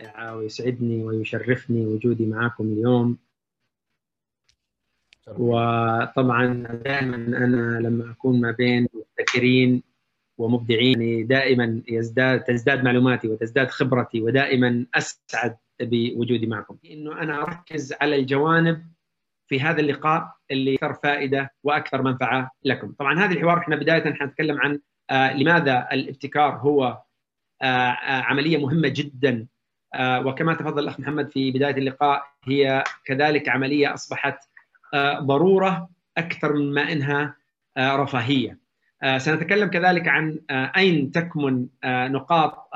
رائعة 0.00 0.36
ويسعدني 0.36 1.04
ويشرفني 1.04 1.86
وجودي 1.86 2.26
معكم 2.26 2.64
اليوم. 2.64 3.18
وطبعا 5.28 6.66
دائما 6.84 7.16
أنا 7.16 7.80
لما 7.80 8.10
أكون 8.10 8.40
ما 8.40 8.50
بين 8.50 8.88
مبتكرين 8.94 9.82
ومبدعين 10.38 11.02
يعني 11.02 11.22
دائما 11.22 11.82
يزداد 11.88 12.44
تزداد 12.44 12.84
معلوماتي 12.84 13.28
وتزداد 13.28 13.70
خبرتي 13.70 14.20
ودائما 14.22 14.86
أسعد 14.94 15.56
بوجودي 15.80 16.46
معكم. 16.46 16.78
إنه 16.90 17.22
أنا 17.22 17.42
أركز 17.42 17.92
على 18.00 18.16
الجوانب 18.16 18.86
في 19.46 19.60
هذا 19.60 19.80
اللقاء 19.80 20.34
اللي 20.50 20.74
أكثر 20.74 20.94
فائدة 20.94 21.50
وأكثر 21.62 22.02
منفعة 22.02 22.50
لكم. 22.64 22.92
طبعا 22.92 23.18
هذا 23.18 23.32
الحوار 23.32 23.58
إحنا 23.58 23.76
بداية 23.76 24.14
حنتكلم 24.14 24.60
عن 24.60 24.80
آه 25.10 25.36
لماذا 25.36 25.88
الابتكار 25.92 26.56
هو 26.56 27.02
آه 27.62 27.96
عملية 28.02 28.58
مهمة 28.58 28.88
جدا 28.88 29.30
آه 29.40 29.59
وكما 29.98 30.54
تفضل 30.54 30.82
الأخ 30.82 31.00
محمد 31.00 31.30
في 31.30 31.50
بداية 31.50 31.76
اللقاء 31.76 32.22
هي 32.44 32.84
كذلك 33.04 33.48
عملية 33.48 33.94
أصبحت 33.94 34.38
ضرورة 35.18 35.88
أكثر 36.18 36.52
من 36.52 36.74
ما 36.74 36.92
انها 36.92 37.36
رفاهية. 37.78 38.58
سنتكلم 39.16 39.68
كذلك 39.68 40.08
عن 40.08 40.38
أين 40.50 41.10
تكمن 41.10 41.66
نقاط 41.84 42.68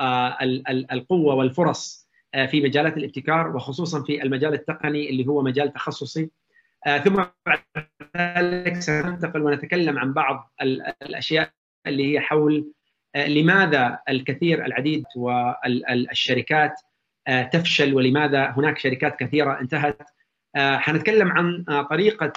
القوة 0.91 1.35
والفرص 1.35 2.05
في 2.47 2.61
مجالات 2.61 2.97
الابتكار 2.97 3.55
وخصوصا 3.55 4.03
في 4.03 4.23
المجال 4.23 4.53
التقني 4.53 5.09
اللي 5.09 5.27
هو 5.27 5.41
مجال 5.41 5.73
تخصصي 5.73 6.29
ثم 7.03 7.23
بعد 7.45 7.59
ذلك 8.17 8.79
سننتقل 8.79 9.41
ونتكلم 9.41 9.99
عن 9.99 10.13
بعض 10.13 10.51
الأشياء 11.01 11.51
اللي 11.87 12.13
هي 12.13 12.19
حول 12.19 12.71
لماذا 13.15 13.99
الكثير 14.09 14.65
العديد 14.65 15.03
والشركات 15.15 16.81
تفشل 17.51 17.93
ولماذا 17.93 18.49
هناك 18.49 18.77
شركات 18.77 19.19
كثيرة 19.19 19.59
انتهت 19.61 19.97
حنتكلم 20.55 21.31
عن 21.31 21.65
طريقة 21.89 22.33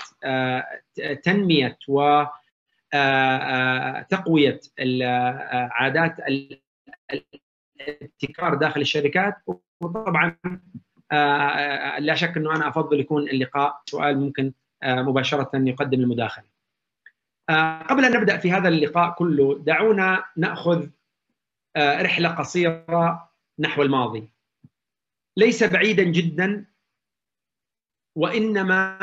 تنمية 1.22 1.78
وتقويه 2.94 4.60
عادات 5.70 6.16
الابتكار 7.80 8.54
داخل 8.54 8.80
الشركات 8.80 9.34
وطبعا 9.80 10.36
لا 11.98 12.14
شك 12.14 12.36
إنه 12.36 12.56
أنا 12.56 12.68
أفضل 12.68 13.00
يكون 13.00 13.28
اللقاء 13.28 13.82
سؤال 13.86 14.20
ممكن 14.20 14.52
مباشرة 14.84 15.50
يقدم 15.54 16.00
المداخلة. 16.00 16.44
قبل 17.88 18.04
أن 18.04 18.12
نبدأ 18.16 18.36
في 18.36 18.52
هذا 18.52 18.68
اللقاء 18.68 19.10
كله 19.10 19.58
دعونا 19.58 20.24
نأخذ 20.36 20.86
رحلة 21.78 22.28
قصيرة 22.28 23.30
نحو 23.58 23.82
الماضي. 23.82 24.28
ليس 25.38 25.64
بعيدا 25.64 26.02
جدا 26.02 26.66
وإنما 28.14 28.98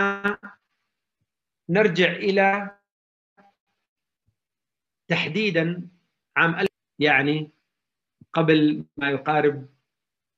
نرجع 1.69 2.11
إلى 2.11 2.78
تحديدا 5.08 5.89
عام 6.36 6.66
يعني 7.00 7.52
قبل 8.33 8.86
ما 8.97 9.09
يقارب 9.09 9.69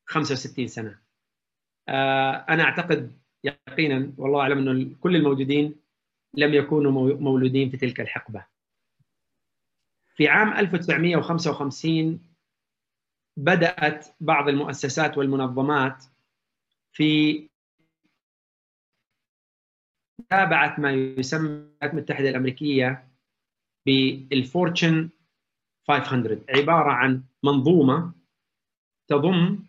65 0.05 0.67
سنة. 0.67 0.99
أنا 2.49 2.63
أعتقد 2.63 3.19
يقينا 3.43 4.13
والله 4.17 4.41
أعلم 4.41 4.57
انه 4.57 4.95
كل 5.01 5.15
الموجودين 5.15 5.75
لم 6.33 6.53
يكونوا 6.53 7.15
مولودين 7.15 7.69
في 7.69 7.77
تلك 7.77 8.01
الحقبة. 8.01 8.45
في 10.15 10.27
عام 10.27 10.53
1955 10.53 12.36
بدأت 13.38 14.07
بعض 14.19 14.49
المؤسسات 14.49 15.17
والمنظمات 15.17 16.03
في 16.91 17.41
متابعة 20.20 20.80
ما 20.80 20.92
يسمى 20.92 21.48
الولايات 21.48 21.93
المتحدة 21.93 22.30
الأمريكية 22.30 23.08
بالفورتشن 23.86 25.09
500 25.87 26.39
عبارة 26.49 26.92
عن 26.92 27.23
منظومة 27.43 28.14
تضم 29.08 29.59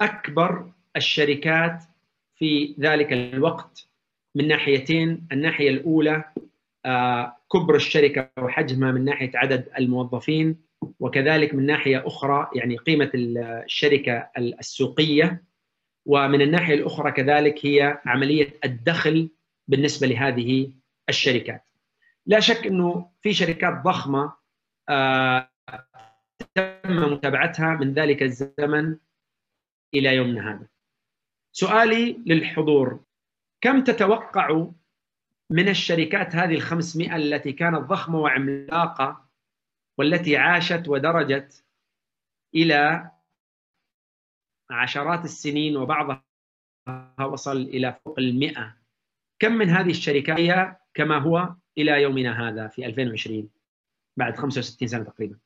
أكبر 0.00 0.72
الشركات 0.96 1.84
في 2.34 2.74
ذلك 2.80 3.12
الوقت 3.12 3.88
من 4.34 4.48
ناحيتين 4.48 5.28
الناحية 5.32 5.70
الأولى 5.70 6.24
كبر 7.52 7.74
الشركة 7.74 8.30
وحجمها 8.38 8.92
من 8.92 9.04
ناحية 9.04 9.30
عدد 9.34 9.72
الموظفين 9.78 10.64
وكذلك 11.00 11.54
من 11.54 11.66
ناحية 11.66 12.06
أخرى 12.06 12.50
يعني 12.54 12.76
قيمة 12.76 13.10
الشركة 13.14 14.30
السوقية 14.38 15.44
ومن 16.06 16.42
الناحية 16.42 16.74
الأخرى 16.74 17.12
كذلك 17.12 17.66
هي 17.66 18.00
عملية 18.06 18.48
الدخل 18.64 19.30
بالنسبة 19.68 20.06
لهذه 20.06 20.72
الشركات. 21.08 21.64
لا 22.26 22.40
شك 22.40 22.66
إنه 22.66 23.10
في 23.22 23.32
شركات 23.32 23.82
ضخمة 23.84 24.32
تم 26.54 27.12
متابعتها 27.12 27.74
من 27.74 27.94
ذلك 27.94 28.22
الزمن 28.22 28.96
إلى 29.94 30.14
يومنا 30.16 30.50
هذا. 30.50 30.68
سؤالي 31.52 32.18
للحضور 32.26 33.04
كم 33.60 33.84
تتوقع 33.84 34.66
من 35.50 35.68
الشركات 35.68 36.36
هذه 36.36 36.54
الخمسمائة 36.54 37.16
التي 37.16 37.52
كانت 37.52 37.78
ضخمة 37.78 38.18
وعملاقة 38.18 39.23
والتي 39.98 40.36
عاشت 40.36 40.88
ودرجت 40.88 41.64
إلى 42.54 43.10
عشرات 44.70 45.24
السنين 45.24 45.76
وبعضها 45.76 46.24
وصل 47.20 47.56
إلى 47.56 47.98
فوق 48.04 48.18
المئة. 48.18 48.76
كم 49.38 49.52
من 49.52 49.70
هذه 49.70 49.90
الشركات 49.90 50.40
هي 50.40 50.76
كما 50.94 51.18
هو 51.18 51.54
إلى 51.78 52.02
يومنا 52.02 52.48
هذا 52.48 52.68
في 52.68 52.86
2020 52.86 53.50
بعد 54.16 54.36
65 54.36 54.88
سنة 54.88 55.04
تقريبا. 55.04 55.38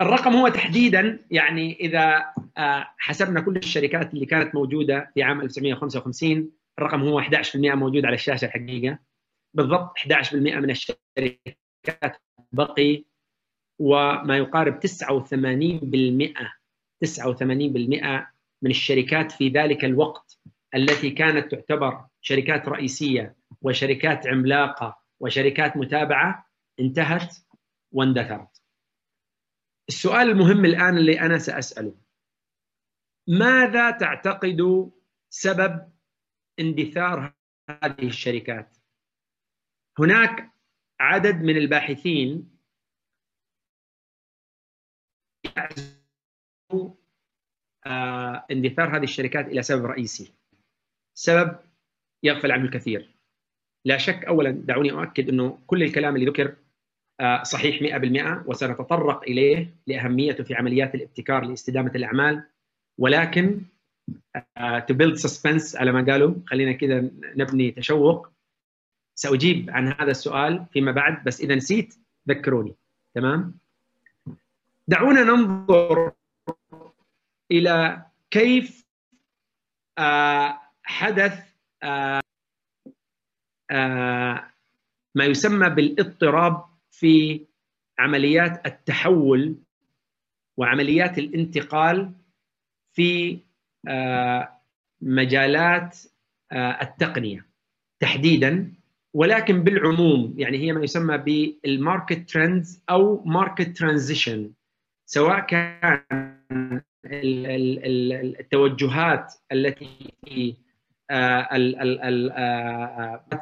الرقم 0.00 0.32
هو 0.32 0.48
تحديدا 0.48 1.26
يعني 1.30 1.80
إذا 1.80 2.34
حسبنا 2.98 3.40
كل 3.40 3.56
الشركات 3.56 4.14
اللي 4.14 4.26
كانت 4.26 4.54
موجودة 4.54 5.10
في 5.14 5.22
عام 5.22 5.40
1955 5.40 6.50
الرقم 6.78 7.02
هو 7.02 7.22
11% 7.22 7.56
موجود 7.56 8.04
على 8.04 8.14
الشاشة 8.14 8.44
الحقيقة. 8.44 8.98
بالضبط 9.54 9.98
11% 9.98 10.34
من 10.34 10.70
الشركات 10.70 12.22
بقي 12.52 13.04
وما 13.82 14.36
يقارب 14.36 14.80
89% 14.80 14.88
89% 17.04 18.26
من 18.62 18.70
الشركات 18.70 19.32
في 19.32 19.48
ذلك 19.48 19.84
الوقت 19.84 20.38
التي 20.74 21.10
كانت 21.10 21.54
تعتبر 21.54 22.06
شركات 22.20 22.68
رئيسية 22.68 23.36
وشركات 23.62 24.26
عملاقة 24.26 24.98
وشركات 25.20 25.76
متابعة 25.76 26.46
انتهت 26.80 27.36
واندثرت. 27.92 28.62
السؤال 29.88 30.30
المهم 30.30 30.64
الآن 30.64 30.96
اللي 30.96 31.20
أنا 31.20 31.38
سأسأله 31.38 31.94
ماذا 33.28 33.90
تعتقد 33.90 34.90
سبب 35.30 35.92
اندثار 36.60 37.34
هذه 37.70 38.06
الشركات؟ 38.06 38.76
هناك 39.98 40.52
عدد 41.00 41.42
من 41.42 41.56
الباحثين 41.56 42.51
اندثار 48.50 48.96
هذه 48.96 49.04
الشركات 49.04 49.46
إلى 49.46 49.62
سبب 49.62 49.84
رئيسي. 49.84 50.32
سبب 51.18 51.56
يغفل 52.24 52.52
عنه 52.52 52.64
الكثير. 52.64 53.14
لا 53.86 53.98
شك 53.98 54.24
اولا 54.24 54.50
دعوني 54.50 54.92
أؤكد 54.92 55.28
إنه 55.28 55.58
كل 55.66 55.82
الكلام 55.82 56.16
اللي 56.16 56.26
ذكر 56.26 56.56
آه 57.20 57.42
صحيح 57.42 57.82
100% 57.82 58.48
وسنتطرق 58.48 59.22
إليه 59.22 59.76
لاهميته 59.86 60.44
في 60.44 60.54
عمليات 60.54 60.94
الابتكار 60.94 61.44
لاستدامة 61.44 61.92
الأعمال. 61.94 62.44
ولكن 62.98 63.60
to 64.88 64.94
build 64.94 65.14
suspense 65.14 65.76
على 65.76 65.92
ما 65.92 66.12
قالوا 66.12 66.34
خلينا 66.46 66.72
كذا 66.72 67.10
نبني 67.36 67.70
تشوق. 67.70 68.28
سأجيب 69.18 69.70
عن 69.70 69.88
هذا 69.88 70.10
السؤال 70.10 70.66
فيما 70.72 70.92
بعد 70.92 71.24
بس 71.24 71.40
إذا 71.40 71.54
نسيت 71.54 71.94
ذكروني. 72.28 72.74
تمام؟ 73.14 73.58
دعونا 74.92 75.22
ننظر 75.22 76.12
إلى 77.50 78.06
كيف 78.30 78.86
آه 79.98 80.60
حدث 80.82 81.54
آه 81.82 82.20
آه 83.70 84.50
ما 85.14 85.24
يسمى 85.24 85.70
بالاضطراب 85.70 86.64
في 86.90 87.46
عمليات 87.98 88.66
التحول 88.66 89.56
وعمليات 90.56 91.18
الانتقال 91.18 92.12
في 92.92 93.38
مجالات 95.02 95.98
التقنية 96.52 97.46
تحديدا 98.00 98.72
ولكن 99.14 99.64
بالعموم 99.64 100.34
يعني 100.36 100.58
هي 100.58 100.72
ما 100.72 100.84
يسمى 100.84 101.18
بال 101.18 101.46
market 101.46 102.30
trends 102.30 102.82
أو 102.90 103.24
market 103.24 103.76
transition 103.76 104.52
سواء 105.14 105.40
كان 105.40 106.82
التوجهات 108.40 109.34
التي 109.52 110.14
في 110.24 110.56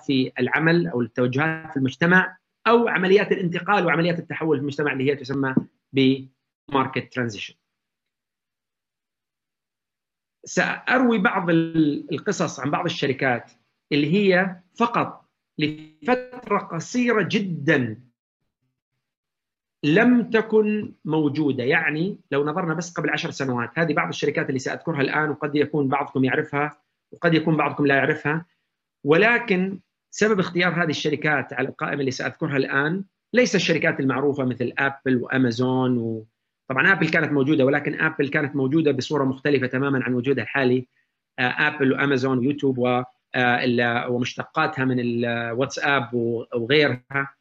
في 0.07 0.33
العمل 0.39 0.89
أو 0.89 1.01
التوجهات 1.01 1.71
في 1.71 1.77
المجتمع 1.77 2.39
أو 2.67 2.89
عمليات 2.89 3.33
الانتقال 3.33 3.87
وعمليات 3.87 4.19
التحول 4.19 4.57
في 4.57 4.61
المجتمع 4.61 4.93
اللي 4.93 5.11
هي 5.11 5.17
تسمى 5.17 5.55
بماركت 5.93 7.13
ترانزيشن. 7.13 7.55
سأروي 10.45 11.19
بعض 11.19 11.51
القصص 11.51 12.61
عن 12.61 12.71
بعض 12.71 12.85
الشركات 12.85 13.53
اللي 13.93 14.15
هي 14.15 14.61
فقط 14.79 15.31
لفترة 15.59 16.59
قصيرة 16.59 17.29
جدا 17.31 18.10
لم 19.85 20.31
تكن 20.31 20.93
موجودة. 21.05 21.65
يعني 21.65 22.19
لو 22.31 22.45
نظرنا 22.45 22.75
بس 22.75 22.93
قبل 22.93 23.11
عشر 23.11 23.31
سنوات 23.31 23.79
هذه 23.79 23.95
بعض 23.95 24.09
الشركات 24.09 24.49
اللي 24.49 24.59
سأذكرها 24.59 25.01
الآن 25.01 25.31
وقد 25.31 25.57
يكون 25.57 25.89
بعضكم 25.89 26.25
يعرفها 26.25 26.71
وقد 27.13 27.35
يكون 27.35 27.57
بعضكم 27.57 27.87
لا 27.87 27.95
يعرفها. 27.95 28.47
ولكن 29.05 29.81
سبب 30.11 30.41
اختيار 30.41 30.85
هذه 30.85 30.91
الشركات 30.91 31.53
على 31.53 31.69
القائمة 31.69 32.01
اللي 32.01 32.11
سأذكرها 32.11 32.57
الآن 32.57 33.05
ليس 33.33 33.55
الشركات 33.55 34.01
المعروفة 34.01 34.45
مثل 34.45 34.73
ابل 34.79 35.17
وأمازون 35.17 35.99
و... 35.99 36.27
طبعا 36.69 36.93
ابل 36.93 37.09
كانت 37.09 37.33
موجودة 37.33 37.65
ولكن 37.65 38.01
ابل 38.01 38.29
كانت 38.29 38.57
موجودة 38.57 38.93
بصورة 38.93 39.25
مختلفة 39.25 39.67
تماما 39.67 40.05
عن 40.05 40.15
وجودها 40.15 40.45
الحالي. 40.45 40.89
ابل 41.39 41.93
وأمازون 41.93 42.39
ويوتيوب 42.39 42.79
و 42.79 43.03
ومشتقاتها 44.09 44.85
من 44.85 44.97
الواتساب 45.01 46.15
وغيرها. 46.15 47.35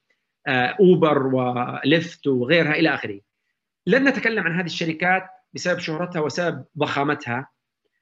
اوبر 0.50 1.28
وليفت 1.28 2.28
وغيرها 2.28 2.72
إلى 2.72 2.94
آخره. 2.94 3.19
لن 3.88 4.07
نتكلم 4.07 4.44
عن 4.44 4.56
هذه 4.56 4.66
الشركات 4.66 5.24
بسبب 5.54 5.80
شهرتها 5.80 6.19
وسبب 6.19 6.66
ضخامتها. 6.78 7.50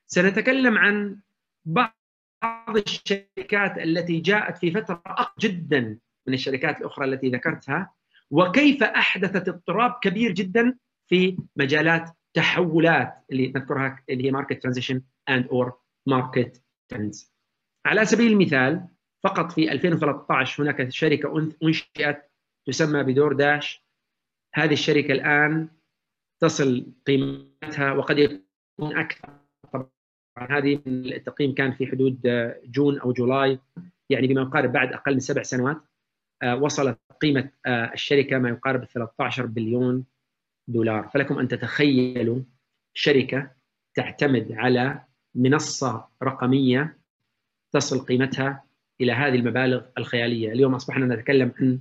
سنتكلم 0.06 0.78
عن 0.78 1.20
بعض 1.66 2.78
الشركات 2.78 3.78
التي 3.78 4.20
جاءت 4.20 4.58
في 4.58 4.72
فترة 4.72 5.02
أقل 5.06 5.34
جدا 5.40 6.00
من 6.28 6.34
الشركات 6.34 6.82
الأخرى 6.82 7.06
التي 7.06 7.30
ذكرتها 7.30 7.94
وكيف 8.32 8.84
أحدثت 8.84 9.50
اضطراب 9.50 9.96
كبير 10.02 10.32
جدا 10.32 10.78
في 11.08 11.38
مجالات 11.56 12.10
تحولات 12.34 13.26
اللي 13.32 13.48
نذكرها 13.48 14.04
اللي 14.10 14.26
هي 14.26 14.32
market 14.32 14.62
transition 14.62 15.02
and 15.30 15.48
or 15.48 15.74
market 16.08 16.64
trends. 16.90 17.34
على 17.86 18.06
سبيل 18.06 18.32
المثال 18.32 18.88
فقط 19.24 19.52
في 19.52 19.72
2013 19.72 20.64
هناك 20.64 20.90
شركة 20.90 21.50
أنشئت 21.64 22.27
تسمى 22.68 23.04
بدور 23.04 23.34
داش. 23.34 23.84
هذه 24.56 24.74
الشركة 24.74 25.12
الآن 25.12 25.70
تصل 26.42 26.86
قيمتها 27.08 27.92
وقد 27.92 28.18
يكون 28.18 28.98
أكثر. 28.98 29.30
طبعا 29.74 29.90
هذه 30.50 30.82
التقييم 30.88 31.54
كان 31.54 31.72
في 31.72 31.88
حدود 31.88 32.20
جون 32.64 33.00
أو 33.00 33.14
جولاي 33.14 33.60
يعني 34.10 34.28
بما 34.28 34.42
يقارب 34.42 34.72
بعد 34.72 34.94
أقل 34.94 35.14
من 35.14 35.20
سبع 35.20 35.44
سنوات. 35.44 35.78
وصلت 36.46 37.00
قيمة 37.22 37.52
الشركة 37.68 38.38
ما 38.38 38.50
يقارب 38.50 38.86
13 38.86 39.46
بليون 39.46 40.06
دولار. 40.68 41.08
فلكم 41.08 41.40
أن 41.40 41.48
تتخيلوا 41.48 42.40
شركة 42.94 43.52
تعتمد 43.96 44.52
على 44.52 45.04
منصة 45.36 46.08
رقمية 46.24 46.98
تصل 47.74 48.06
قيمتها 48.06 48.64
إلى 49.02 49.12
هذه 49.12 49.36
المبالغ 49.36 49.86
الخيالية، 49.98 50.52
اليوم 50.52 50.76
أصبحنا 50.76 51.16
نتكلم 51.16 51.52
عن 51.60 51.80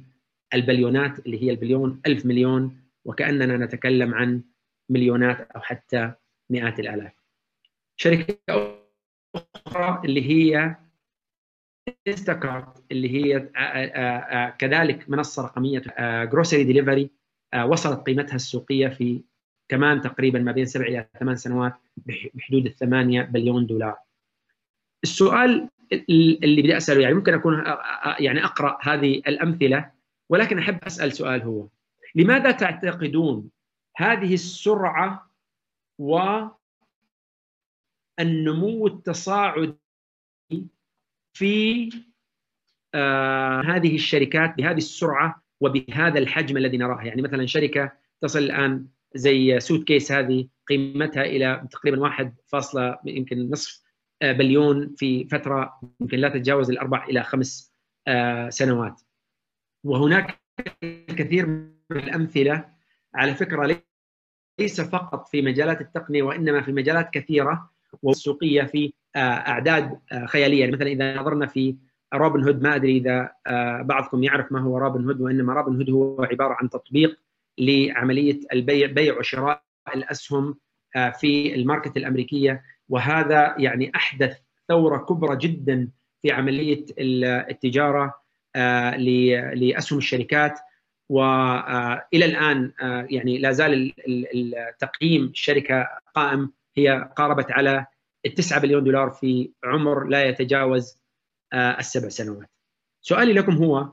البليونات 0.54 1.26
اللي 1.26 1.42
هي 1.42 1.50
البليون 1.50 2.00
ألف 2.06 2.26
مليون 2.26 2.80
وكأننا 3.04 3.56
نتكلم 3.56 4.14
عن 4.14 4.42
مليونات 4.90 5.40
أو 5.40 5.60
حتى 5.60 6.12
مئات 6.50 6.80
الآلاف. 6.80 7.12
شركة 8.00 8.38
أخرى 9.66 10.02
اللي 10.04 10.30
هي 10.30 10.76
انستاكارت 12.08 12.84
اللي 12.92 13.10
هي 13.10 13.40
كذلك 14.58 15.10
منصة 15.10 15.44
رقمية 15.44 15.82
grocery 16.24 16.64
delivery 16.64 17.10
وصلت 17.64 18.00
قيمتها 18.06 18.36
السوقية 18.36 18.88
في 18.88 19.20
كمان 19.68 20.00
تقريبا 20.00 20.38
ما 20.38 20.52
بين 20.52 20.66
سبع 20.66 20.86
إلى 20.86 21.08
ثمان 21.20 21.36
سنوات 21.36 21.74
بحدود 22.34 22.66
الثمانية 22.66 23.22
بليون 23.22 23.66
دولار. 23.66 23.96
السؤال 25.04 25.68
اللي 26.10 26.62
بدي 26.62 26.76
أسأله 26.76 27.00
يعني 27.02 27.14
ممكن 27.14 27.34
أكون 27.34 27.64
يعني 28.18 28.44
أقرأ 28.44 28.78
هذه 28.82 29.14
الأمثلة 29.14 29.95
ولكن 30.28 30.58
أحب 30.58 30.84
أسأل 30.84 31.12
سؤال 31.12 31.42
هو 31.42 31.68
لماذا 32.14 32.50
تعتقدون 32.50 33.50
هذه 33.96 34.34
السرعة 34.34 35.30
والنمو 35.98 36.46
التصاعدي 38.86 39.76
في 41.32 41.90
آه 42.94 43.60
هذه 43.60 43.94
الشركات 43.94 44.56
بهذه 44.56 44.76
السرعة 44.76 45.42
وبهذا 45.60 46.18
الحجم 46.18 46.56
الذي 46.56 46.76
نراه 46.76 47.02
يعني 47.02 47.22
مثلا 47.22 47.46
شركة 47.46 47.92
تصل 48.20 48.38
الآن 48.38 48.86
زي 49.14 49.60
سوت 49.60 49.84
كيس 49.84 50.12
هذه 50.12 50.48
قيمتها 50.68 51.22
إلى 51.22 51.68
تقريبا 51.70 52.00
واحد 52.00 52.34
فاصلة 52.46 52.98
يمكن 53.04 53.50
نصف 53.50 53.82
بليون 54.22 54.94
في 54.96 55.28
فترة 55.28 55.80
يمكن 56.00 56.18
لا 56.18 56.28
تتجاوز 56.28 56.70
الأربع 56.70 57.04
إلى 57.04 57.22
خمس 57.22 57.72
سنوات. 58.48 59.02
وهناك 59.86 60.40
الكثير 60.84 61.46
من 61.46 61.70
الأمثلة. 61.90 62.64
على 63.14 63.34
فكرة 63.34 63.82
ليس 64.60 64.80
فقط 64.80 65.28
في 65.28 65.42
مجالات 65.42 65.80
التقنية 65.80 66.22
وإنما 66.22 66.62
في 66.62 66.72
مجالات 66.72 67.10
كثيرة 67.10 67.70
والسوقية 68.02 68.62
في 68.62 68.92
أعداد 69.16 69.98
خيالية. 70.26 70.60
يعني 70.60 70.72
مثلا 70.72 70.88
إذا 70.88 71.20
نظرنا 71.20 71.46
في 71.46 71.76
روبن 72.14 72.44
هود 72.44 72.62
ما 72.62 72.74
أدري 72.74 72.96
إذا 72.96 73.30
بعضكم 73.82 74.22
يعرف 74.22 74.52
ما 74.52 74.60
هو 74.60 74.78
روبن 74.78 75.04
هود 75.04 75.20
وإنما 75.20 75.52
روبن 75.52 75.76
هود 75.76 75.90
هو 75.90 76.22
عبارة 76.22 76.56
عن 76.60 76.70
تطبيق 76.70 77.18
لعملية 77.58 78.40
البيع 78.52 78.86
بيع 78.86 79.18
وشراء 79.18 79.62
الأسهم 79.94 80.54
في 81.20 81.54
ال 81.54 81.60
market 81.60 81.96
الأمريكية. 81.96 82.62
وهذا 82.88 83.54
يعني 83.58 83.92
أحدث 83.96 84.38
ثورة 84.68 84.98
كبرى 84.98 85.36
جدا 85.36 85.88
في 86.22 86.30
عملية 86.30 86.84
التجارة. 87.50 88.25
لأسهم 89.54 89.98
الشركات. 89.98 90.58
والى 91.08 92.24
الآن 92.24 92.72
يعني 93.10 93.38
لا 93.38 93.52
زال 93.52 93.92
التقييم 94.08 95.24
الشركة 95.24 95.88
قائم. 96.14 96.52
هي 96.76 97.10
قاربت 97.16 97.50
على 97.50 97.86
9 98.36 98.60
بليون 98.60 98.84
دولار 98.84 99.10
في 99.10 99.50
عمر 99.64 100.04
لا 100.04 100.24
يتجاوز 100.24 101.00
السبع 101.54 102.08
سنوات. 102.08 102.50
سؤالي 103.00 103.32
لكم 103.32 103.56
هو 103.56 103.92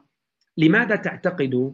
لماذا 0.57 0.95
تعتقدوا 0.95 1.71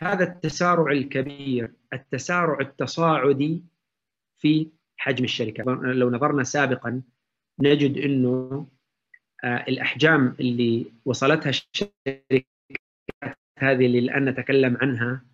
هذا 0.00 0.24
التسارع 0.24 0.92
الكبير 0.92 1.72
التسارع 1.92 2.60
التصاعدي 2.60 3.64
في 4.38 4.70
حجم 4.96 5.24
الشركة؟ 5.24 5.64
لو 5.72 6.10
نظرنا 6.10 6.44
سابقا 6.44 7.02
نجد 7.60 7.98
إنه 7.98 8.66
الأحجام 9.44 10.36
اللي 10.40 10.86
وصلتها 11.04 11.50
الشركات 11.50 12.46
هذه 13.58 13.86
اللي 13.86 13.98
الآن 13.98 14.24
نتكلم 14.24 14.76
عنها 14.80 15.24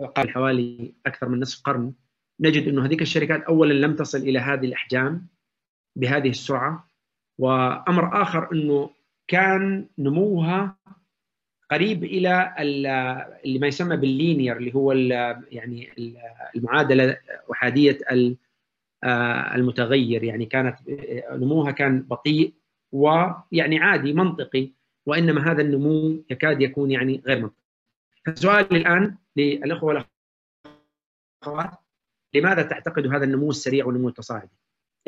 قبل 0.00 0.30
حوالي 0.30 0.94
أكثر 1.06 1.28
من 1.28 1.40
نصف 1.40 1.62
قرن 1.62 1.92
نجد 2.40 2.68
إنه 2.68 2.86
هذيك 2.86 3.02
الشركات 3.02 3.42
اولا 3.42 3.72
لم 3.72 3.96
تصل 3.96 4.18
إلى 4.18 4.38
هذه 4.38 4.66
الأحجام 4.66 5.26
بهذه 5.96 6.28
السرعة. 6.28 6.88
وأمر 7.38 8.22
آخر 8.22 8.52
إنه 8.52 8.90
كان 9.28 9.88
نموها 9.98 10.76
قريب 11.70 12.04
إلى 12.04 12.54
اللي 13.44 13.58
ما 13.58 13.66
يسمى 13.66 13.96
باللينير 13.96 14.56
اللي 14.56 14.74
هو 14.74 14.92
يعني 15.52 15.92
المعادلة 16.56 17.18
احاديه 17.52 17.98
المتغير 19.54 20.24
يعني 20.24 20.46
كانت 20.46 20.78
نموها 21.30 21.70
كان 21.70 22.02
بطيء 22.02 22.54
ويعني 22.92 23.78
عادي 23.78 24.12
منطقي 24.12 24.70
وإنما 25.06 25.52
هذا 25.52 25.62
النمو 25.62 26.24
يكاد 26.30 26.62
يكون 26.62 26.90
يعني 26.90 27.22
غير 27.26 27.38
منطقي. 27.38 27.64
سؤالي 28.34 28.76
الآن 28.76 29.16
للأخوة 29.36 30.06
والأخوات 31.42 31.78
لماذا 32.34 32.62
تعتقد 32.62 33.06
هذا 33.06 33.24
النمو 33.24 33.50
السريع 33.50 33.86
والنمو 33.86 34.08
التصاعدي؟ 34.08 34.50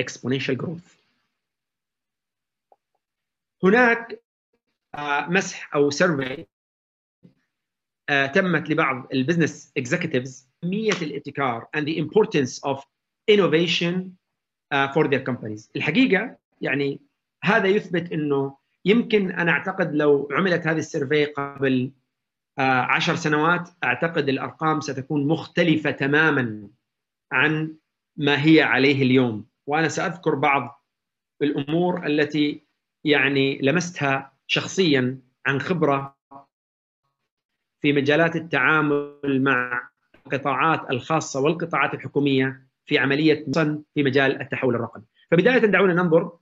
exponential 0.02 0.56
growth. 0.62 0.96
هناك 3.64 4.22
مسح 5.28 5.74
أو 5.74 5.90
survey 5.90 6.46
تمت 8.34 8.70
لبعض 8.70 9.06
ال 9.12 9.19
business 9.19 9.72
executives 9.76 10.48
اهميه 10.64 10.92
الابتكار 11.02 11.66
and 11.76 11.80
the 11.80 11.98
importance 11.98 12.60
of 12.64 12.84
innovation 13.30 14.16
for 14.94 15.08
their 15.08 15.20
companies. 15.20 15.70
الحقيقة 15.76 16.36
يعني 16.60 17.00
هذا 17.44 17.66
يثبت 17.68 18.12
إنه 18.12 18.56
يمكن 18.84 19.30
أنا 19.30 19.52
أعتقد 19.52 19.94
لو 19.94 20.28
عملت 20.32 20.66
هذه 20.66 20.78
ال 20.78 20.85
survey 20.85 21.24
قبل 21.24 21.92
عشر 22.58 23.16
سنوات 23.16 23.70
أعتقد 23.84 24.28
الأرقام 24.28 24.80
ستكون 24.80 25.26
مختلفة 25.26 25.90
تماما 25.90 26.68
عن 27.32 27.76
ما 28.16 28.44
هي 28.44 28.62
عليه 28.62 29.02
اليوم 29.02 29.46
وأنا 29.66 29.88
سأذكر 29.88 30.34
بعض 30.34 30.84
الأمور 31.42 32.06
التي 32.06 32.66
يعني 33.04 33.58
لمستها 33.58 34.32
شخصيا 34.46 35.20
عن 35.46 35.60
خبرة 35.60 36.16
في 37.80 37.92
مجالات 37.92 38.36
التعامل 38.36 39.42
مع 39.42 39.88
القطاعات 40.26 40.90
الخاصة 40.90 41.40
والقطاعات 41.40 41.94
الحكومية 41.94 42.65
في 42.86 42.98
عملية 42.98 43.44
في 43.94 44.02
مجال 44.02 44.40
التحول 44.40 44.74
الرقمي. 44.74 45.04
فبداية 45.30 45.58
دعونا 45.58 45.94
ننظر 45.94 46.38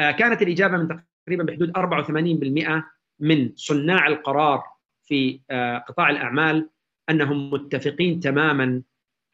آه، 0.00 0.10
كانت 0.10 0.42
الإجابة 0.42 0.76
من 0.76 1.02
تقريبا 1.26 1.44
بحدود 1.44 1.72
84% 1.76 2.84
من 3.18 3.52
صناع 3.56 4.06
القرار 4.06 4.62
في 5.04 5.40
آه، 5.50 5.78
قطاع 5.78 6.10
الأعمال 6.10 6.70
أنهم 7.10 7.50
متفقين 7.50 8.20
تماما 8.20 8.82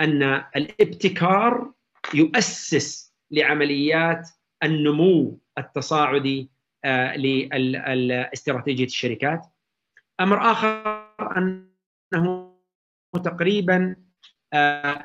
أن 0.01 0.23
الابتكار 0.57 1.73
يؤسس 2.15 3.15
لعمليات 3.31 4.31
النمو 4.63 5.41
التصاعدي 5.59 6.51
آه، 6.85 7.17
لاستراتيجيه 7.17 8.85
الشركات. 8.85 9.47
أمر 10.21 10.51
آخر 10.53 11.09
أنه 11.37 12.55
تقريبا 13.25 13.97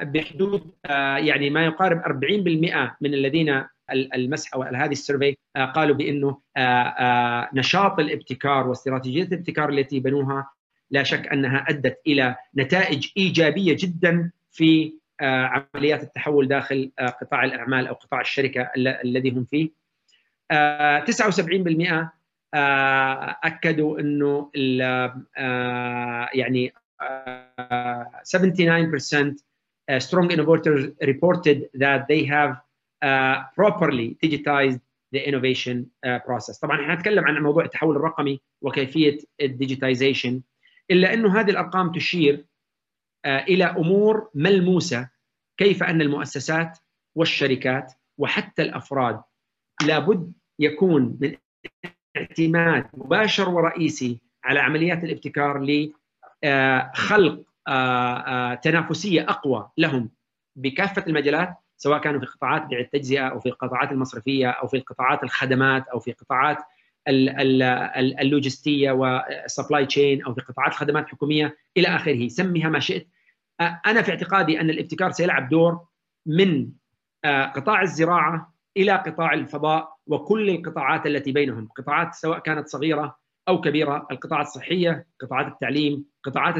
بحدود 0.01 0.72
آه، 0.86 1.17
يعني 1.17 1.50
ما 1.50 1.65
يقارب 1.65 2.01
40% 2.01 2.98
من 3.01 3.13
الذين 3.13 3.63
المسح 3.91 4.53
أو 4.53 4.63
هذه 4.63 4.91
السيرفي 4.91 5.38
قالوا 5.75 5.96
بأنه 5.96 6.38
نشاط 7.53 8.00
الابتكار 8.00 8.67
واستراتيجية 8.67 9.24
الابتكار 9.24 9.69
التي 9.69 10.00
بنوها 10.00 10.50
لا 10.91 11.03
شك 11.03 11.27
أنها 11.27 11.65
أدت 11.69 12.01
إلى 12.08 12.36
نتائج 12.58 13.08
إيجابية 13.17 13.77
جدا 13.79 14.31
في 14.51 14.93
عمليات 15.22 16.03
التحول 16.03 16.48
داخل 16.48 16.91
قطاع 17.22 17.43
الأعمال 17.43 17.88
أو 17.88 17.93
قطاع 17.93 18.22
الشركة 18.22 18.72
الذي 18.77 19.29
هم 19.29 19.46
فيه. 19.46 19.69
79% 20.51 22.10
أكدوا 23.43 24.00
أنه 24.00 24.51
يعني 26.34 26.74
79% 28.23 29.35
strong 29.99 30.31
innovators 30.31 30.81
reported 31.11 31.69
that 31.73 32.07
they 32.07 32.23
have 32.25 32.51
properly 33.55 34.17
digitized 34.23 34.79
the 35.11 35.21
innovation 35.29 35.85
process. 36.25 36.59
طبعا 36.59 36.81
إحنا 36.81 36.95
نتكلم 36.95 37.25
عن 37.25 37.43
موضوع 37.43 37.65
التحول 37.65 37.95
الرقمي 37.95 38.41
وكيفية 38.61 39.17
الديجيتايزيشن 39.41 40.41
إلا 40.91 41.13
أنه 41.13 41.39
هذه 41.39 41.49
الأرقام 41.49 41.91
تشير 41.91 42.45
إلى 43.25 43.63
أمور 43.65 44.29
ملموسة 44.35 45.09
كيف 45.57 45.83
أن 45.83 46.01
المؤسسات 46.01 46.77
والشركات 47.15 47.93
وحتى 48.17 48.61
الأفراد 48.61 49.21
لابد 49.87 50.33
يكون 50.59 51.17
من 51.21 51.35
اعتماد 52.17 52.85
مباشر 52.93 53.49
ورئيسي 53.49 54.19
على 54.43 54.59
عمليات 54.59 55.03
الابتكار 55.03 55.59
لخلق 56.43 57.43
آه، 57.67 57.72
آه، 57.72 58.55
تنافسية 58.55 59.22
أقوى 59.29 59.69
لهم 59.77 60.10
بكافة 60.55 61.03
المجالات 61.08 61.55
سواء 61.77 62.00
كانوا 62.00 62.19
في 62.19 62.25
قطاعات 62.25 62.65
بيع 62.65 62.79
التجزئة 62.79 63.27
أو 63.27 63.39
في 63.39 63.50
القطاعات 63.50 63.91
المصرفية 63.91 64.50
أو 64.50 64.67
في 64.67 64.79
قطاعات 64.79 65.24
الخدمات 65.24 65.88
أو 65.88 66.00
في 66.00 66.12
قطاعات 66.12 66.58
اللوجستية 68.19 68.91
وال 68.91 69.15
supply 69.15 69.85
chain 69.85 70.23
أو 70.24 70.34
في 70.34 70.41
قطاعات 70.41 70.72
الخدمات 70.72 71.03
الحكوميه 71.03 71.58
إلى 71.77 71.88
آخره. 71.88 72.27
سميها 72.27 72.69
ما 72.69 72.79
شئت. 72.79 73.08
أنا 73.62 74.01
في 74.01 74.12
اعتقادي 74.12 74.62
أن 74.62 74.69
الابتكار 74.69 75.12
سيلعب 75.12 75.50
دور 75.50 75.86
من 76.25 76.69
قطاع 77.25 77.81
الزراعة 77.81 78.53
إلى 78.77 78.91
قطاع 78.91 79.34
الفضاء 79.34 79.93
وكل 80.08 80.50
القطاعات 80.50 81.05
التي 81.05 81.31
بينهم. 81.31 81.67
قطاعات 81.77 82.13
سواء 82.13 82.39
كانت 82.39 82.67
صغيرة 82.67 83.19
أو 83.48 83.62
كبيرة 83.62 84.08
القطاعات 84.12 84.46
الصحية 84.46 85.08
قطاعات 85.19 85.48
التعليم 85.48 86.05
قطاعات 86.24 86.55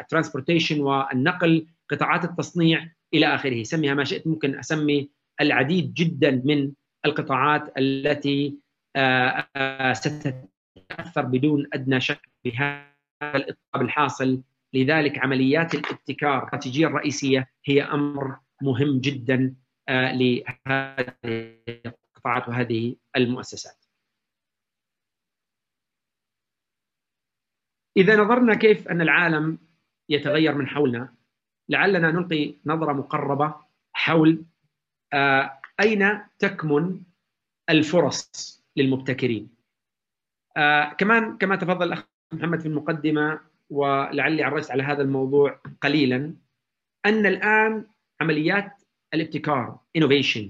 ال 0.00 0.05
transportation 0.05 0.80
والنقل 0.80 1.66
قطاعات 1.90 2.24
التصنيع 2.24 2.88
إلى 3.14 3.34
آخره 3.34 3.62
سميها 3.62 3.94
ما 3.94 4.04
شئت 4.04 4.26
ممكن 4.26 4.58
أسمي 4.58 5.10
العديد 5.40 5.94
جدا 5.94 6.42
من 6.44 6.72
القطاعات 7.06 7.72
التي 7.78 8.58
آه، 8.96 9.48
آه، 9.56 9.92
ستتأثر 9.92 11.22
بدون 11.22 11.66
أدنى 11.72 12.00
شك 12.00 12.28
بهذا 12.44 12.88
الاضطراب 13.22 13.82
الحاصل 13.82 14.42
لذلك 14.74 15.18
عمليات 15.18 15.74
الابتكار 15.74 16.38
الاستراتيجيه 16.38 16.86
الرئيسية 16.86 17.48
هي 17.64 17.82
أمر 17.82 18.36
مهم 18.62 19.00
جدا 19.00 19.54
آه، 19.88 20.12
لهذه 20.12 21.14
القطاعات 21.86 22.48
وهذه 22.48 22.96
المؤسسات. 23.16 23.87
إذا 27.98 28.16
نظرنا 28.16 28.54
كيف 28.54 28.88
أن 28.88 29.00
العالم 29.00 29.58
يتغير 30.08 30.54
من 30.54 30.66
حولنا 30.66 31.14
لعلنا 31.68 32.10
نلقي 32.10 32.54
نظرة 32.66 32.92
مقربة 32.92 33.54
حول 33.92 34.44
آه، 35.12 35.60
أين 35.80 36.20
تكمن 36.38 37.02
الفرص 37.70 38.64
للمبتكرين. 38.76 39.50
آه، 40.56 40.92
كمان 40.92 41.38
كما 41.38 41.56
تفضل 41.56 41.86
الأخ 41.86 42.04
محمد 42.32 42.60
في 42.60 42.68
المقدمة 42.68 43.40
ولعلي 43.70 44.42
عرجت 44.42 44.70
على 44.70 44.82
هذا 44.82 45.02
الموضوع 45.02 45.60
قليلا 45.80 46.34
أن 47.06 47.26
الآن 47.26 47.86
عمليات 48.20 48.82
الابتكار 49.14 49.78
innovation 49.98 50.44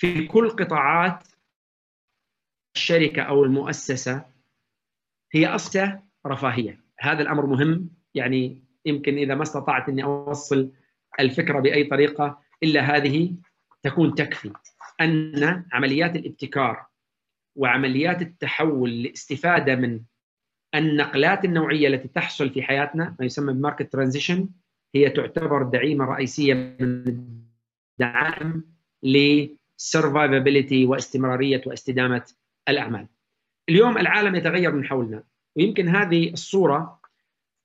في 0.00 0.26
كل 0.26 0.50
قطاعات 0.50 1.28
الشركة 2.76 3.22
أو 3.22 3.44
المؤسسة 3.44 4.35
هي 5.36 5.46
أصلا 5.46 6.02
رفاهية. 6.26 6.80
هذا 6.98 7.22
الأمر 7.22 7.46
مهم. 7.46 7.90
يعني 8.14 8.62
يمكن 8.86 9.18
إذا 9.18 9.34
ما 9.34 9.42
استطعت 9.42 9.88
أني 9.88 10.04
أوصل 10.04 10.72
الفكرة 11.20 11.60
بأي 11.60 11.84
طريقة 11.84 12.38
إلا 12.62 12.80
هذه 12.80 13.34
تكون 13.82 14.14
تكفي. 14.14 14.52
أن 15.00 15.64
عمليات 15.72 16.16
الابتكار 16.16 16.86
وعمليات 17.56 18.22
التحول 18.22 18.90
الاستفادة 18.90 19.76
من 19.76 20.00
النقلات 20.74 21.44
النوعية 21.44 21.88
التي 21.88 22.08
تحصل 22.08 22.50
في 22.50 22.62
حياتنا 22.62 23.16
ما 23.20 23.26
يسمى 23.26 23.52
ب 23.52 23.58
market 23.58 23.92
transition 23.92 24.48
هي 24.94 25.10
تعتبر 25.10 25.62
دعيمة 25.62 26.04
رئيسية 26.04 26.54
من 26.54 27.04
الدعائم 28.00 28.64
ل 29.02 29.15
survivability 29.15 30.86
واستمرارية 30.86 31.60
واستدامة 31.66 32.24
الأعمال. 32.68 33.06
اليوم 33.68 33.98
العالم 33.98 34.34
يتغير 34.34 34.72
من 34.72 34.84
حولنا 34.84 35.22
ويمكن 35.56 35.88
هذه 35.88 36.32
الصورة 36.32 37.00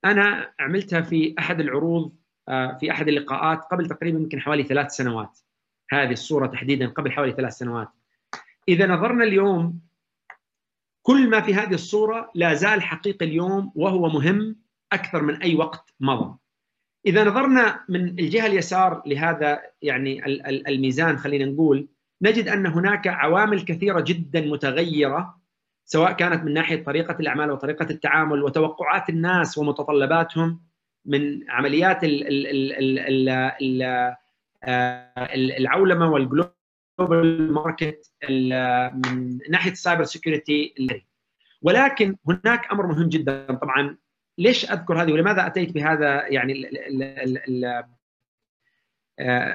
أنا 0.05 0.53
عملتها 0.59 1.01
في 1.01 1.35
أحد 1.39 1.59
العروض 1.59 2.15
آه، 2.49 2.77
في 2.79 2.91
أحد 2.91 3.07
اللقاءات 3.07 3.59
قبل 3.59 3.87
تقريبا 3.87 4.19
يمكن 4.19 4.41
حوالي 4.41 4.63
ثلاث 4.63 4.91
سنوات. 4.91 5.39
هذه 5.91 6.11
الصورة 6.11 6.47
تحديدا 6.47 6.87
قبل 6.87 7.11
حوالي 7.11 7.31
ثلاث 7.31 7.53
سنوات. 7.53 7.89
إذا 8.67 8.87
نظرنا 8.87 9.23
اليوم 9.23 9.79
كل 11.03 11.29
ما 11.29 11.41
في 11.41 11.53
هذه 11.53 11.73
الصورة 11.73 12.31
لا 12.35 12.53
زال 12.53 12.81
حقيقي 12.81 13.25
اليوم 13.25 13.71
وهو 13.75 14.09
مهم 14.09 14.55
أكثر 14.91 15.21
من 15.21 15.41
أي 15.41 15.55
وقت 15.55 15.93
مضى. 15.99 16.37
إذا 17.05 17.23
نظرنا 17.23 17.85
من 17.89 18.19
الجهة 18.19 18.45
اليسار 18.45 19.03
لهذا 19.05 19.61
يعني 19.81 20.25
الميزان 20.67 21.17
خلينا 21.17 21.45
نقول 21.45 21.87
نجد 22.21 22.47
أن 22.47 22.65
هناك 22.65 23.07
عوامل 23.07 23.61
كثيرة 23.61 24.01
جدا 24.01 24.41
متغيرة 24.41 25.40
سواء 25.85 26.11
كانت 26.11 26.43
من 26.43 26.53
ناحية 26.53 26.83
طريقة 26.83 27.15
الأعمال 27.19 27.51
وطريقة 27.51 27.89
التعامل 27.89 28.43
وتوقعات 28.43 29.09
الناس 29.09 29.57
ومتطلباتهم 29.57 30.61
من 31.05 31.51
عمليات 31.51 31.99
العولمة 35.59 36.11
وال 36.11 36.47
global 36.47 37.53
market 37.53 38.11
من 38.29 38.49
ناحية 39.49 39.71
ال 39.71 39.76
cyber 39.76 40.03
security 40.03 40.73
ولكن 41.61 42.15
هناك 42.27 42.71
أمر 42.71 42.87
مهم 42.87 43.09
جدا. 43.09 43.45
طبعا 43.45 43.97
ليش 44.37 44.71
أذكر 44.71 45.01
هذه 45.01 45.11
ولماذا 45.11 45.47
أتيت 45.47 45.71
بهذا 45.71 46.27
يعني 46.27 46.53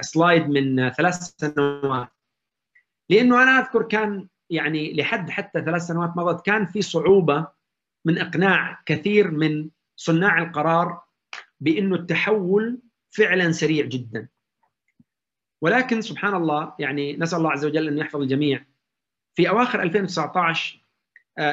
سلايد 0.01 0.43
آه، 0.43 0.47
من 0.47 0.89
ثلاث 0.89 1.13
سنوات؟ 1.15 2.07
لأنه 3.09 3.43
أنا 3.43 3.59
أذكر 3.59 3.83
كان 3.83 4.27
يعني 4.49 4.93
لحد 4.93 5.29
حتى 5.29 5.61
ثلاث 5.61 5.81
سنوات 5.81 6.17
مضت 6.17 6.45
كان 6.45 6.65
في 6.65 6.81
صعوبة 6.81 7.47
من 8.05 8.17
إقناع 8.17 8.81
كثير 8.85 9.31
من 9.31 9.69
صناع 9.95 10.37
القرار 10.37 11.01
بأنه 11.59 11.95
التحول 11.95 12.79
فعلا 13.09 13.51
سريع 13.51 13.85
جدا 13.85 14.27
ولكن 15.61 16.01
سبحان 16.01 16.35
الله 16.35 16.73
يعني 16.79 17.17
نسأل 17.17 17.37
الله 17.37 17.51
عز 17.51 17.65
وجل 17.65 17.87
أن 17.87 17.97
يحفظ 17.97 18.21
الجميع 18.21 18.65
في 19.35 19.49
أواخر 19.49 19.81
2019 19.81 20.87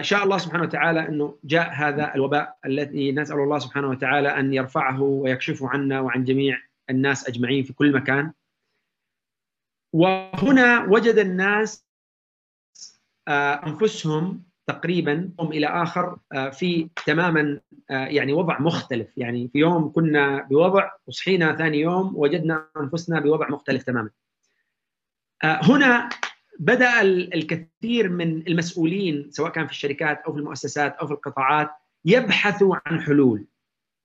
شاء 0.01 0.25
الله 0.25 0.39
سبحانه 0.39 0.63
وتعالى 0.63 1.09
أنه 1.09 1.39
جاء 1.45 1.73
هذا 1.73 2.15
الوباء 2.15 2.59
الذي 2.67 3.13
نسأل 3.13 3.37
الله 3.37 3.59
سبحانه 3.59 3.89
وتعالى 3.89 4.29
أن 4.29 4.55
يرفعه 4.55 5.03
ويكشفه 5.03 5.69
عنا 5.69 6.01
وعن 6.01 6.25
جميع 6.25 6.59
الناس 6.91 7.29
أجمعين 7.29 7.65
في 7.65 7.73
كل 7.73 7.93
مكان. 7.93 8.33
وهنا 9.93 10.85
وجد 10.85 11.19
الناس 11.19 11.85
أنفسهم 13.29 14.43
تقريبا 14.67 15.31
يوم 15.41 15.53
إلى 15.53 15.67
آخر 15.67 16.19
في 16.53 16.89
تماما 17.07 17.61
يعني 17.91 18.33
وضع 18.33 18.61
مختلف 18.61 19.09
يعني 19.17 19.49
في 19.49 19.59
يوم 19.59 19.93
كنا 19.93 20.43
بوضع 20.51 20.91
وصحينا 21.07 21.57
ثاني 21.57 21.81
يوم 21.81 22.13
وجدنا 22.17 22.67
أنفسنا 22.81 23.21
بوضع 23.21 23.49
مختلف 23.49 23.83
تماما. 23.83 24.11
هنا 25.43 26.09
بدأ 26.59 27.01
الكثير 27.03 28.09
من 28.09 28.47
المسؤولين 28.47 29.31
سواء 29.31 29.51
كان 29.51 29.67
في 29.67 29.73
الشركات 29.73 30.23
أو 30.27 30.33
في 30.33 30.39
المؤسسات 30.39 30.97
أو 30.97 31.07
في 31.07 31.13
القطاعات 31.13 31.71
يبحثوا 32.05 32.77
عن 32.87 33.01
حلول 33.01 33.47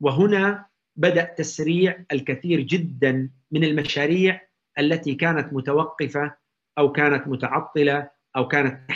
وهنا 0.02 0.66
بدأ 0.96 1.24
تسريع 1.24 2.04
الكثير 2.12 2.60
جدا 2.60 3.30
من 3.52 3.64
المشاريع 3.64 4.42
التي 4.80 5.16
كانت 5.16 5.54
متوقفة 5.54 6.36
أو 6.78 6.92
كانت 6.92 7.28
متعطلة 7.28 8.10
أو 8.36 8.48
كانت 8.48 8.92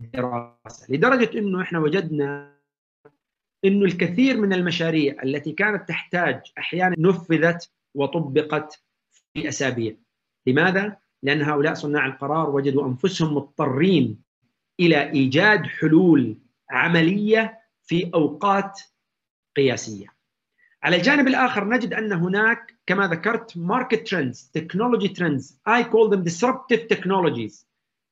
الدراسة 0.00 0.86
لدرجة 0.88 1.38
إنه 1.38 1.62
إحنا 1.62 1.78
وجدنا 1.78 2.54
إنه 3.64 3.84
الكثير 3.84 4.36
من 4.36 4.52
المشاريع 4.52 5.22
التي 5.22 5.52
كانت 5.52 5.88
تحتاج 5.88 6.52
أحيانا 6.58 6.96
نفذت 6.98 7.70
وطبقت 7.94 8.82
في 9.34 9.48
أسابيع 9.48 9.94
لماذا 10.46 10.96
لأن 11.22 11.42
هؤلاء 11.42 11.74
صناع 11.74 12.06
القرار 12.06 12.50
وجدوا 12.50 12.86
أنفسهم 12.86 13.34
مضطرين 13.34 14.22
إلى 14.80 15.10
إيجاد 15.10 15.66
حلول 15.66 16.38
عملية 16.70 17.58
في 17.82 18.10
أوقات 18.14 18.80
قياسية. 19.56 20.06
على 20.82 20.96
الجانب 20.96 21.28
الآخر 21.28 21.68
نجد 21.68 21.94
أن 21.94 22.12
هناك 22.12 22.78
كما 22.86 23.06
ذكرت 23.06 23.56
market 23.56 24.08
trends، 24.08 24.50
technology 24.54 25.08
trends، 25.08 25.60
I 25.68 25.84
call 25.84 26.14
them 26.14 26.24
disruptive 26.24 26.86
technologies. 26.88 27.68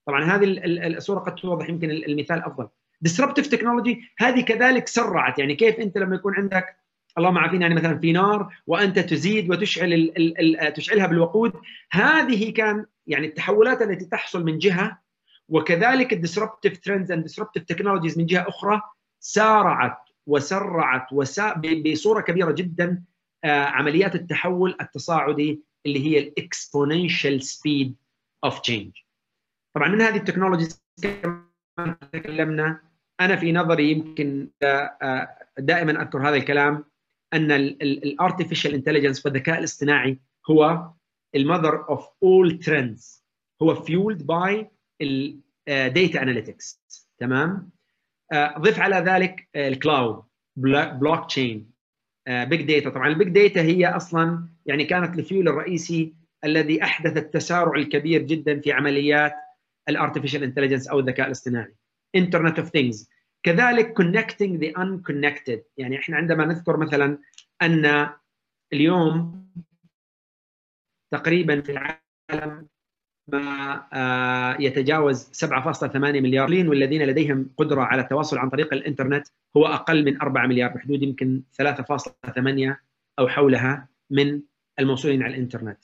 طبعا 0.06 0.24
هذه 0.24 0.44
الصورة 0.64 1.18
قد 1.18 1.34
توضح 1.34 1.68
يمكن 1.68 1.90
المثال 1.90 2.44
أفضل. 2.44 2.68
disruptive 3.08 3.48
technology 3.50 4.00
هذه 4.18 4.40
كذلك 4.40 4.88
سرعت 4.88 5.38
يعني 5.38 5.54
كيف 5.54 5.80
أنت 5.80 5.98
لما 5.98 6.16
يكون 6.16 6.34
عندك 6.34 6.76
اللهم 7.18 7.38
عافينا 7.38 7.62
يعني 7.62 7.74
مثلا 7.74 7.98
في 7.98 8.12
نار 8.12 8.54
وأنت 8.66 8.98
تزيد 8.98 9.50
وتشعل 9.50 9.92
ال 9.92 10.62
ال 10.64 10.72
تشعلها 10.72 11.06
بالوقود 11.06 11.52
هذه 11.92 12.52
كان 12.52 12.86
يعني 13.06 13.26
التحولات 13.26 13.82
التي 13.82 14.04
تحصل 14.04 14.44
من 14.44 14.58
جهة 14.58 14.98
وكذلك 15.48 16.12
ال 16.12 16.18
disruptive 16.18 16.78
trends 16.78 17.12
and 17.12 17.22
disruptive 17.22 17.62
technologies 17.62 18.18
من 18.18 18.26
جهة 18.26 18.48
أخرى 18.48 18.80
سارعت 19.20 19.98
وسرعت 20.26 21.12
وسا 21.12 21.62
بصورة 21.86 22.20
كبيرة 22.20 22.52
جدا 22.52 23.02
عمليات 23.44 24.14
التحول 24.14 24.76
التصاعدي 24.80 25.62
اللي 25.86 26.06
هي 26.06 26.18
ال 26.18 26.28
exponential 26.28 27.42
speed 27.42 27.96
of 28.44 28.60
change 28.60 28.92
طبعا 29.74 29.88
من 29.88 30.02
هذه 30.02 30.16
ال 30.16 30.21
technologies 30.21 30.82
كما 31.02 31.96
تكلمنا 32.12 32.80
أنا 33.20 33.36
في 33.36 33.52
نظري 33.52 33.90
يمكن 33.90 34.48
دائما 35.58 36.02
أذكر 36.02 36.28
هذا 36.28 36.36
الكلام 36.36 36.84
أن 37.32 37.52
ال 37.52 37.63
artificial 37.63 38.74
intelligence 38.74 39.26
والذكاء 39.26 39.58
الاصطناعي 39.58 40.18
هو 40.50 40.90
ال 41.34 41.42
mother 41.42 41.88
of 41.88 42.06
all 42.22 42.58
trends 42.58 43.24
هو 43.62 43.74
fueled 43.74 44.26
by 44.26 44.70
ال 45.68 45.79
data 45.79 46.22
analytics 46.22 46.80
تمام؟ 47.18 47.70
ضف 48.34 48.80
على 48.80 48.96
ذلك 48.96 49.48
ال 49.56 50.22
cloud 50.56 51.26
blockchain 51.26 51.70
big 52.28 52.62
data 52.62 52.90
طبعا 52.90 53.08
ال 53.08 53.13
big 53.13 53.28
data 53.28 53.60
هي 53.60 53.86
أصلا 53.86 54.48
يعني 54.66 54.84
كانت 54.84 55.18
الفيول 55.18 55.48
الرئيسي 55.48 56.14
الذي 56.44 56.82
أحدث 56.82 57.16
التسارع 57.16 57.72
الكبير 57.74 58.22
جدا 58.22 58.60
في 58.60 58.72
عمليات 58.72 59.34
ال 59.88 59.93
artificial 59.93 60.42
intelligence 60.42 60.88
أو 60.88 60.98
الذكاء 60.98 61.26
الاصطناعي. 61.26 61.74
Internet 62.14 62.58
of 62.58 62.68
Things 62.68 63.10
كذلك 63.42 64.02
connecting 64.02 64.60
the 64.60 64.80
unconnected. 64.82 65.58
يعني 65.76 65.98
إحنا 65.98 66.16
عندما 66.16 66.46
نذكر 66.46 66.76
مثلا 66.76 67.18
أن 67.62 68.08
اليوم 68.72 69.46
تقريبا 71.12 71.60
في 71.60 71.72
العالم 71.72 72.68
ما 73.28 74.56
يتجاوز 74.60 75.30
7.8 75.44 75.96
مليار 75.96 76.68
والذين 76.68 77.02
لديهم 77.02 77.50
قدرة 77.56 77.82
على 77.82 78.02
التواصل 78.02 78.38
عن 78.38 78.50
طريق 78.50 78.72
الإنترنت 78.72 79.28
هو 79.56 79.66
أقل 79.66 80.04
من 80.04 80.20
4 80.22 80.46
مليار 80.46 80.70
بحدود 80.70 81.02
يمكن 81.02 81.42
3.8 81.62 82.76
أو 83.18 83.28
حولها 83.28 83.88
من 84.10 84.42
الموصولين 84.78 85.22
على 85.22 85.34
الإنترنت. 85.34 85.78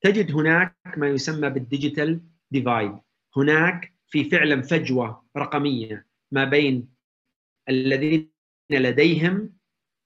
تجد 0.00 0.32
هناك 0.32 0.76
ما 0.96 1.08
يسمى 1.08 1.50
بالديجيتال 1.50 2.20
ديفايد، 2.50 2.92
هناك 3.38 3.92
في 4.06 4.24
فعلا 4.24 4.62
فجوة 4.62 5.24
رقمية 5.36 6.06
ما 6.32 6.44
بين 6.44 6.88
الذين 7.68 8.30
لديهم 8.70 9.52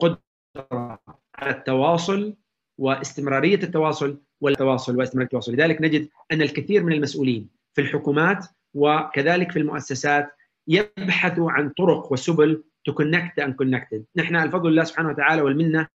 قدرة 0.00 1.00
على 1.34 1.50
التواصل 1.50 2.36
واستمرارية 2.78 3.62
التواصل 3.62 4.22
والتواصل 4.40 4.96
واستمرارية 4.96 5.26
التواصل، 5.26 5.52
لذلك 5.52 5.82
نجد 5.82 6.08
أن 6.32 6.42
الكثير 6.42 6.84
من 6.84 6.92
المسؤولين 6.92 7.48
في 7.74 7.80
الحكومات 7.80 8.46
وكذلك 8.74 9.52
في 9.52 9.58
المؤسسات 9.58 10.30
يبحثوا 10.68 11.50
عن 11.50 11.68
طرق 11.70 12.12
وسبل 12.12 12.64
connect 12.90 13.40
the 13.40 13.46
unconnected، 13.46 14.00
نحن 14.16 14.36
الفضل 14.36 14.72
لله 14.72 14.84
سبحانه 14.84 15.08
وتعالى 15.08 15.42
والمنة 15.42 15.88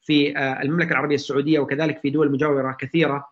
في 0.00 0.38
المملكة 0.38 0.90
العربية 0.90 1.14
السعودية 1.14 1.58
وكذلك 1.58 1.98
في 2.00 2.10
دول 2.10 2.32
مجاورة 2.32 2.72
كثيرة 2.72 3.28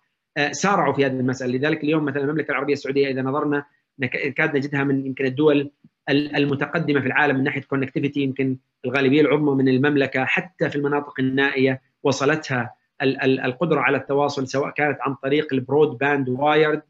سارعوا 0.50 0.92
في 0.92 1.06
هذه 1.06 1.12
المسألة، 1.12 1.56
لذلك 1.56 1.84
اليوم 1.84 2.04
مثلا 2.04 2.22
المملكة 2.22 2.50
العربية 2.50 2.72
السعودية 2.72 3.08
إذا 3.10 3.22
نظرنا 3.22 3.64
نكاد 3.98 4.56
نجدها 4.56 4.84
من 4.84 5.06
يمكن 5.06 5.26
الدول 5.26 5.70
المتقدمة 6.10 7.00
في 7.00 7.06
العالم 7.06 7.36
من 7.36 7.44
ناحية 7.44 7.60
connectivity 7.60 8.20
يمكن 8.20 8.56
الغالبيه 8.84 9.20
العظمى 9.20 9.54
من 9.54 9.68
المملكة 9.68 10.24
حتى 10.24 10.70
في 10.70 10.76
المناطق 10.76 11.20
النائية 11.20 11.82
وصلتها 12.02 12.74
القدرة 13.02 13.80
على 13.80 13.96
التواصل 13.96 14.48
سواء 14.48 14.70
كانت 14.70 14.98
عن 15.00 15.14
طريق 15.14 15.54
ال 15.54 15.98
broadband 15.98 16.28
wired 16.28 16.82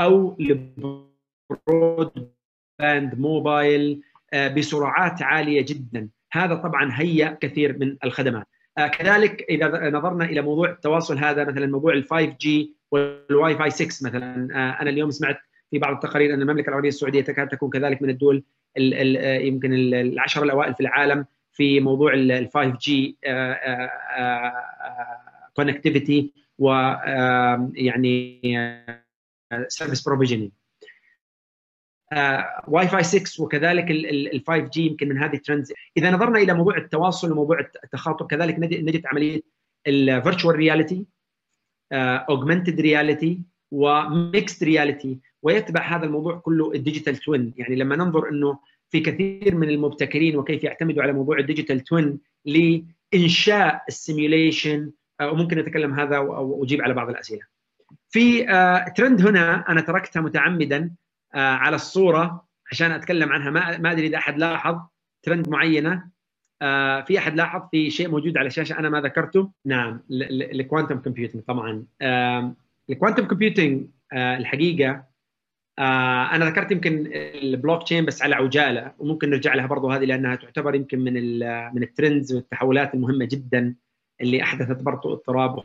أو 0.00 0.36
ال 0.40 2.32
broadband 2.78 3.18
mobile 3.18 4.02
بسرعات 4.34 5.22
عالية 5.22 5.66
جدا. 5.68 6.08
هذا 6.32 6.54
طبعا 6.54 6.90
هيأ 6.92 7.38
كثير 7.40 7.78
من 7.78 7.96
الخدمات. 8.04 8.46
كذلك 8.78 9.46
إذا 9.50 9.90
نظرنا 9.90 10.24
إلى 10.24 10.40
موضوع 10.40 10.70
التواصل 10.70 11.18
هذا 11.18 11.44
مثلا 11.44 11.66
موضوع 11.66 11.92
ال 11.92 12.04
5 12.04 12.36
جي 12.40 12.77
والواي 12.90 13.56
فاي 13.56 13.70
6 13.70 14.06
مثلا. 14.06 14.34
أنا 14.82 14.90
اليوم 14.90 15.10
سمعت 15.10 15.38
في 15.70 15.78
بعض 15.78 15.94
التقارير 15.94 16.34
أن 16.34 16.42
المملكة 16.42 16.68
العربية 16.68 16.88
السعودية 16.88 17.20
تكاد 17.20 17.48
تكون 17.48 17.70
كذلك 17.70 18.02
من 18.02 18.10
الدول 18.10 18.44
ال 18.76 18.94
ال 18.94 19.46
يمكن 19.46 19.72
العشر 19.72 20.42
الأوائل 20.42 20.74
في 20.74 20.80
العالم 20.80 21.26
في 21.52 21.80
موضوع 21.80 22.14
ال 22.14 22.48
5G 22.54 23.18
connectivity 25.56 26.32
و 26.58 26.70
يعني 27.74 28.40
service 29.68 30.08
provisioning 30.08 30.50
Wi-Fi 32.68 33.02
6 33.02 33.44
وكذلك 33.44 33.90
ال 33.90 34.42
5G 34.46 34.86
يمكن 34.86 35.08
من 35.08 35.18
هذه 35.18 35.34
ال 35.34 35.39
trends. 35.39 35.72
إذا 35.96 36.10
نظرنا 36.10 36.38
إلى 36.38 36.54
موضوع 36.54 36.76
التواصل 36.76 37.32
وموضوع 37.32 37.60
التخاطب 37.84 38.26
كذلك 38.26 38.58
نجد 38.58 39.06
عملية 39.06 39.42
ال 39.86 39.95
virtual 39.95 40.56
reality 40.56 41.04
augmented 41.92 42.80
reality 42.80 43.42
و 43.70 43.86
mixed 43.86 44.64
reality 44.64 45.18
ويتبع 45.42 45.96
هذا 45.96 46.06
الموضوع 46.06 46.36
كله 46.36 46.72
ال 46.74 46.79
digital 46.79 47.16
twin 47.16 47.54
يعني 47.56 47.76
لما 47.76 47.96
ننظر 47.96 48.28
إنه 48.28 48.58
في 48.90 49.00
كثير 49.00 49.54
من 49.54 49.68
المبتكرين 49.68 50.36
وكيف 50.36 50.64
يعتمدوا 50.64 51.02
على 51.02 51.12
موضوع 51.12 51.38
ال 51.38 51.43
digital 51.43 51.80
twin 51.80 52.18
لإنشاء 52.44 53.84
ال 53.88 53.97
simulation 53.97 54.90
وممكن 55.22 55.58
نتكلم 55.58 56.00
هذا 56.00 56.18
وأجيب 56.18 56.82
على 56.82 56.94
بعض 56.94 57.08
الأسئلة. 57.08 57.42
في 58.10 58.44
ترند 58.96 59.26
هنا 59.26 59.64
أنا 59.68 59.80
تركتها 59.80 60.22
متعمدا 60.22 60.90
على 61.34 61.76
الصورة 61.76 62.44
عشان 62.70 62.90
أتكلم 62.90 63.32
عنها. 63.32 63.78
ما 63.78 63.92
أدري 63.92 64.06
إذا 64.06 64.16
أحد 64.16 64.38
لاحظ 64.38 64.80
ترند 65.22 65.48
معينة. 65.48 66.17
في 67.06 67.18
أحد 67.18 67.36
لاحظ 67.36 67.68
في 67.70 67.90
شيء 67.90 68.08
موجود 68.08 68.36
على 68.36 68.46
الشاشه 68.46 68.78
أنا 68.78 68.88
ما 68.88 69.00
ذكرته؟ 69.00 69.50
نعم 69.64 70.00
ال 70.10 70.21
quantum 70.21 70.98
computing 70.98 71.42
طبعا. 71.42 71.84
ال 72.90 72.94
quantum 72.94 73.24
computing 73.24 73.86
الحقيقة 74.12 75.04
أنا 75.78 76.44
ذكرت 76.44 76.72
يمكن 76.72 77.10
البلوك 77.14 77.82
تشين 77.82 78.04
بس 78.04 78.22
على 78.22 78.34
عجالة 78.34 78.92
وممكن 78.98 79.30
نرجع 79.30 79.54
لها 79.54 79.66
برضه 79.66 79.96
هذه 79.96 80.04
لأنها 80.04 80.34
تعتبر 80.36 80.74
يمكن 80.74 80.98
من 80.98 81.14
من 81.74 81.82
ال 81.82 81.89
trends 81.89 82.34
والتحولات 82.34 82.94
المهمة 82.94 83.24
جدا 83.24 83.74
اللي 84.20 84.42
أحدثت 84.42 84.82
برضه 84.82 85.12
اضطراب 85.12 85.64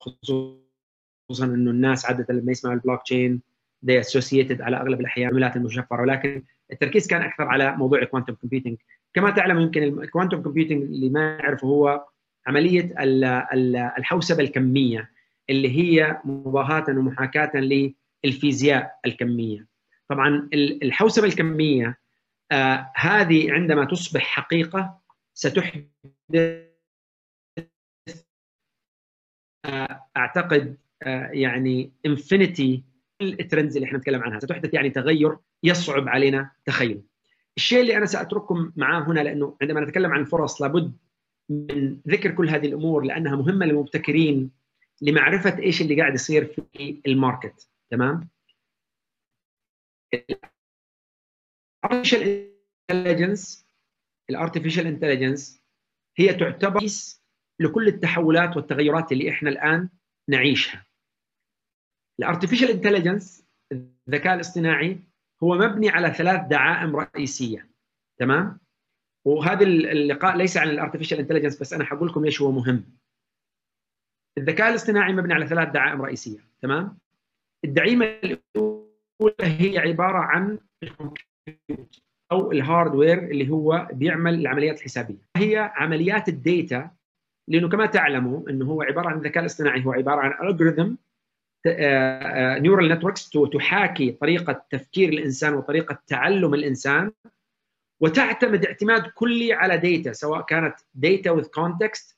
خصوصا 0.00 1.44
إنه 1.44 1.70
الناس 1.70 2.06
عادة 2.06 2.34
لما 2.34 2.52
يسمعوا 2.52 2.76
ال 2.76 3.02
blockchain 3.02 3.42
they 3.86 4.04
associate 4.04 4.50
it 4.50 4.60
على 4.60 4.76
أغلب 4.76 5.00
الأحيان 5.00 5.30
بالعملات 5.30 5.56
المشفرة. 5.56 6.02
ولكن 6.02 6.42
التركيز 6.72 7.06
كان 7.06 7.22
أكثر 7.22 7.44
على 7.44 7.76
موضوع 7.76 7.98
ال 7.98 8.03
quantum 8.03 8.34
computing 8.34 8.76
كما 9.14 9.30
تعلم 9.30 9.60
يمكن 9.60 9.82
ال 9.82 9.90
quantum 9.90 10.42
computing 10.42 10.82
اللي 10.82 11.08
ما 11.08 11.36
يعرفه 11.36 11.68
هو 11.68 12.06
عملية 12.46 12.94
الحوسبة 13.98 14.42
الكمية 14.42 15.10
اللي 15.50 15.68
هي 15.78 16.20
مضاهاة 16.24 16.84
ومحاكاة 16.88 17.52
للفيزياء 18.24 18.98
الكمية. 19.06 19.66
طبعا 20.08 20.48
الحوسبة 20.54 21.26
الكمية 21.26 21.98
آه 22.52 22.92
هذه 22.96 23.52
عندما 23.52 23.84
تصبح 23.84 24.22
حقيقة 24.22 25.00
ستحدث 25.34 25.84
آه 29.66 30.06
أعتقد 30.16 30.76
آه 31.02 31.30
يعني 31.32 31.92
infinity 32.06 32.84
ال 33.22 33.30
trends 33.30 33.76
اللي 33.76 33.86
إحنا 33.86 33.98
نتكلم 33.98 34.22
عنها. 34.22 34.40
ستحدث 34.40 34.74
يعني 34.74 34.90
تغير 34.90 35.36
يصعب 35.62 36.08
علينا 36.08 36.50
تخيله 36.64 37.02
الشيء 37.56 37.80
اللي 37.80 37.96
أنا 37.96 38.06
سأترككم 38.06 38.72
معاه 38.76 39.00
هنا 39.00 39.20
لأنه 39.20 39.56
عندما 39.62 39.80
نتكلم 39.80 40.12
عن 40.12 40.24
فرص 40.24 40.62
لابد 40.62 40.96
من 41.48 42.00
ذكر 42.08 42.30
كل 42.34 42.48
هذه 42.48 42.66
الأمور 42.66 43.02
لأنها 43.04 43.36
مهمة 43.36 43.66
للمبتكرين 43.66 44.50
لمعرفة 45.02 45.58
إيش 45.58 45.82
اللي 45.82 46.00
قاعد 46.00 46.14
يصير 46.14 46.44
في 46.46 47.02
ال 47.06 47.14
market. 47.14 47.68
تمام؟ 47.90 48.28
ال 51.84 51.90
artificial 51.90 52.50
intelligence 52.90 53.68
ال 54.30 54.35
artificial 54.35 54.86
intelligence 54.86 55.62
هي 56.16 56.34
تعتبر 56.34 56.80
لكل 57.60 57.88
التحولات 57.88 58.56
والتغيرات 58.56 59.12
اللي 59.12 59.30
إحنا 59.30 59.50
الآن 59.50 59.88
نعيشها. 60.28 60.86
ال 62.18 62.23
artificial 62.23 62.70
intelligence 62.70 63.44
الذكاء 63.72 64.34
الاصطناعي 64.34 65.00
هو 65.44 65.54
مبني 65.54 65.88
على 65.88 66.10
ثلاث 66.10 66.46
دعائم 66.46 66.96
رئيسية. 66.96 67.68
تمام؟ 68.18 68.60
وهذا 69.26 69.62
اللقاء 69.64 70.36
ليس 70.36 70.56
عن 70.56 70.68
ال 70.68 70.73
artificial 70.73 71.18
intelligence 71.18 71.60
بس 71.60 71.72
أنا 71.72 71.84
حقول 71.84 72.08
لكم 72.08 72.24
ليش 72.24 72.42
هو 72.42 72.52
مهم. 72.52 72.84
الذكاء 74.38 74.68
الاصطناعي 74.68 75.12
مبني 75.12 75.34
على 75.34 75.46
ثلاث 75.46 75.68
دعائم 75.68 76.02
رئيسية. 76.02 76.38
تمام؟ 76.62 76.98
الدعيمة 77.64 78.04
الأولى 78.04 79.34
هي 79.40 79.78
عبارة 79.78 80.18
عن 80.18 80.58
أو 82.32 82.52
ال 82.52 82.59
hardware 82.59 83.18
اللي 83.18 83.50
هو 83.50 83.88
بيعمل 83.92 84.34
العمليات 84.34 84.78
الحسابية. 84.78 85.28
هي 85.36 85.72
عمليات 85.74 86.28
ال 86.28 86.40
data 86.40 86.90
لأنه 87.48 87.68
كما 87.68 87.86
تعلموا 87.86 88.50
إنه 88.50 88.64
هو 88.64 88.82
عبارة 88.82 89.08
عن 89.08 89.18
الذكاء 89.18 89.40
الاصطناعي 89.40 89.84
هو 89.84 89.92
عبارة 89.92 90.20
عن 90.20 90.48
algorithm 90.48 90.94
neural 91.66 92.88
networks 92.88 93.30
تحاكي 93.52 94.12
طريقة 94.12 94.64
تفكير 94.70 95.08
الإنسان 95.08 95.54
وطريقة 95.54 95.98
تعلم 96.06 96.54
الإنسان 96.54 97.12
وتعتمد 98.00 98.66
اعتماد 98.66 99.06
كلي 99.06 99.52
على 99.52 99.76
data 99.76 100.12
سواء 100.12 100.40
كانت 100.42 100.74
data 100.94 101.36
with 101.36 101.46
context 101.46 102.14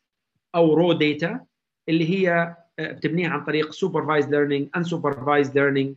أو 0.55 0.75
raw 0.75 0.93
data 0.93 1.47
اللي 1.89 2.11
هي 2.11 2.57
بتبنيها 2.79 3.31
عن 3.31 3.45
طريق 3.45 3.73
supervised 3.75 4.27
learning 4.29 4.81
unsupervised 4.81 5.51
learning 5.51 5.95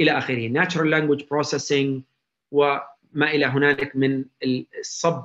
إلى 0.00 0.10
آخره. 0.18 0.64
Natural 0.64 0.86
language 0.94 1.22
processing 1.22 2.00
وما 2.50 3.30
إلى 3.30 3.46
هنالك 3.46 3.96
من 3.96 4.24
ال 4.44 4.64
sub 4.64 5.24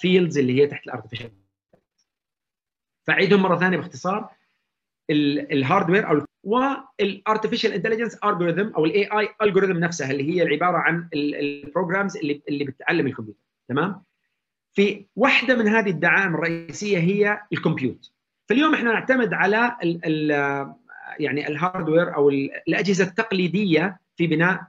fields 0.00 0.38
اللي 0.38 0.62
هي 0.62 0.66
تحت 0.66 0.86
ال 0.86 0.90
artificial 0.90 1.30
فأعيدهم 3.06 3.42
مرة 3.42 3.58
ثانية 3.58 3.76
باختصار. 3.76 4.30
ال 5.12 5.23
hardware 5.23 6.10
أو 6.10 6.26
وال 6.44 6.65
artificial 6.65 7.72
intelligence 7.72 8.14
algorithm 8.14 8.68
أو 8.74 8.84
ال 8.84 9.04
AI 9.04 9.28
algorithm 9.42 9.78
نفسها 9.78 10.10
اللي 10.10 10.36
هي 10.36 10.48
عباره 10.48 10.76
عن 10.76 11.08
ال 11.14 11.25
programs 11.25 12.16
اللي 12.16 12.42
اللي 12.48 12.64
بتعلم 12.64 13.06
الكمبيوتر. 13.06 13.40
تمام؟ 13.68 14.02
في 14.72 15.06
واحدة 15.16 15.56
من 15.56 15.68
هذه 15.68 15.90
الدعائم 15.90 16.34
الرئيسية 16.34 16.98
هي 16.98 17.40
ال 17.52 17.59
compute. 17.59 18.12
فاليوم 18.48 18.74
إحنا 18.74 18.92
نعتمد 18.92 19.32
على 19.32 19.76
ال 19.82 20.00
ال 20.04 20.30
يعني 21.18 21.48
ال 21.48 21.55
hardware 21.55 22.14
أو 22.14 22.30
الأجهزة 22.30 23.04
التقليدية 23.04 24.00
في 24.16 24.26
بناء 24.26 24.66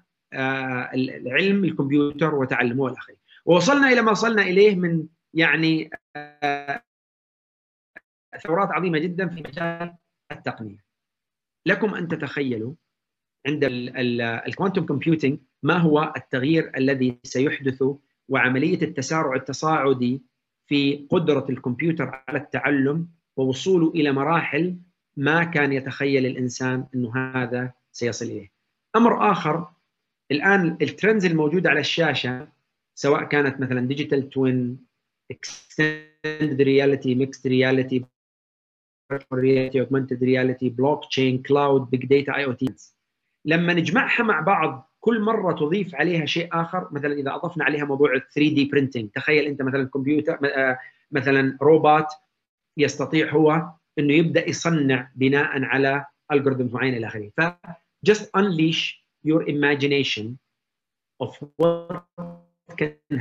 العلم 0.94 1.64
الكمبيوتر 1.64 2.36
وتعلمه 2.36 2.84
والى 2.84 2.98
اخره 2.98 3.16
ووصلنا 3.46 3.90
إلى 3.92 4.02
ما 4.02 4.12
وصلنا 4.12 4.42
إليه 4.42 4.76
من 4.76 5.08
يعني 5.34 5.90
ثورات 8.44 8.72
عظيمة 8.72 9.00
جدا 9.00 9.28
في 9.28 9.44
مجال 9.44 9.96
التقنية 10.34 10.84
لكم 11.66 11.94
أن 11.96 12.08
تتخيلوا 12.08 12.74
عند 13.48 13.64
ال 14.48 14.52
quantum 14.52 14.86
computing 14.86 15.40
ما 15.64 15.78
هو 15.78 16.14
التغيير 16.18 16.72
الذي 16.78 17.20
سيحدث 17.24 17.84
وعملية 18.30 18.82
التسارع 18.82 19.36
التصاعدي 19.36 20.22
في 20.66 21.08
قدرة 21.10 21.46
الكمبيوتر 21.50 22.24
على 22.28 22.38
التعلم 22.38 23.10
ووصوله 23.38 23.90
إلى 23.90 24.12
مراحل 24.12 24.78
ما 25.18 25.44
كان 25.44 25.74
يتخيل 25.74 26.26
الإنسان 26.26 26.88
أنه 26.96 27.18
هذا 27.18 27.74
سيصل 27.92 28.26
إليه. 28.26 28.52
أمر 28.96 29.32
آخر 29.32 29.68
الآن 30.32 30.78
ال 30.82 30.88
trends 30.88 31.26
الموجوده 31.26 31.70
على 31.70 31.80
الشاشة 31.80 32.48
سواء 32.96 33.24
كانت 33.24 33.62
مثلا 33.62 33.88
digital 33.88 34.30
twin 34.30 34.86
extended 35.32 36.62
reality 36.62 37.16
mixed 37.16 37.48
reality 37.48 38.06
reality 39.34 39.80
augmented 39.80 40.24
reality 40.24 40.70
blockchain 40.70 41.42
cloud 41.42 41.90
big 41.90 42.06
data 42.06 42.36
IoT 42.36 42.74
لما 43.46 43.74
نجمعها 43.74 44.24
مع 44.24 44.40
بعض 44.40 44.90
كل 45.00 45.22
مرة 45.22 45.54
تضيف 45.54 45.96
عليها 45.96 46.26
شيء 46.26 46.50
آخر 46.52 46.88
مثلا 46.92 47.14
إذا 47.14 47.36
أضفنا 47.36 47.66
عليها 47.66 47.86
موضوع 47.86 48.10
3D 48.18 48.66
printing 48.72 49.10
تخيل 49.10 49.46
أنت 49.46 49.62
مثلا 49.62 49.84
كمبيوتر 49.90 50.40
مثلا 51.12 51.58
روبوت 51.62 52.08
يستطيع 52.78 53.32
هو 53.32 53.70
إنه 54.00 54.14
يبدأ 54.14 54.50
يصنع 54.50 55.12
بناء 55.16 55.64
على 55.64 56.06
algorithms 56.32 56.74
معينة 56.74 56.98
إلى 56.98 57.08
آخره. 57.08 57.32
ف 57.38 57.42
just 58.10 58.24
unleash 58.38 59.04
your 59.28 59.42
imagination 59.48 60.38
of 61.24 61.30
what 61.62 62.04
can 62.78 63.20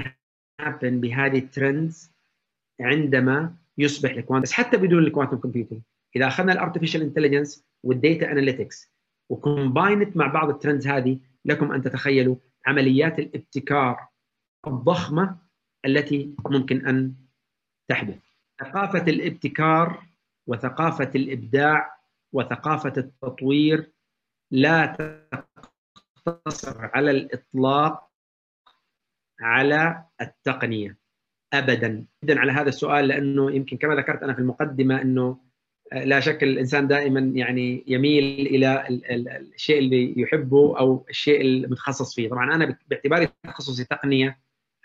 happen 0.60 1.00
بهذه 1.00 1.38
ال 1.38 1.49
trends 1.49 2.12
عندما 2.80 3.54
يصبح 3.78 4.10
ال 4.10 4.14
quantum 4.14 4.42
بس 4.42 4.52
حتى 4.52 4.76
بدون 4.76 5.04
ال 5.04 5.08
quantum 5.08 5.36
computing 5.36 5.80
إذا 6.16 6.26
أخذنا 6.26 6.52
ال 6.52 6.57
artificial 6.57 7.02
intelligence 7.02 7.64
وال 7.82 7.99
data 7.99 8.32
analytics 8.32 8.92
و 9.30 9.40
combined 9.40 10.16
مع 10.16 10.26
بعض 10.26 10.48
ال 10.48 10.54
trends 10.54 10.86
هذه 10.86 11.18
لكم 11.44 11.72
أن 11.72 11.82
تتخيلوا 11.82 12.36
عمليات 12.66 13.18
الابتكار 13.18 14.08
الضخمة 14.66 15.38
التي 15.84 16.34
ممكن 16.46 16.86
أن 16.86 17.14
تحدث. 17.88 18.18
ثقافة 18.60 19.02
الابتكار 19.02 20.06
وثقافة 20.46 21.10
الإبداع 21.14 21.98
وثقافة 22.32 22.92
التطوير 22.96 23.92
لا 24.50 24.86
تقتصر 26.26 26.90
على 26.94 27.10
الإطلاق 27.10 28.10
على 29.40 30.04
التقنية. 30.20 31.01
ابدا 31.52 32.04
جدا 32.24 32.40
على 32.40 32.52
هذا 32.52 32.68
السؤال 32.68 33.08
لأنه 33.08 33.50
يمكن 33.52 33.76
كما 33.76 33.94
ذكرت 33.94 34.22
أنا 34.22 34.32
في 34.32 34.38
المقدمة 34.38 35.02
أنه 35.02 35.38
لا 35.92 36.20
شك 36.20 36.42
الإنسان 36.42 36.88
دائما 36.88 37.20
يعني 37.20 37.84
يميل 37.86 38.46
إلى 38.46 38.86
الشيء 39.54 39.78
اللي 39.78 40.20
يحبه 40.20 40.78
أو 40.78 41.06
الشيء 41.10 41.40
المتخصص 41.40 42.14
فيه، 42.14 42.28
طبعا 42.28 42.54
أنا 42.54 42.76
باعتباري 42.88 43.28
تخصصي 43.42 43.84
تقنية 43.84 44.38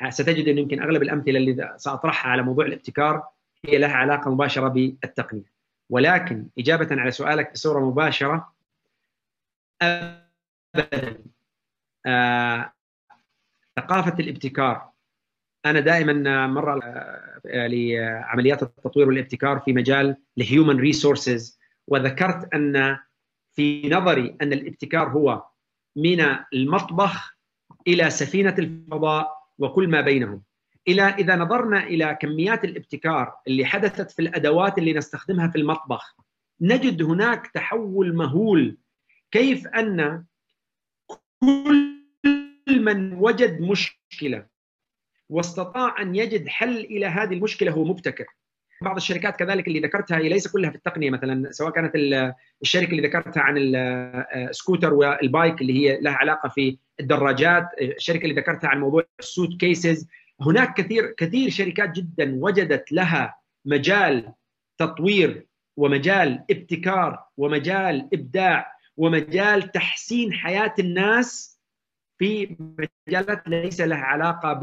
ستجد 0.09 0.47
انه 0.47 0.61
يمكن 0.61 0.81
أغلب 0.81 1.01
الأمثلة 1.01 1.37
اللي 1.37 1.73
سأطرحها 1.77 2.31
على 2.31 2.41
موضوع 2.41 2.65
الابتكار 2.65 3.27
هي 3.65 3.77
لها 3.77 3.93
علاقة 3.93 4.31
مباشرة 4.31 4.67
بالتقنية. 4.67 5.51
ولكن 5.89 6.47
إجابة 6.59 7.01
على 7.01 7.11
سؤالك 7.11 7.53
بصورة 7.53 7.79
مباشرة 7.89 8.53
ابدا 9.81 11.23
آه 12.05 12.73
ثقافة 13.75 14.19
الابتكار 14.19 14.91
أنا 15.69 15.79
دائما 15.79 16.47
مرة 16.47 16.79
لعمليات 17.45 18.63
التطوير 18.63 19.07
والابتكار 19.07 19.59
في 19.59 19.73
مجال 19.73 20.17
ال 20.37 20.44
human 20.44 20.77
resources 20.77 21.59
وذكرت 21.87 22.53
أن 22.53 22.97
في 23.53 23.89
نظري 23.89 24.37
أن 24.41 24.53
الابتكار 24.53 25.07
هو 25.07 25.43
من 25.95 26.35
المطبخ 26.53 27.37
إلى 27.87 28.09
سفينة 28.09 28.55
الفضاء 28.59 29.37
وكل 29.57 29.87
ما 29.87 30.01
بينهم. 30.01 30.43
إلى 30.87 31.01
إذا 31.01 31.35
نظرنا 31.35 31.83
إلى 31.83 32.17
كميات 32.21 32.63
الابتكار 32.63 33.33
اللي 33.47 33.65
حدثت 33.65 34.11
في 34.11 34.21
الأدوات 34.21 34.77
اللي 34.77 34.93
نستخدمها 34.93 35.47
في 35.47 35.57
المطبخ 35.57 36.15
نجد 36.61 37.03
هناك 37.03 37.47
تحول 37.47 38.15
مهول 38.15 38.77
كيف 39.31 39.67
أن 39.67 40.25
كل 41.39 41.97
من 42.67 43.13
وجد 43.13 43.61
مشكلة. 43.61 44.45
واستطاع 45.29 46.01
أن 46.01 46.15
يجد 46.15 46.47
حل 46.47 46.77
إلى 46.77 47.05
هذه 47.05 47.33
المشكلة 47.33 47.71
هو 47.71 47.83
مبتكر. 47.83 48.25
بعض 48.81 48.95
الشركات 48.95 49.35
كذلك 49.35 49.67
اللي 49.67 49.79
ذكرتها 49.79 50.17
هي 50.17 50.29
ليس 50.29 50.47
كلها 50.47 50.69
في 50.69 50.75
التقنية 50.75 51.09
مثلا 51.09 51.51
سواء 51.51 51.71
كانت 51.71 51.91
الشركة 52.61 52.91
اللي 52.91 53.07
ذكرتها 53.07 53.43
عن 53.43 53.55
ال 53.57 53.74
scooter 53.74 54.93
وال 54.93 55.16
bike 55.16 55.61
اللي 55.61 55.73
هي 55.73 56.01
لها 56.01 56.13
علاقة 56.13 56.49
في 56.49 56.77
الدراجات 56.99 57.69
الشركة 57.81 58.23
اللي 58.23 58.41
ذكرتها 58.41 58.67
عن 58.67 58.79
موضوع 58.79 59.03
ال 59.19 59.59
suitcases 59.59 60.07
هناك 60.41 60.73
كثير 60.73 61.13
كثير 61.17 61.49
شركات 61.49 61.91
جدا 61.91 62.35
وجدت 62.41 62.91
لها 62.91 63.35
مجال 63.65 64.33
تطوير 64.77 65.47
ومجال 65.77 66.43
ابتكار 66.51 67.23
ومجال 67.37 68.09
إبداع 68.13 68.77
ومجال 68.97 69.71
تحسين 69.71 70.33
حياة 70.33 70.73
الناس 70.79 71.59
في 72.17 72.55
مجالات 73.07 73.47
ليس 73.47 73.81
لها 73.81 73.97
علاقة 73.97 74.53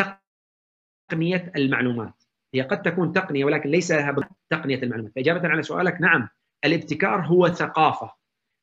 بتقنيه 0.00 1.52
المعلومات. 1.56 2.24
هي 2.54 2.62
قد 2.62 2.82
تكون 2.82 3.12
تقنية 3.12 3.44
ولكن 3.44 3.70
ليس 3.70 3.90
لها 3.90 4.16
تقنية 4.50 4.82
المعلومات. 4.82 5.12
فاجابه 5.14 5.48
على 5.48 5.62
سؤالك 5.62 6.00
نعم 6.00 6.28
الابتكار 6.64 7.20
هو 7.20 7.48
ثقافة 7.48 8.12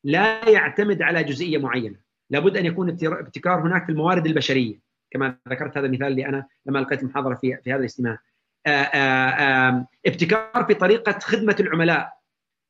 لا 0.04 0.48
يعتمد 0.48 1.02
على 1.02 1.24
جزئية 1.24 1.58
معينة. 1.58 1.96
لابد 2.30 2.56
أن 2.56 2.66
يكون 2.66 2.90
ابتكار 3.02 3.60
هناك 3.60 3.84
في 3.84 3.92
الموارد 3.92 4.26
البشرية. 4.26 4.86
كما 5.10 5.38
ذكرت 5.48 5.78
هذا 5.78 5.86
المثال 5.86 6.06
اللي 6.06 6.26
أنا 6.26 6.48
لما 6.66 6.78
ألقيت 6.78 7.02
المحاضرة 7.02 7.34
في 7.34 7.56
في 7.64 7.70
هذا 7.72 7.78
الاجتماع 7.78 8.18
ابتكار 10.06 10.64
في 10.64 10.74
طريقة 10.74 11.18
خدمة 11.18 11.56
العملاء 11.60 12.12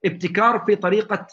ابتكار 0.05 0.59
في 0.59 0.76
طريقة 0.76 1.26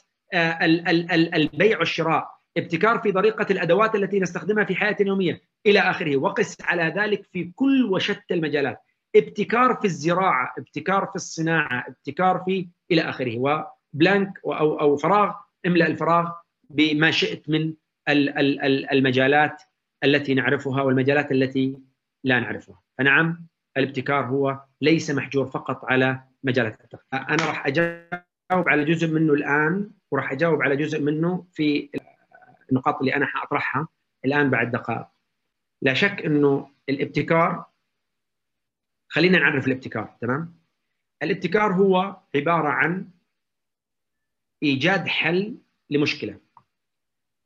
البيع 1.35 1.79
والشراء. 1.79 2.32
ابتكار 2.57 2.99
في 2.99 3.11
طريقة 3.11 3.45
الأدوات 3.51 3.95
التي 3.95 4.19
نستخدمها 4.19 4.63
في 4.63 4.75
حياتنا 4.75 5.01
اليوميه 5.05 5.41
إلى 5.65 5.79
آخره. 5.79 6.17
وقس 6.17 6.57
على 6.61 6.93
ذلك 6.97 7.25
في 7.31 7.51
كل 7.55 7.85
وشتى 7.91 8.33
المجالات. 8.33 8.79
ابتكار 9.15 9.75
في 9.75 9.85
الزراعة 9.85 10.53
ابتكار 10.57 11.05
في 11.05 11.15
الصناعة 11.15 11.85
ابتكار 11.87 12.43
في 12.45 12.69
إلى 12.91 13.01
آخره. 13.01 13.37
وبلانك 13.37 14.39
أو 14.45 14.79
أو 14.79 14.97
فراغ. 14.97 15.33
املأ 15.65 15.87
الفراغ 15.87 16.31
بما 16.69 17.11
شئت 17.11 17.49
من 17.49 17.73
المجالات 18.09 19.61
التي 20.03 20.33
نعرفها 20.33 20.81
والمجالات 20.81 21.31
التي 21.31 21.77
لا 22.23 22.39
نعرفها. 22.39 22.81
فنعم 22.97 23.47
الابتكار 23.77 24.25
هو 24.25 24.59
ليس 24.81 25.11
محجور 25.11 25.45
فقط 25.45 25.85
على 25.85 26.19
مجالات 26.43 26.81
التقنية. 26.81 27.25
أنا 27.29 27.45
راح 27.45 27.67
أجاوب 27.67 28.09
على 28.51 28.85
جزء 28.85 29.07
منه 29.07 29.33
الآن 29.33 29.89
وراح 30.11 30.31
أجاوب 30.31 30.61
على 30.61 30.75
جزء 30.75 31.01
منه 31.01 31.45
في 31.53 31.89
النقاط 32.73 32.99
اللي 32.99 33.15
أنا 33.15 33.25
حأطرحها 33.25 33.87
الآن 34.25 34.49
بعد 34.49 34.71
دقائق. 34.71 35.07
لا 35.81 35.93
شك 35.93 36.25
إنه 36.25 36.69
الابتكار 36.89 37.65
خلينا 39.11 39.39
نعرف 39.39 39.67
الابتكار 39.67 40.17
تمام؟ 40.21 40.59
الابتكار 41.23 41.73
هو 41.73 42.21
عبارة 42.35 42.67
عن 42.67 43.09
إيجاد 44.63 45.07
حل 45.07 45.57
لمشكلة. 45.89 46.39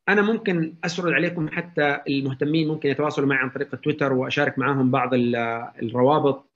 أنا 0.10 0.22
ممكن 0.22 0.76
أسرد 0.84 1.14
عليكم 1.14 1.50
حتى 1.50 2.02
المهتمين 2.08 2.68
ممكن 2.68 2.90
يتواصلوا 2.90 3.28
معي 3.28 3.40
عن 3.40 3.50
طريق 3.50 3.76
تويتر 3.76 4.14
وأشارك 4.14 4.60
معهم 4.60 4.92
بعض 4.92 5.10
الروابط. 5.84 6.52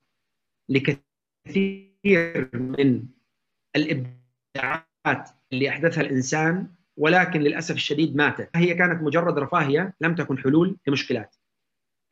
لكثير 0.70 2.50
من 2.54 3.08
الإبداعات 3.76 5.30
اللي 5.54 5.70
أحدثها 5.70 6.02
الإنسان 6.02 6.76
ولكن 6.98 7.42
للأسف 7.42 7.76
الشديد 7.76 8.16
ماتت. 8.16 8.50
هي 8.56 8.74
كانت 8.74 9.02
مجرد 9.02 9.40
رفاهية 9.40 9.94
لم 10.02 10.16
تكن 10.16 10.38
حلول 10.38 10.78
لمشكلات. 10.88 11.36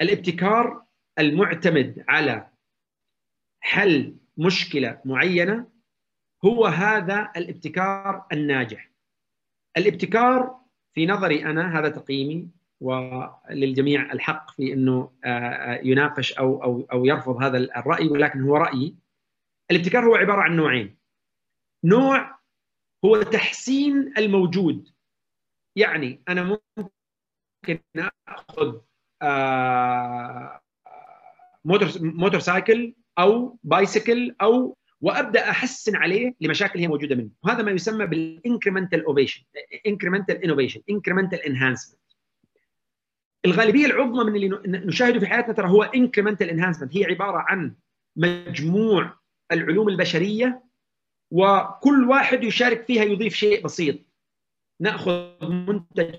الابتكار 0.01 0.83
المعتمد 1.19 2.05
على 2.07 2.47
حل 3.59 4.15
مشكلة 4.37 5.01
معينة 5.05 5.67
هو 6.45 6.65
هذا 6.65 7.31
الابتكار 7.37 8.25
الناجح. 8.33 8.91
الابتكار 9.77 10.59
في 10.93 11.05
نظري 11.05 11.45
أنا 11.45 11.79
هذا 11.79 11.89
تقييمي 11.89 12.49
وللجميع 12.81 14.11
الحق 14.11 14.51
في 14.51 14.73
إنه 14.73 15.11
يناقش 15.83 16.33
أو 16.33 16.63
أو 16.63 16.87
أو 16.91 17.05
يرفض 17.05 17.43
هذا 17.43 17.57
الرأي 17.57 18.07
ولكن 18.07 18.41
هو 18.41 18.57
رأيي. 18.57 18.95
الابتكار 19.71 20.05
هو 20.05 20.15
عبارة 20.15 20.41
عن 20.41 20.55
نوعين. 20.55 20.97
نوع 21.83 22.38
هو 23.05 23.21
تحسين 23.21 24.13
الموجود. 24.17 24.89
يعني 25.75 26.23
أنا 26.29 26.43
ممكن 26.43 27.79
أخذ 28.27 28.79
motor 31.65 31.89
motorcycle 32.01 32.95
أو 33.19 33.57
bicycle 33.63 34.35
أو 34.41 34.77
وأبدأ 35.01 35.49
أحسن 35.49 35.95
عليه 35.95 36.35
لمشاكل 36.41 36.79
هي 36.79 36.87
موجودة 36.87 37.15
منه. 37.15 37.29
وهذا 37.43 37.63
ما 37.63 37.71
يسمى 37.71 38.05
بال 38.05 38.21
incremental 38.21 39.05
innovation 39.05 39.43
incremental 39.87 40.43
innovation 40.43 40.81
incremental 40.89 41.39
enhancement. 41.39 41.99
الغالبية 43.45 43.85
العظمى 43.85 44.23
من 44.23 44.35
اللي 44.35 44.61
نشاهده 44.65 45.19
في 45.19 45.27
حياتنا 45.27 45.53
ترى 45.53 45.69
هو 45.69 45.83
incremental 45.83 46.49
enhancement. 46.49 46.97
هي 46.97 47.05
عبارة 47.05 47.37
عن 47.37 47.75
مجموع 48.15 49.19
العلوم 49.51 49.89
البشرية 49.89 50.68
وكل 51.31 52.09
واحد 52.09 52.43
يشارك 52.43 52.83
فيها 52.83 53.03
يضيف 53.03 53.33
شيء 53.33 53.63
بسيط 53.63 53.95
نأخذ 54.81 55.49
منتج 55.49 56.15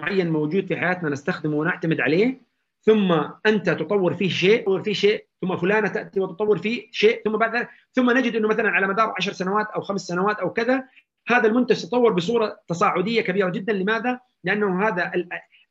معين 0.00 0.30
موجود 0.30 0.66
في 0.66 0.76
حياتنا 0.76 1.08
نستخدمه 1.08 1.56
ونعتمد 1.56 2.00
عليه 2.00 2.42
ثم 2.82 3.12
أنت 3.46 3.70
تطور 3.70 4.14
فيه 4.14 4.28
شيء 4.28 4.62
تطور 4.62 4.82
فيه 4.82 4.92
شيء 4.92 5.26
ثم 5.40 5.56
فلانة 5.56 5.88
تأتي 5.88 6.20
وتطور 6.20 6.58
فيه 6.58 6.88
شيء 6.92 7.22
ثم 7.24 7.36
بعد 7.36 7.56
ذلك 7.56 7.68
ثم 7.92 8.10
نجد 8.10 8.36
إنه 8.36 8.48
مثلا 8.48 8.70
على 8.70 8.86
مدار 8.86 9.14
10 9.16 9.32
سنوات 9.32 9.66
أو 9.66 9.80
خمس 9.80 10.00
سنوات 10.00 10.38
أو 10.38 10.52
كذا 10.52 10.84
هذا 11.28 11.48
المنتج 11.48 11.82
تطور 11.82 12.12
بصورة 12.12 12.60
تصاعدية 12.68 13.20
كبيرة 13.20 13.50
جدا 13.50 13.72
لماذا؟ 13.72 14.20
لأنه 14.44 14.88
هذا 14.88 15.12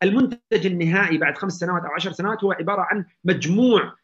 المنتج 0.03 0.65
النهائي 0.65 1.17
بعد 1.17 1.37
خمس 1.37 1.53
سنوات 1.53 1.83
أو 1.83 1.91
10 1.91 2.11
سنوات 2.11 2.43
هو 2.43 2.51
عبارة 2.51 2.81
عن 2.81 3.05
مجموع 3.23 3.95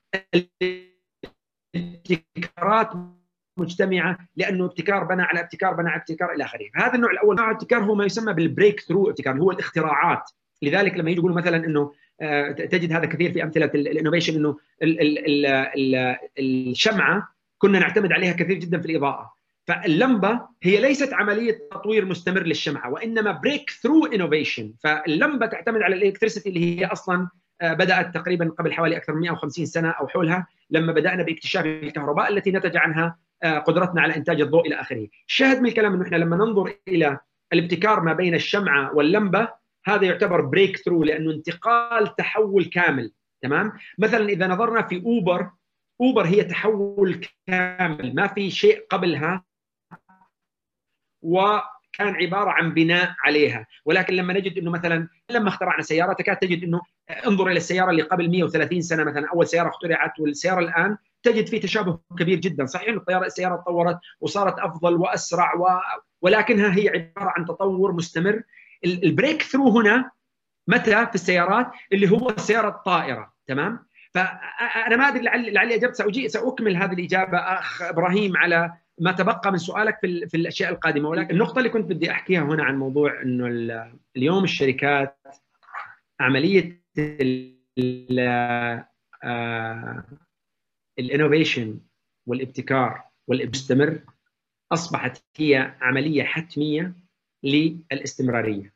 ابتكارات 1.76 2.94
مجتمعة 3.58 4.18
لأنه 4.36 4.66
ابتكار 4.66 5.04
بنى 5.04 5.22
على 5.22 5.40
ابتكار 5.40 5.74
بنى 5.74 5.90
على 5.90 6.00
ابتكار 6.02 6.32
إلى 6.32 6.44
آخره، 6.44 6.70
هذا 6.76 6.96
النوع 6.96 7.12
الأول. 7.12 7.36
نوع 7.36 7.50
الابتكار 7.50 7.84
هو 7.84 7.96
ما 7.96 8.06
يسمى 8.06 8.34
بال 8.34 8.80
breakthrough 8.80 9.10
ابتكار 9.10 9.38
هو 9.38 9.52
الاختراعات، 9.52 10.32
لذلك 10.62 10.98
لما 10.98 11.10
يجي 11.10 11.20
يقولوا 11.20 11.38
مثلا 11.38 11.66
إنه 11.66 11.92
تجد 12.54 12.94
هذا 12.94 13.06
كثير 13.06 13.34
في 13.34 13.44
أمثلة 13.44 13.66
ال 13.66 13.72
innovation 13.72 14.36
إنه 14.36 14.58
الشمعة 16.40 17.28
كنا 17.58 17.80
نعتمد 17.80 18.12
عليها 18.12 18.34
كثير 18.34 18.58
جدا 18.58 18.80
في 18.80 18.86
الإضاءة. 18.86 19.36
فاللمبة 19.68 20.42
هي 20.64 20.82
ليست 20.82 21.14
عملية 21.14 21.60
تطوير 21.72 22.06
مستمر 22.06 22.44
للشمعة 22.44 22.90
وإنما 22.90 23.32
breakthrough 23.32 24.06
innovation 24.06 24.74
فاللمبة 24.84 25.46
تعتمد 25.46 25.82
على 25.82 25.96
ال 25.96 26.00
electricity 26.00 26.50
اللي 26.50 26.80
هي 26.80 26.86
أصلا 26.86 27.30
بدأت 27.64 28.14
تقريبا 28.14 28.50
قبل 28.50 28.74
حوالي 28.74 28.98
أكثر 28.98 29.14
من 29.14 29.22
150 29.22 29.66
سنة 29.66 29.90
أو 29.90 30.08
حولها 30.08 30.48
لما 30.70 30.94
بدأنا 30.94 31.24
باكتشاف 31.24 31.66
الكهرباء 31.66 32.34
التي 32.34 32.52
نتج 32.52 32.78
عنها 32.78 33.18
قدرتنا 33.46 34.02
على 34.02 34.16
إنتاج 34.16 34.42
الضوء 34.42 34.68
إلى 34.68 34.76
آخره. 34.82 35.08
الشاهد 35.28 35.62
من 35.62 35.70
الكلام 35.70 35.94
إنه 35.94 36.04
إحنا 36.04 36.18
لما 36.18 36.36
ننظر 36.38 36.76
إلى 36.88 37.20
الابتكار 37.54 38.00
ما 38.02 38.14
بين 38.14 38.36
الشمعة 38.36 38.96
واللمبة 38.96 39.48
هذا 39.86 40.06
يعتبر 40.06 40.42
breakthrough 40.42 41.04
لأنه 41.04 41.32
انتقال 41.32 42.16
تحول 42.16 42.66
كامل 42.66 43.12
تمام 43.42 43.74
مثلا 43.98 44.30
إذا 44.30 44.48
نظرنا 44.48 44.82
في 44.82 45.04
اوبر 45.06 45.52
اوبر 46.02 46.26
هي 46.26 46.44
تحول 46.44 47.26
كامل 47.48 48.16
ما 48.16 48.28
في 48.28 48.52
شيء 48.52 48.86
قبلها 48.90 49.44
وكان 51.96 52.16
عبارة 52.16 52.50
عن 52.50 52.74
بناء 52.74 53.16
عليها. 53.20 53.68
ولكن 53.86 54.14
لما 54.14 54.34
نجد 54.34 54.58
إنه 54.58 54.72
مثلا 54.72 55.08
لما 55.30 55.50
اخترعنا 55.50 55.82
سيارة 55.82 56.14
تكاد 56.14 56.38
تجد 56.38 56.64
إنه 56.64 56.82
انظر 57.28 57.48
إلى 57.48 57.58
السيارة 57.58 57.92
اللي 57.92 58.02
قبل 58.02 58.30
130 58.30 58.82
سنة 58.82 59.04
مثلا 59.04 59.28
أول 59.34 59.48
سيارة 59.48 59.70
اخترعت 59.70 60.20
والسيارة 60.20 60.60
الآن 60.60 60.98
تجد 61.24 61.48
في 61.48 61.60
تشابه 61.60 62.00
كبير 62.20 62.40
جدا. 62.40 62.66
صحيح 62.66 62.88
إنه 62.88 63.26
السيارة 63.26 63.56
تطورت 63.56 64.00
وصارت 64.22 64.60
أفضل 64.60 64.94
وأسرع 64.94 65.56
و... 65.56 65.68
ولكنها 66.22 66.78
هي 66.78 66.90
عبارة 66.90 67.34
عن 67.38 67.46
تطور 67.46 67.92
مستمر. 67.92 68.42
البريك 68.86 69.42
ثرو 69.42 69.80
هنا 69.80 70.12
متى؟ 70.68 71.06
في 71.06 71.16
السيارات 71.16 71.72
اللي 71.94 72.12
هو 72.12 72.30
السياره 72.30 72.68
الطائره 72.68 73.34
تمام؟ 73.48 73.86
فانا 74.14 74.96
ما 74.96 75.08
أدري 75.08 75.22
لعلي 75.22 75.52
لعلي 75.52 75.76
أجبت 75.76 75.96
ساجي 75.96 76.30
سأكمل 76.30 76.78
هذه 76.78 76.94
الإجابة 76.94 77.38
أخ 77.38 77.82
إبراهيم 77.82 78.38
على 78.38 78.74
ما 79.00 79.12
تبقى 79.12 79.52
من 79.52 79.58
سؤالك 79.58 80.00
في, 80.02 80.28
في 80.28 80.38
الأشياء 80.38 80.72
القادمة 80.72 81.10
ولكن 81.10 81.34
النقطه 81.34 81.58
اللي 81.60 81.70
كنت 81.70 81.86
بدي 81.92 82.12
أحكيها 82.12 82.42
هنا 82.42 82.64
عن 82.64 82.78
موضوع 82.78 83.22
إنه 83.22 83.48
اليوم 84.18 84.44
الشركات 84.44 85.18
عملية 86.20 86.82
الإنوفيشن 91.00 91.80
والابتكار 92.28 93.04
والمستمر 93.28 94.00
أصبحت 94.72 95.24
هي 95.38 95.76
عملية 95.82 96.24
حتمية 96.24 96.94
للاستمرارية. 97.44 98.74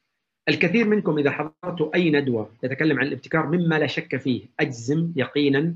الكثير 0.49 0.87
منكم 0.87 1.17
إذا 1.17 1.31
حضرتوا 1.31 1.95
أي 1.95 2.11
ندوة 2.11 2.55
تتكلم 2.61 2.99
عن 2.99 3.07
الابتكار 3.07 3.47
مما 3.47 3.79
لا 3.79 3.87
شك 3.87 4.17
فيه 4.17 4.45
أجزم 4.59 5.13
يقينا 5.15 5.75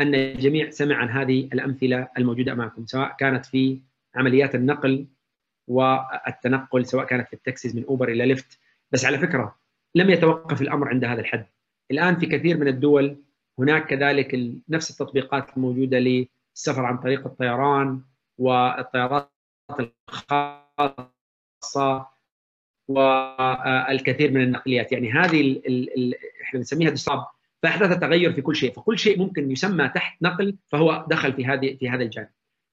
أن 0.00 0.14
الجميع 0.14 0.70
سمع 0.70 0.96
عن 0.96 1.08
هذه 1.08 1.48
الأمثلة 1.52 2.08
الموجودة 2.18 2.52
امامكم 2.52 2.86
سواء 2.86 3.16
كانت 3.18 3.46
في 3.46 3.80
عمليات 4.14 4.54
النقل 4.54 5.06
والتنقل 5.68 6.86
سواء 6.86 7.06
كانت 7.06 7.28
في 7.28 7.32
ال 7.34 7.41
taxis 7.41 7.76
من 7.76 7.84
أوبر 7.84 8.08
إلى 8.08 8.26
ليفت. 8.26 8.58
بس 8.92 9.04
على 9.04 9.18
فكرة 9.18 9.56
لم 9.94 10.10
يتوقف 10.10 10.62
الأمر 10.62 10.88
عند 10.88 11.04
هذا 11.04 11.20
الحد. 11.20 11.46
الآن 11.90 12.16
في 12.16 12.26
كثير 12.26 12.56
من 12.56 12.68
الدول 12.68 13.16
هناك 13.58 13.86
كذلك 13.86 14.50
نفس 14.68 14.90
التطبيقات 14.90 15.56
الموجوده 15.56 15.98
للسفر 15.98 16.84
عن 16.84 16.98
طريق 16.98 17.26
الطيران 17.26 18.00
والطيارات 18.38 19.30
الخاصة 20.10 20.94
والكثير 22.88 24.30
من 24.30 24.42
النقليات. 24.42 24.92
يعني 24.92 25.12
هذه 25.12 25.62
إحنا 26.42 26.58
بنسميها 26.58 26.90
فاحدث 27.64 27.98
تغير 27.98 28.32
في 28.32 28.42
كل 28.42 28.56
شيء 28.56 28.72
فكل 28.72 28.98
شيء 28.98 29.18
ممكن 29.18 29.50
يسمى 29.50 29.88
تحت 29.88 30.22
نقل 30.22 30.56
فهو 30.68 31.04
دخل 31.08 31.32
في 31.32 31.46
هذه 31.46 31.76
في 31.80 31.88
هذا 31.88 32.02
الجانب. 32.02 32.28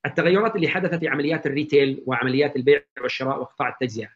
التغيرات 0.06 0.56
اللي 0.56 0.68
حدثت 0.68 0.96
في 0.96 1.08
عمليات 1.08 1.46
ال 1.46 1.54
retail 1.54 2.04
وعمليات 2.06 2.56
البيع 2.56 2.82
والشراء 3.02 3.40
وقطاع 3.40 3.70
التجزئة 3.70 4.08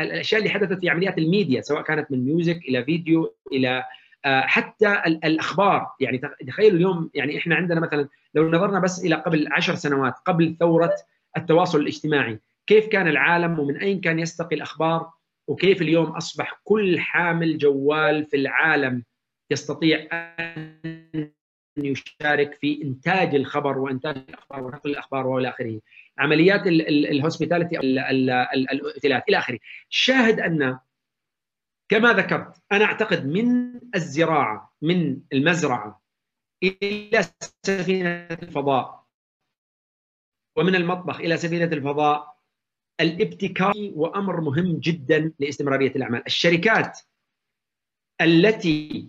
الأشياء 0.00 0.38
اللي 0.38 0.50
حدثت 0.50 0.80
في 0.80 0.90
عمليات 0.90 1.18
الميديا 1.18 1.60
سواء 1.60 1.82
كانت 1.82 2.10
من 2.10 2.24
music 2.24 2.56
إلى 2.68 2.84
فيديو 2.84 3.34
إلى 3.52 3.84
حتى 4.24 5.02
الأخبار. 5.06 5.86
يعني 6.00 6.20
تخيلوا 6.46 6.76
اليوم 6.76 7.10
يعني 7.14 7.38
إحنا 7.38 7.54
عندنا 7.54 7.80
مثلا 7.80 8.08
لو 8.34 8.50
نظرنا 8.50 8.78
بس 8.78 9.04
إلى 9.04 9.14
قبل 9.14 9.48
عشر 9.52 9.74
سنوات 9.74 10.14
قبل 10.26 10.56
ثورة 10.60 10.94
التواصل 11.36 11.80
الاجتماعي 11.80 12.38
كيف 12.66 12.86
كان 12.86 13.08
العالم 13.08 13.58
ومن 13.58 13.76
أين 13.76 14.00
كان 14.00 14.18
يستقي 14.18 14.56
الأخبار؟ 14.56 15.10
وكيف 15.48 15.82
اليوم 15.82 16.06
أصبح 16.06 16.60
كل 16.64 17.00
حامل 17.00 17.58
جوال 17.58 18.24
في 18.24 18.36
العالم 18.36 19.02
يستطيع 19.50 20.08
أن 20.12 21.32
يشارك 21.78 22.54
في 22.54 22.82
إنتاج 22.82 23.34
الخبر 23.34 23.78
وإنتاج 23.78 24.16
الأخبار 24.16 24.64
ونقل 24.64 24.90
الأخبار 24.90 25.26
وإلى 25.26 25.48
آخره. 25.48 25.80
عمليات 26.18 26.66
الهوسبيتاليتي 26.66 27.78
الاوتيلات 27.80 29.28
إلى 29.28 29.38
آخره. 29.38 29.58
شاهد 29.88 30.40
أن 30.40 30.78
كما 31.88 32.12
ذكرت 32.12 32.62
أنا 32.72 32.84
أعتقد 32.84 33.26
من 33.26 33.74
الزراعة 33.94 34.76
من 34.82 35.20
المزرعة 35.32 36.02
إلى 36.62 37.22
سفينة 37.66 38.28
الفضاء 38.42 39.04
ومن 40.56 40.74
المطبخ 40.74 41.20
إلى 41.20 41.36
سفينة 41.36 41.64
الفضاء 41.64 42.34
الابتكار 43.00 43.72
وأمر 43.76 44.40
مهم 44.40 44.78
جدا 44.78 45.32
لإستمرارية 45.38 45.90
الأعمال، 45.96 46.26
الشركات 46.26 47.00
التي 48.20 49.08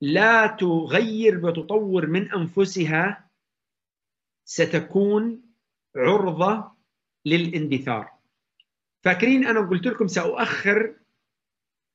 لا 0.00 0.46
تغير 0.46 1.46
وتطور 1.46 2.06
من 2.06 2.32
أنفسها 2.32 3.30
ستكون 4.44 5.42
عرضة 5.96 6.72
للإندثار. 7.26 8.12
فاكرين 9.04 9.46
أنا 9.46 9.60
قلت 9.60 9.86
لكم 9.86 10.06
سأؤخر 10.06 10.94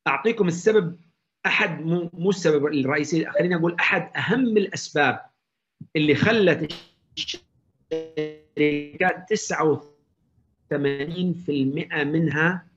أعطيكم 0.08 0.48
السبب 0.48 1.00
أحد 1.46 1.82
مو 1.82 2.10
مو 2.14 2.30
السبب 2.30 2.66
الرئيسي 2.66 3.26
خليني 3.26 3.56
أقول 3.56 3.76
أحد 3.76 4.12
أهم 4.16 4.58
الأسباب 4.58 5.26
اللي 5.96 6.16
خلت 6.16 6.74
الشركات 7.18 9.34
89% 9.34 10.76
منها 12.04 12.68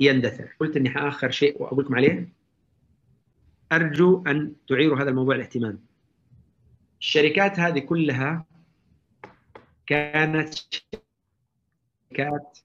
يندثر 0.00 0.56
قلت 0.60 0.76
إني 0.76 0.90
حأخر 0.90 1.30
شيء 1.30 1.62
وأقول 1.62 1.84
لكم 1.84 1.94
عليه 1.94 2.28
أرجو 3.76 4.24
أن 4.26 4.52
تعيروا 4.68 4.98
هذا 4.98 5.10
الموضوع 5.10 5.34
الاهتمام. 5.34 5.78
الشركات 7.00 7.60
هذه 7.60 7.78
كلها 7.78 8.44
كانت 9.86 10.54
شركات 12.10 12.58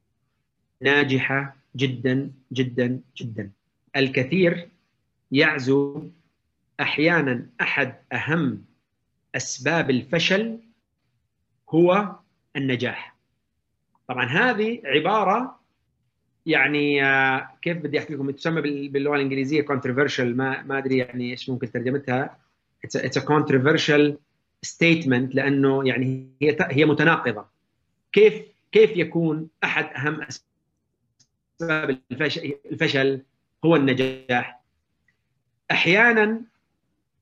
ناجحة 0.81 1.55
جدا 1.75 2.31
جدا 2.53 3.01
جدا. 3.17 3.51
الكثير 3.95 4.69
يعزو 5.31 6.09
أحيانا 6.79 7.49
أحد 7.61 7.95
أهم 8.13 8.65
أسباب 9.35 9.89
الفشل 9.89 10.59
هو 11.69 12.15
النجاح. 12.55 13.15
طبعا 14.07 14.25
هذه 14.25 14.81
عبارة 14.85 15.58
يعني 16.45 17.01
كيف 17.61 17.77
بدي 17.77 17.99
أحكي 17.99 18.13
لكم؟ 18.13 18.31
تسمى 18.31 18.87
باللغة 18.89 19.15
الإنجليزية 19.15 19.65
controversial. 19.65 20.19
ما 20.19 20.61
ما 20.61 20.77
أدري 20.77 20.97
يعني 20.97 21.31
إيش 21.31 21.49
ممكن 21.49 21.71
ترجمتها. 21.71 22.37
اتس 22.85 23.17
ا 23.17 23.21
controversial 23.21 24.13
statement 24.67 25.35
لأنه 25.35 25.87
يعني 25.87 26.27
هي 26.41 26.57
هي 26.61 26.85
متناقضة. 26.85 27.45
كيف 28.11 28.33
كيف 28.71 28.97
يكون 28.97 29.47
أحد 29.63 29.85
أهم 29.85 30.21
أسباب 31.61 31.99
الفشل 32.71 33.21
هو 33.65 33.75
النجاح؟ 33.75 34.61
أحيانا 35.71 36.41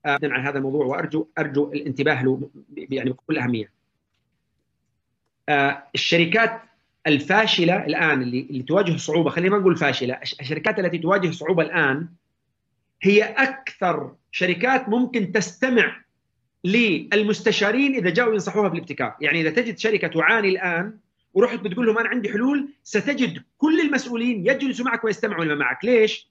عن 0.06 0.46
هذا 0.46 0.58
الموضوع 0.58 0.86
وأرجو 0.86 1.28
أرجو 1.38 1.72
الانتباه 1.74 2.24
له 2.24 2.50
يعني 2.78 3.10
بكل 3.10 3.38
أهمية. 3.38 3.72
الشركات 5.96 6.62
الفاشلة 7.08 7.86
الآن 7.86 8.22
اللي, 8.22 8.40
اللي 8.40 8.64
تواجه 8.64 8.98
صعوبة 8.98 9.30
خلينا 9.30 9.56
ما 9.56 9.62
نقول 9.62 9.76
فاشلة 9.76 10.14
الشركات 10.14 10.80
التي 10.80 10.98
تواجه 10.98 11.32
صعوبة 11.32 11.64
الآن 11.64 12.10
هي 13.02 13.24
أكثر 13.24 14.16
شركات 14.32 14.90
ممكن 14.90 15.32
تستمع 15.32 16.02
للمستشارين 16.64 17.96
إذا 17.96 18.10
جاءوا 18.10 18.34
ينصحوها 18.34 18.68
بالابتكار، 18.68 19.16
يعني 19.22 19.42
إذا 19.42 19.50
تجد 19.50 19.78
شركة 19.78 20.08
تعاني 20.08 20.50
الآن 20.50 20.98
ورحت 21.34 21.60
بتقول 21.60 21.88
لهم 21.88 21.98
أنا 21.98 22.10
عندي 22.10 22.30
حلول 22.30 22.70
ستجد 22.84 23.44
كل 23.58 23.80
المسؤولين 23.80 24.48
يجلسوا 24.48 24.86
معك 24.86 25.04
ويستمعوا 25.04 25.46
لما 25.46 25.56
معك، 25.56 25.86
ليش؟ 25.86 26.30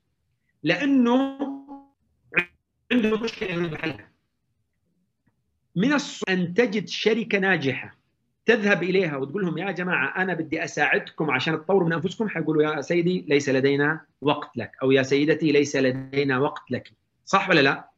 لأنه 0.62 1.38
عندهم 2.92 3.22
مشكلة 3.22 3.50
يريدوا 3.50 3.78
حلها. 3.78 4.10
من 5.76 5.92
الصعب 5.92 6.28
أن 6.28 6.54
تجد 6.54 6.88
شركة 6.88 7.38
ناجحة 7.38 7.95
تذهب 8.46 8.82
إليها 8.82 9.16
وتقول 9.16 9.42
لهم 9.42 9.58
يا 9.58 9.70
جماعة 9.70 10.22
أنا 10.22 10.34
بدي 10.34 10.64
أساعدكم 10.64 11.30
عشان 11.30 11.54
تطوروا 11.54 11.86
من 11.86 11.92
أنفسكم. 11.92 12.28
حيقولوا 12.28 12.62
يا 12.62 12.80
سيدي 12.80 13.24
ليس 13.28 13.48
لدينا 13.48 14.00
وقت 14.20 14.56
لك. 14.56 14.72
أو 14.82 14.90
يا 14.90 15.02
سيدتي 15.02 15.52
ليس 15.52 15.76
لدينا 15.76 16.38
وقت 16.38 16.70
لك. 16.70 16.92
صح 17.24 17.50
ولا 17.50 17.60
لا؟ 17.60 17.90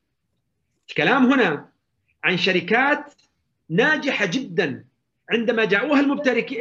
الكلام 0.88 1.32
هنا 1.32 1.68
عن 2.24 2.37
شركات 2.37 3.14
ناجحة 3.68 4.26
جدا. 4.26 4.84
عندما 5.30 5.64
جاءوها 5.64 6.00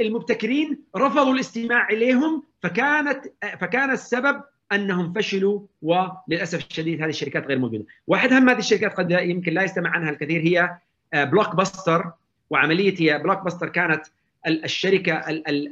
المبتكرين 0.02 0.80
رفضوا 0.98 1.34
الاستماع 1.34 1.90
إليهم 1.90 2.44
فكانت 2.62 3.26
فكان 3.60 3.92
السبب 3.92 4.44
أنهم 4.72 5.14
فشلوا 5.14 5.62
وللأسف 5.82 6.68
الشديد 6.70 7.02
هذه 7.02 7.10
الشركات 7.10 7.48
غير 7.48 7.60
موجودة. 7.60 7.86
واحد 8.08 8.34
اهم 8.34 8.50
هذه 8.50 8.58
الشركات 8.58 8.94
قد 8.94 9.12
يمكن 9.12 9.54
لا 9.54 9.64
يستمع 9.64 9.90
عنها 9.90 10.10
الكثير 10.10 10.42
هي 10.42 10.78
بلوك 11.14 11.56
باستر 11.56 12.12
وعملية 12.50 12.96
هي 13.00 13.20
بلوك 13.20 13.44
باستر 13.44 13.70
كانت 13.70 14.06
الشركة 14.48 15.14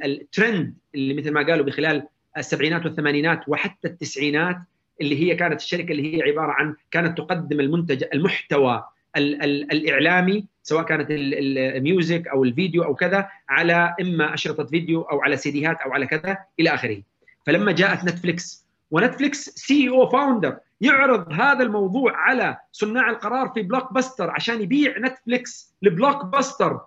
الترند 0.04 0.74
اللي 0.94 1.14
مثل 1.14 1.30
ما 1.30 1.46
قالوا 1.46 1.66
بخلال 1.66 2.02
السبعينات 2.38 2.86
والثمانينات 2.86 3.48
وحتى 3.48 3.88
التسعينات 3.88 4.56
اللي 5.00 5.22
هي 5.22 5.34
كانت 5.34 5.60
الشركة 5.60 5.92
اللي 5.92 6.16
هي 6.16 6.22
عبارة 6.22 6.52
عن 6.52 6.74
كانت 6.90 7.18
تقدم 7.18 7.60
المنتج 7.60 8.04
المحتوى 8.14 8.84
ال 9.16 9.42
ال 9.42 9.72
الإعلامي 9.72 10.46
سواء 10.62 10.84
كانت 10.84 11.06
ال 11.10 11.30
music 11.30 12.28
أو 12.28 12.44
الفيديو 12.44 12.84
أو 12.84 12.94
كذا 12.94 13.28
على 13.48 13.94
إما 14.00 14.34
أشرطة 14.34 14.64
فيديو 14.64 15.02
أو 15.02 15.22
على 15.22 15.36
سيديهات 15.36 15.80
أو 15.80 15.92
على 15.92 16.06
كذا 16.06 16.38
إلى 16.60 16.74
آخره. 16.74 17.02
فلما 17.46 17.72
جاءت 17.72 18.04
نتفليكس 18.04 18.66
ونتفليكس 18.90 19.50
co-founder 19.50 20.56
يعرض 20.80 21.32
هذا 21.32 21.62
الموضوع 21.62 22.16
على 22.16 22.56
صناع 22.72 23.10
القرار 23.10 23.48
في 23.48 23.62
بلوك 23.62 23.92
باستر 23.92 24.30
عشان 24.30 24.62
يبيع 24.62 24.98
نتفليكس 24.98 25.74
لبلوك 25.82 26.24
باستر 26.24 26.80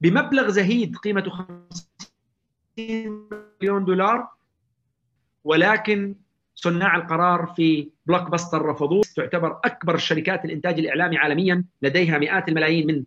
بمبلغ 0.00 0.48
زهيد 0.48 0.96
قيمته 0.96 1.30
50 1.30 3.28
مليون 3.62 3.84
دولار. 3.84 4.28
ولكن 5.44 6.14
صناع 6.54 6.96
القرار 6.96 7.46
في 7.56 7.90
بلوك 8.06 8.30
باستر 8.30 8.62
رفضوه. 8.62 9.02
تعتبر 9.16 9.60
أكبر 9.64 9.94
الشركات 9.94 10.44
الإنتاج 10.44 10.78
الإعلامي 10.78 11.18
عالميا. 11.18 11.64
لديها 11.82 12.18
مئات 12.18 12.48
الملايين 12.48 12.86
من 12.86 13.04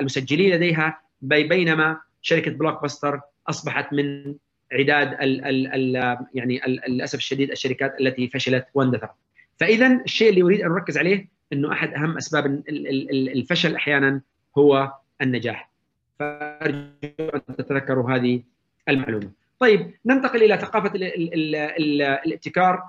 المسجلين 0.00 0.54
لديها. 0.54 1.00
بينما 1.20 2.00
شركة 2.22 2.50
بلوك 2.50 2.82
باستر 2.82 3.20
أصبحت 3.48 3.92
من 3.92 4.34
عداد 4.72 5.12
ال 5.12 5.44
ال 5.44 5.96
ال 5.96 6.18
يعني 6.34 6.60
للأسف 6.88 7.18
الشديد 7.18 7.50
الشركات 7.50 8.00
التي 8.00 8.28
فشلت 8.28 8.66
واندثرت. 8.74 9.10
فاذا 9.56 10.00
الشيء 10.04 10.30
اللي 10.30 10.42
أريد 10.42 10.60
أن 10.60 10.70
أركز 10.70 10.98
عليه 10.98 11.28
إنه 11.52 11.72
أحد 11.72 11.94
أهم 11.94 12.16
أسباب 12.16 12.62
الفشل 12.68 13.74
أحيانا 13.74 14.20
هو 14.58 14.92
النجاح. 15.22 15.70
فأرجو 16.18 17.28
أن 17.34 17.56
تتذكروا 17.58 18.10
هذه 18.10 18.42
المعلومة. 18.88 19.30
طيب 19.58 19.94
ننتقل 20.06 20.42
إلى 20.42 20.58
ثقافة 20.58 20.94
ال 20.94 21.04
ال 21.04 21.54
ال 21.54 22.02
الابتكار 22.02 22.82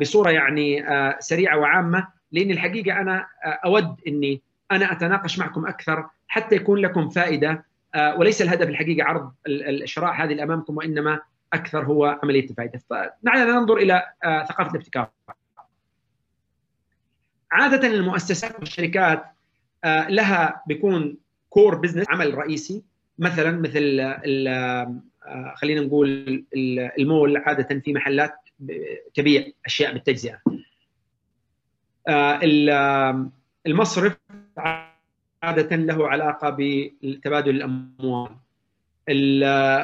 بصورة 0.00 0.30
يعني 0.30 0.84
سريعة 1.20 1.58
وعامة 1.58 2.08
لأن 2.32 2.50
الحقيقة 2.50 3.00
أنا 3.00 3.26
أود 3.64 3.96
إني 4.08 4.40
أنا 4.72 4.92
أتناقش 4.92 5.38
معكم 5.38 5.66
أكثر 5.66 6.06
حتى 6.28 6.56
يكون 6.56 6.78
لكم 6.78 7.08
فائدة 7.08 7.64
وليس 7.96 8.42
الهدف 8.42 8.68
الحقيقة 8.68 9.04
عرض 9.04 9.32
الشرائح 9.46 10.20
هذه 10.20 10.42
امامكم 10.42 10.76
وإنما 10.76 11.20
أكثر 11.52 11.84
هو 11.84 12.20
عملية 12.22 12.50
الفائده 12.50 12.80
فدعنا 12.90 13.44
ننظر 13.44 13.76
إلى 13.76 14.06
ثقافة 14.22 14.70
الابتكار. 14.70 15.10
عادة 17.50 17.88
المؤسسات 17.88 18.58
والشركات 18.60 19.24
لها 19.84 20.62
بيكون 20.66 21.16
كور 21.50 21.74
بزنس 21.74 22.06
عمل 22.08 22.34
رئيسي. 22.34 22.82
مثلا 23.18 23.50
مثل 23.50 24.14
خلينا 25.54 25.80
نقول 25.80 26.44
المول 26.98 27.36
عادة 27.36 27.80
في 27.80 27.92
محلات 27.92 28.34
تبيع 29.14 29.46
أشياء 29.66 29.92
بالتجزئة. 29.92 30.40
المصرف 33.66 34.16
عادة 35.44 35.76
له 35.76 36.08
علاقة 36.08 36.56
بتبادل 36.58 37.56
الأموال. 37.56 38.30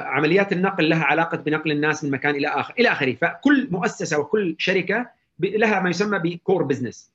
عمليات 0.06 0.52
النقل 0.52 0.88
لها 0.88 1.04
علاقة 1.04 1.36
بنقل 1.36 1.70
الناس 1.70 2.04
من 2.04 2.10
مكان 2.10 2.34
إلى 2.34 2.48
آخر 2.48 2.74
إلى 2.78 2.88
آخره. 2.88 3.12
فكل 3.12 3.68
مؤسسة 3.70 4.18
وكل 4.18 4.56
شركة 4.58 5.06
لها 5.40 5.80
ما 5.80 5.90
يسمى 5.90 6.18
بكور 6.18 6.62
بزنس 6.62 7.10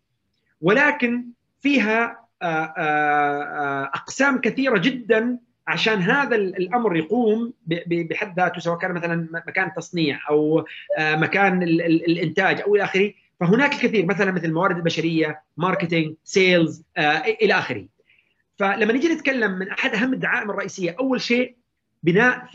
ولكن 0.62 1.26
فيها 1.62 2.26
أقسام 3.93 4.41
كثيرة 4.41 4.78
جدا 4.78 5.38
عشان 5.68 6.02
هذا 6.02 6.36
الأمر 6.36 6.96
يقوم 6.96 7.54
بحد 7.88 8.39
ذاته 8.39 8.60
سواء 8.60 8.78
كان 8.78 8.91
مثلا 8.91 9.28
مكان 9.48 9.74
تصنيع 9.74 10.20
أو 10.30 10.66
مكان 11.00 11.64
الإنتاج 11.64 12.62
أو 12.62 12.76
إلى 12.76 12.84
آخره. 12.84 13.14
فهناك 13.39 13.74
الكثير 13.74 14.06
مثلا 14.06 14.32
مثل 14.32 14.46
الموارد 14.46 14.78
البشرية 14.78 15.41
marketing 15.58 16.14
sales 16.24 16.84
إلى 17.41 17.54
آخره. 17.54 17.86
فلما 18.58 18.93
نيجي 18.93 19.08
نتكلم 19.08 19.51
من 19.51 19.70
أحد 19.70 19.95
أهم 19.95 20.14
الدعائم 20.14 20.49
الرئيسية 20.51 20.95
أول 20.99 21.22
شيء 21.22 21.56
بناء 22.03 22.49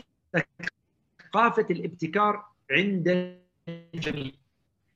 ثقافة 1.31 1.65
الابتكار 1.69 2.45
عند 2.71 3.37
الجميع. 3.93 4.31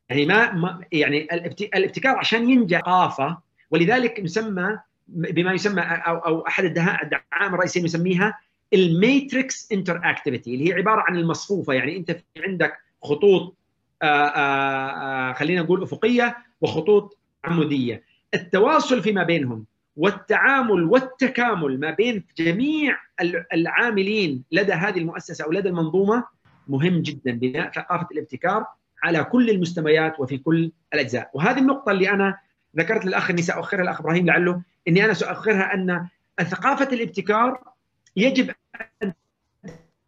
يعني 0.10 0.26
ما, 0.26 0.82
يعني 0.91 1.28
الابتكار 1.76 2.18
عشان 2.18 2.49
ينجح 2.49 2.80
ثقافة 2.80 3.38
ولذلك 3.72 4.20
نسمى 4.20 4.80
بما 5.08 5.53
يسمى 5.53 5.82
أو 5.82 6.18
أو 6.18 6.47
أحد 6.47 6.64
الدعائم 6.64 7.53
الرئيسية 7.53 7.84
نسميها 7.84 8.39
ال 8.74 9.72
matrix 9.72 10.02
interactivity 10.04 10.54
اللي 10.53 10.70
هي 10.70 10.74
عبارة 10.74 11.01
عن 11.01 11.18
المصفوفة. 11.18 11.74
يعني 11.74 11.97
أنت 11.97 12.12
في 12.12 12.24
عندك 12.38 12.74
خطوط 13.03 13.58
آآ 14.01 14.32
آآ 14.36 15.34
خلينا 15.34 15.62
نقول 15.62 15.84
أفقية 15.84 16.38
وخطوط 16.62 17.18
عمودية. 17.43 18.03
التواصل 18.34 19.03
فيما 19.03 19.24
بينهم. 19.24 19.66
والتعامل 19.96 20.84
والتكامل 20.84 21.80
ما 21.80 21.91
بين 21.91 22.24
جميع 22.38 22.98
العاملين 23.54 24.43
لدى 24.52 24.74
هذه 24.74 25.00
المؤسسة 25.00 25.46
أو 25.46 25.52
لدى 25.52 25.70
المنظومة 25.70 26.24
مهم 26.68 27.02
جدا 27.02 27.32
بناء 27.32 27.72
ثقافة 27.72 28.08
الابتكار 28.12 28.66
على 29.04 29.24
كل 29.24 29.50
المستويات 29.50 30.20
وفي 30.20 30.38
كل 30.38 30.72
الأجزاء. 30.93 31.30
وهذه 31.34 31.60
النقطة 31.60 31.91
اللي 31.91 32.10
أنا 32.10 32.38
ذكرت 32.78 33.06
للأخ 33.06 33.30
اني 33.30 33.41
ساخرها 33.41 33.82
الأخ 33.84 34.02
إبراهيم 34.02 34.26
لعله 34.26 34.62
إني 34.88 35.06
أنا 35.06 35.14
سأخرها 35.14 35.74
أن 35.74 36.08
ثقافة 36.43 36.88
الابتكار 36.93 37.64
يجب 38.16 38.52
أن 39.04 39.14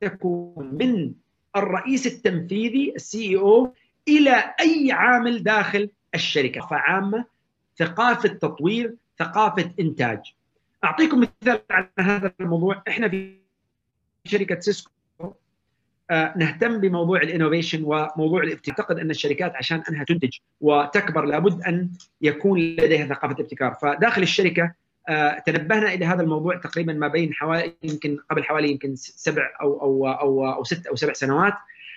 تكون 0.01 0.69
من 0.73 1.13
الرئيس 1.55 2.07
التنفيذي 2.07 2.93
ال 2.95 3.29
CEO 3.29 3.73
إلى 4.07 4.53
أي 4.59 4.91
عامل 4.91 5.43
داخل 5.43 5.89
الشركة. 6.15 6.61
فعامة 6.61 7.25
ثقافة 7.77 8.29
تطوير 8.29 8.95
ثقافة 9.20 9.72
إنتاج. 9.80 10.20
أعطيكم 10.84 11.20
مثال 11.20 11.59
على 11.72 11.89
هذا 11.99 12.34
الموضوع. 12.39 12.84
إحنا 12.88 13.09
في 13.09 13.38
شركة 14.26 14.59
سيسكو 14.59 14.91
آه 16.11 16.34
نهتم 16.38 16.80
بموضوع 16.82 17.22
ال 17.21 17.27
innovation 17.27 17.83
وموضوع 17.84 18.43
الابتكار. 18.43 18.76
أعتقد 18.80 18.99
أن 18.99 19.09
الشركات 19.09 19.55
عشان 19.55 19.84
أنها 19.89 20.03
تنتج 20.03 20.38
وتكبر 20.61 21.26
لابد 21.26 21.63
أن 21.63 21.89
يكون 22.22 22.59
لديها 22.59 23.07
ثقافة 23.07 23.36
ابتكار. 23.39 23.74
فداخل 23.82 24.22
الشركة 24.22 24.74
آه 25.09 25.39
تنبهنا 25.39 25.93
إلى 25.93 26.05
هذا 26.05 26.22
الموضوع 26.22 26.55
تقريبا 26.57 26.93
ما 26.93 27.07
بين 27.07 27.34
حوالي 27.34 27.74
يمكن 27.84 28.18
قبل 28.32 28.43
حوالي 28.43 28.72
يمكن 28.72 28.95
سبع 28.95 29.43
أو 29.61 29.82
أو 29.82 30.07
أو 30.07 30.53
أو 30.53 30.63
ست 30.63 30.88
أو 30.88 30.95
سبع 30.95 31.13
سنوات. 31.13 31.53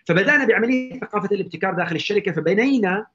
فبدأنا 0.06 0.44
بعملية 0.44 1.00
ثقافة 1.00 1.28
الابتكار 1.34 1.74
داخل 1.74 1.96
الشركة. 1.96 2.32
فبنينا 2.32 3.06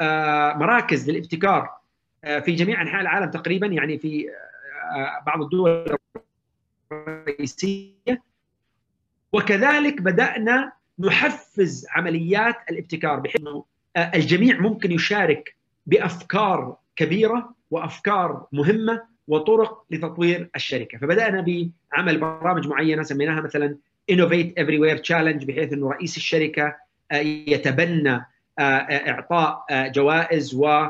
آه 0.00 0.52
مراكز 0.52 1.10
للابتكار. 1.10 1.83
في 2.24 2.52
جميع 2.52 2.82
أنحاء 2.82 3.00
العالم 3.00 3.30
تقريبا 3.30 3.66
يعني 3.66 3.98
في 3.98 4.26
بعض 5.26 5.42
الدول 5.42 5.96
الرئيسية. 6.92 8.22
وكذلك 9.32 10.02
بدأنا 10.02 10.72
نحفز 10.98 11.86
عمليات 11.90 12.56
الابتكار 12.70 13.20
بحيث 13.20 13.40
إنه 13.40 13.64
الجميع 13.96 14.60
ممكن 14.60 14.92
يشارك 14.92 15.56
بأفكار 15.86 16.76
كبيرة 16.96 17.54
وأفكار 17.70 18.46
مهمة 18.52 19.02
وطرق 19.28 19.84
لتطوير 19.90 20.50
الشركة. 20.56 20.98
فبدأنا 20.98 21.40
بعمل 21.92 22.20
برامج 22.20 22.68
معينة 22.68 23.02
سميناها 23.02 23.40
مثلا 23.40 23.76
Innovate 24.12 24.52
Everywhere 24.60 24.98
Challenge 24.98 25.44
بحيث 25.46 25.72
إنه 25.72 25.90
رئيس 25.90 26.16
الشركة 26.16 26.76
يتبنى 27.12 28.26
إعطاء 28.58 29.64
جوائز 29.72 30.54
و 30.54 30.88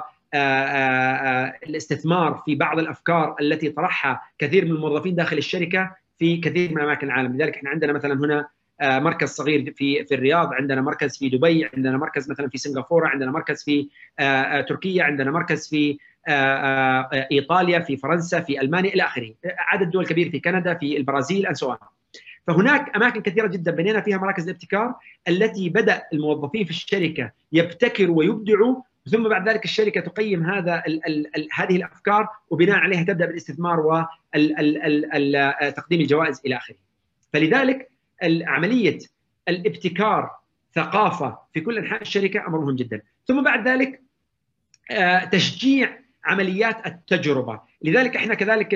الاستثمار 1.67 2.43
في 2.45 2.55
بعض 2.55 2.79
الأفكار 2.79 3.37
التي 3.41 3.71
طرحها 3.71 4.23
كثير 4.39 4.65
من 4.65 4.71
الموظفين 4.71 5.15
داخل 5.15 5.39
الشركة 5.39 5.97
في 6.19 6.37
كثير 6.37 6.75
من 6.75 6.81
أماكن 6.81 7.07
العالم، 7.07 7.37
لذلك 7.37 7.57
إحنا 7.57 7.71
عندنا 7.71 7.93
مثلا 7.93 8.15
هنا 8.15 8.49
مركز 8.83 9.29
صغير 9.29 9.75
في 9.77 10.05
في 10.05 10.15
الرياض، 10.15 10.53
عندنا 10.53 10.81
مركز 10.81 11.19
في 11.19 11.29
دبي، 11.29 11.69
عندنا 11.75 11.97
مركز 11.97 12.31
مثلا 12.31 12.49
في 12.49 12.59
سنغافورة، 12.59 13.09
عندنا 13.09 13.31
مركز 13.31 13.65
في 13.65 13.89
تركيا، 14.69 15.05
عندنا 15.05 15.31
مركز 15.31 15.69
في 15.69 15.99
إيطاليا، 17.33 17.79
في 17.79 17.97
فرنسا، 17.97 18.41
في 18.41 18.61
ألمانيا 18.61 18.95
إلى 18.95 19.03
آخره، 19.03 19.35
عدد 19.59 19.91
دول 19.91 20.07
كبير 20.07 20.31
في 20.31 20.41
كندا، 20.41 20.75
في 20.75 20.97
البرازيل 20.97 21.47
on. 21.47 21.77
فهناك 22.47 22.97
أماكن 22.97 23.21
كثيرة 23.23 23.47
جدا 23.47 23.71
بنينا 23.71 24.01
فيها 24.01 24.19
مراكز 24.19 24.45
الابتكار 24.45 24.95
التي 25.29 25.69
بدأ 25.69 26.03
الموظفين 26.13 26.65
في 26.65 26.71
الشركة 26.71 27.31
يبتكروا 27.53 28.19
ويبدعوا 28.19 28.83
ثم 29.11 29.29
بعد 29.29 29.49
ذلك 29.49 29.65
الشركة 29.65 30.01
تقيم 30.01 30.51
هذا 30.51 30.83
ال 30.87 31.07
ال 31.07 31.37
ال 31.37 31.49
هذه 31.53 31.77
الأفكار 31.77 32.29
وبناء 32.51 32.77
عليها 32.77 33.03
تبدأ 33.03 33.27
بالاستثمار 33.27 33.81
وتقديم 33.81 34.11
الجوائز 36.01 36.41
إلى 36.47 36.57
آخره. 36.57 36.77
فلذلك 37.33 37.91
عملية 38.47 38.99
الابتكار 39.49 40.31
ثقافة 40.75 41.39
في 41.55 41.61
كل 41.61 41.79
أنحاء 41.79 42.03
الشركة 42.03 42.47
أمر 42.47 42.61
مهم 42.61 42.77
جدا. 42.77 43.03
ثم 43.27 43.43
بعد 43.43 43.69
ذلك 43.69 44.03
تشجيع 45.33 45.99
عمليات 46.25 46.87
التجربة، 46.87 47.61
لذلك 47.83 48.17
إحنا 48.17 48.35
كذلك 48.35 48.69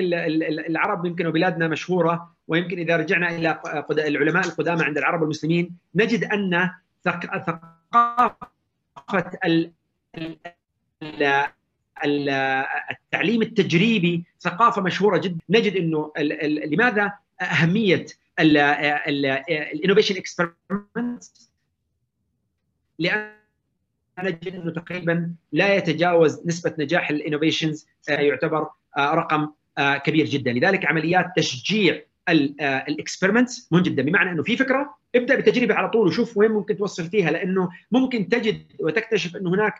العرب 0.69 1.05
يمكن 1.05 1.27
وبلادنا 1.27 1.67
مشهورة 1.67 2.35
ويمكن 2.47 2.79
إذا 2.79 2.97
رجعنا 2.97 3.29
إلى 3.29 3.61
العلماء 3.91 4.45
القدامى 4.45 4.83
عند 4.83 4.97
العرب 4.97 5.21
والمسلمين 5.21 5.77
نجد 5.95 6.23
أن 6.23 6.69
ثقافة 7.03 7.59
التعليم 12.91 13.41
التجريبي 13.41 14.23
ثقافة 14.39 14.81
مشهورة 14.81 15.17
جدا 15.17 15.39
نجد 15.49 15.75
إنه 15.75 16.11
لماذا 16.65 17.13
أهمية 17.41 18.05
ال 18.39 18.55
innovation 18.55 20.15
experiment 20.17 21.23
لأن 22.99 23.33
نجد 24.19 24.55
إنه 24.55 24.71
تقريبا 24.73 25.33
لا 25.51 25.75
يتجاوز 25.75 26.47
نسبة 26.47 26.73
نجاح 26.79 27.09
ال 27.09 27.16
innovations 27.16 27.87
يعتبر 28.09 28.69
رقم 28.99 29.51
كبير 30.05 30.25
جدا. 30.25 30.51
لذلك 30.51 30.85
عمليات 30.85 31.25
تشجيع 31.35 32.03
ال 32.31 32.42
experiments 32.42 33.67
مهم 33.71 33.83
جدا 33.83 34.03
بمعنى 34.03 34.31
إنه 34.31 34.43
في 34.43 34.57
فكرة 34.57 34.95
ابدأ 35.15 35.35
بالتجربه 35.35 35.75
على 35.75 35.89
طول 35.89 36.07
وشوف 36.07 36.37
وين 36.37 36.51
ممكن 36.51 36.77
توصل 36.77 37.05
فيها 37.05 37.31
لأنه 37.31 37.69
ممكن 37.91 38.29
تجد 38.29 38.61
وتكتشف 38.79 39.35
إنه 39.35 39.49
هناك 39.49 39.73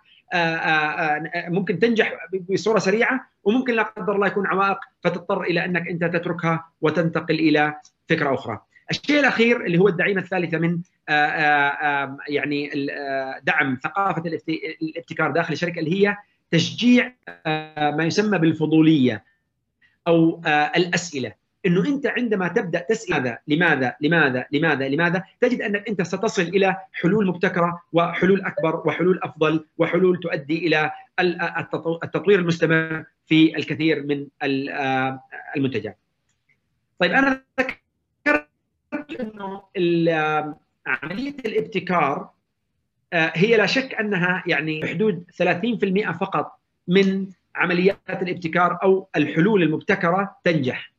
ممكن 1.47 1.80
تنجح 1.80 2.14
بصورة 2.50 2.80
سريعة 2.80 3.30
وممكن 3.43 3.74
لا 3.74 3.84
قدر 3.84 4.16
الله 4.16 4.28
يكون 4.28 4.47
عوائق 4.47 4.78
فتضطر 5.04 5.41
إلى 5.41 5.66
إنك 5.66 5.88
أنت 5.88 6.04
تتركها 6.04 6.66
وتنتقل 6.82 7.36
إلى 7.36 7.76
فكرة 8.10 8.34
أخرى. 8.34 8.60
الشيء 8.91 9.20
الأخير 9.20 9.66
اللي 9.66 9.78
هو 9.78 9.88
الدعيمة 9.88 10.22
الثالثة 10.22 10.58
من 10.58 10.80
يعني 12.28 12.72
دعم 13.43 13.78
ثقافة 13.84 14.24
الابتكار 14.82 15.32
داخل 15.32 15.54
الشركة 15.54 15.80
اللي 15.80 16.08
هي 16.08 16.18
تشجيع 16.52 17.14
ما 17.78 18.04
يسمى 18.04 18.38
بالفضولية 18.38 19.24
أو 20.08 20.41
الأسئلة 20.76 21.34
إنه 21.66 21.88
أنت 21.88 22.07
عندما 22.07 22.47
تبدأ 22.47 22.80
تسأل 22.80 23.14
هذا 23.14 23.38
لماذا 23.47 23.95
لماذا 24.01 24.45
لماذا 24.51 24.88
لماذا 24.89 25.24
تجد 25.41 25.62
أنك 25.62 25.89
أنت 25.89 26.01
ستصل 26.01 26.41
إلى 26.41 26.78
حلول 26.93 27.28
مبتكرة 27.28 27.82
وحلول 27.93 28.41
أكبر 28.41 28.88
وحلول 28.88 29.20
أفضل 29.24 29.66
وحلول 29.78 30.20
تؤدي 30.20 30.68
إلى 30.68 30.91
التطوير 32.03 32.39
المستمر 32.39 33.03
في 33.26 33.57
الكثير 33.57 34.03
من 34.03 34.28
المنتجات. 35.55 35.97
طيب 36.99 37.12
أنا 37.12 37.41
ذكرت 37.60 38.49
إنه 39.20 39.64
عملية 40.88 41.36
الابتكار 41.45 42.30
هي 43.14 43.57
لا 43.57 43.66
شك 43.66 43.95
أنها 43.95 44.43
يعني 44.47 44.80
بحدود 44.80 45.24
30% 46.07 46.12
فقط 46.12 46.60
من 46.88 47.28
عمليات 47.55 48.22
الابتكار 48.22 48.80
أو 48.84 49.10
الحلول 49.16 49.64
المبتكرة 49.64 50.36
تنجح. 50.43 50.93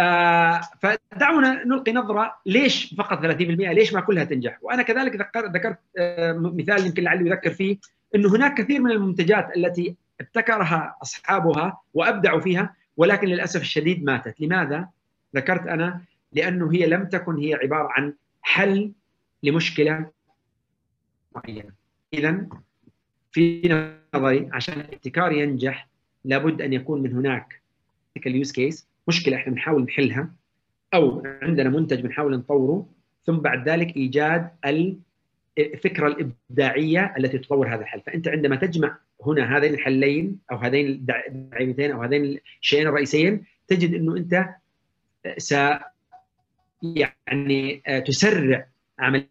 آه 0.00 0.60
فدعونا 0.82 1.64
نلقي 1.64 1.92
نظرة 1.92 2.36
ليش 2.46 2.94
فقط 2.98 3.18
30% 3.18 3.24
ليش 3.40 3.94
ما 3.94 4.00
كلها 4.00 4.24
تنجح؟ 4.24 4.58
وأنا 4.62 4.82
كذلك 4.82 5.16
ذكرت 5.36 5.78
آه 5.98 6.32
مثال 6.32 6.86
يمكن 6.86 7.02
لعلي 7.02 7.30
يذكر 7.30 7.50
فيه 7.50 7.76
إنه 8.14 8.36
هناك 8.36 8.54
كثير 8.54 8.80
من 8.80 8.90
المنتجات 8.90 9.56
التي 9.56 9.96
ابتكرها 10.20 10.96
أصحابها 11.02 11.80
وأبدعوا 11.94 12.40
فيها 12.40 12.74
ولكن 12.96 13.28
للأسف 13.28 13.60
الشديد 13.60 14.04
ماتت. 14.04 14.40
لماذا؟ 14.40 14.88
ذكرت 15.36 15.66
أنا 15.66 16.00
لأنه 16.32 16.72
هي 16.72 16.86
لم 16.86 17.04
تكن 17.04 17.36
هي 17.36 17.54
عبارة 17.54 17.88
عن 17.90 18.14
حل 18.42 18.92
لمشكلة 19.42 20.10
معينة. 21.36 21.70
اذا 22.14 22.46
في 23.32 23.68
نظري 24.14 24.48
عشان 24.52 24.80
الابتكار 24.80 25.32
ينجح 25.32 25.88
لابد 26.24 26.62
أن 26.62 26.72
يكون 26.72 27.02
من 27.02 27.12
هناك 27.12 27.60
اليوز 28.26 28.52
كيس 28.52 28.89
مشكلة 29.08 29.36
إحنا 29.36 29.52
بنحاول 29.52 29.82
نحلها 29.82 30.30
أو 30.94 31.22
عندنا 31.42 31.70
منتج 31.70 32.00
بنحاول 32.00 32.36
نطوره 32.36 32.86
ثم 33.22 33.36
بعد 33.36 33.68
ذلك 33.68 33.96
إيجاد 33.96 34.50
الفكرة 35.58 36.06
الإبداعية 36.06 37.14
التي 37.18 37.38
تطور 37.38 37.74
هذا 37.74 37.80
الحل. 37.80 38.00
فأنت 38.00 38.28
عندما 38.28 38.56
تجمع 38.56 38.98
هنا 39.26 39.56
هذين 39.56 39.74
الحلين 39.74 40.38
أو 40.52 40.56
هذين 40.56 40.86
الدعيمتين 40.86 41.90
أو 41.90 42.02
هذين 42.02 42.38
الشيئين 42.60 42.86
الرئيسيين 42.86 43.44
تجد 43.68 43.94
إنه 43.94 44.16
أنت 44.16 44.48
س 45.38 45.54
يعني 46.82 47.82
تسرع 48.06 48.66
عملية 48.98 49.26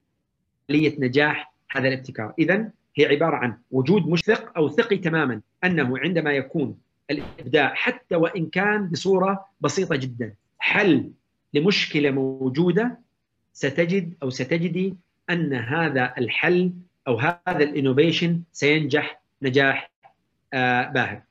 نجاح 1.00 1.54
هذا 1.72 1.88
الابتكار. 1.88 2.34
اذا 2.40 2.72
هي 2.96 3.06
عبارة 3.06 3.36
عن 3.36 3.58
وجود 3.72 4.08
مشفق 4.08 4.58
أو 4.58 4.70
ثقي 4.70 4.98
تماما 4.98 5.42
أنه 5.64 5.98
عندما 5.98 6.32
يكون 6.32 6.78
الإبداع 7.12 7.74
حتى 7.74 8.16
وإن 8.16 8.46
كان 8.46 8.88
بصورة 8.88 9.46
بسيطة 9.62 9.96
جدا 9.96 10.34
حل 10.60 11.12
لمشكلة 11.54 12.12
موجودة 12.12 13.00
ستجد 13.54 14.14
أو 14.24 14.30
ستجدي 14.30 14.96
أن 15.30 15.54
هذا 15.54 16.14
الحل 16.18 16.72
أو 17.08 17.18
هذا 17.18 17.64
ال 17.64 17.71
innovation 17.71 18.42
سينجح 18.52 19.22
نجاح 19.42 19.92
آه 20.54 20.88
باهر. 20.92 21.22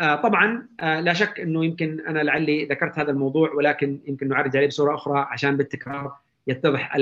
آه 0.00 0.14
طبعا 0.14 0.66
آه 0.80 1.00
لا 1.00 1.12
شك 1.12 1.40
إنه 1.40 1.64
يمكن 1.64 2.00
أنا 2.08 2.18
لعلي 2.18 2.64
ذكرت 2.64 2.98
هذا 2.98 3.10
الموضوع 3.10 3.52
ولكن 3.52 4.00
يمكن 4.06 4.28
نعرج 4.28 4.56
عليه 4.56 4.66
بصورة 4.66 4.94
أخرى 4.94 5.26
عشان 5.30 5.56
بالتكرار 5.56 6.12
يتضح 6.46 6.92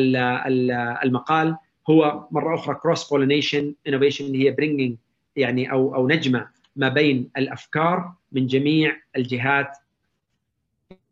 المقال 1.05 1.57
هو 1.91 2.29
مرة 2.31 2.55
أخرى 2.55 2.75
cross 2.75 3.11
pollination 3.11 3.75
innovation 3.89 4.25
اللي 4.25 4.45
هي 4.45 4.51
bringing 4.51 4.97
يعني 5.37 5.73
أو 5.73 5.95
أو 5.95 6.09
نجمع 6.09 6.49
ما 6.81 6.89
بين 6.89 7.31
الأفكار 7.37 8.13
من 8.33 8.47
جميع 8.47 8.97
الجهات 9.17 9.77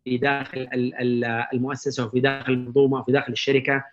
في 0.03 0.17
داخل 0.17 0.67
المؤسسة 1.53 2.05
وفي 2.05 2.19
داخل 2.19 2.53
المنظومة 2.53 2.99
وفي 2.99 3.11
داخل 3.11 3.33
الشركة. 3.33 3.83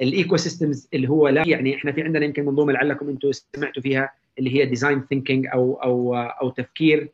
ال 0.00 0.36
ecosystems 0.36 0.88
اللي 0.94 1.08
هو 1.08 1.28
لا 1.28 1.48
يعني 1.48 1.76
إحنا 1.76 1.92
في 1.92 2.02
عندنا 2.02 2.24
يمكن 2.24 2.44
منظومة 2.44 2.72
لعلكم 2.72 3.08
أنتم 3.08 3.32
سمعتوا 3.32 3.82
فيها 3.82 4.12
اللي 4.38 4.54
هي 4.54 4.64
design 4.64 5.00
thinking 5.10 5.46
أو 5.46 5.74
أو 5.82 6.16
أو 6.16 6.50
تفكير 6.50 7.08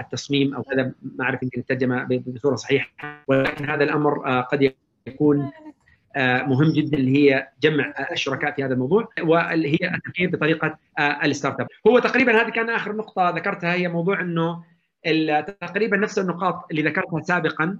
التصميم 0.00 0.54
أو 0.54 0.64
هذا 0.72 0.92
ما 1.02 1.24
أعرف 1.24 1.42
يمكن 1.42 1.60
الترجمة 1.60 2.22
بصورة 2.26 2.56
صحيحة 2.56 2.88
ولكن 3.28 3.64
هذا 3.70 3.84
الأمر 3.84 4.40
قد 4.40 4.72
يكون 5.06 5.50
مهم 6.16 6.72
جدا 6.72 6.98
اللي 6.98 7.18
هي 7.18 7.48
جمع 7.62 7.94
الشركاء 8.12 8.52
في 8.52 8.64
هذا 8.64 8.74
الموضوع 8.74 9.08
واللي 9.20 9.68
هي 9.68 9.94
التفكير 9.94 10.30
بطريقة 10.30 10.78
ال 11.24 11.60
startup. 11.60 11.66
هو 11.86 11.98
تقريبا 11.98 12.42
هذه 12.42 12.50
كان 12.50 12.70
آخر 12.70 12.96
نقطة 12.96 13.30
ذكرتها 13.30 13.74
هي 13.74 13.88
موضوع 13.88 14.20
إنه 14.20 14.64
تقريبا 15.60 15.96
نفس 15.96 16.18
النقاط 16.18 16.66
اللي 16.70 16.82
ذكرتها 16.82 17.20
سابقا. 17.20 17.78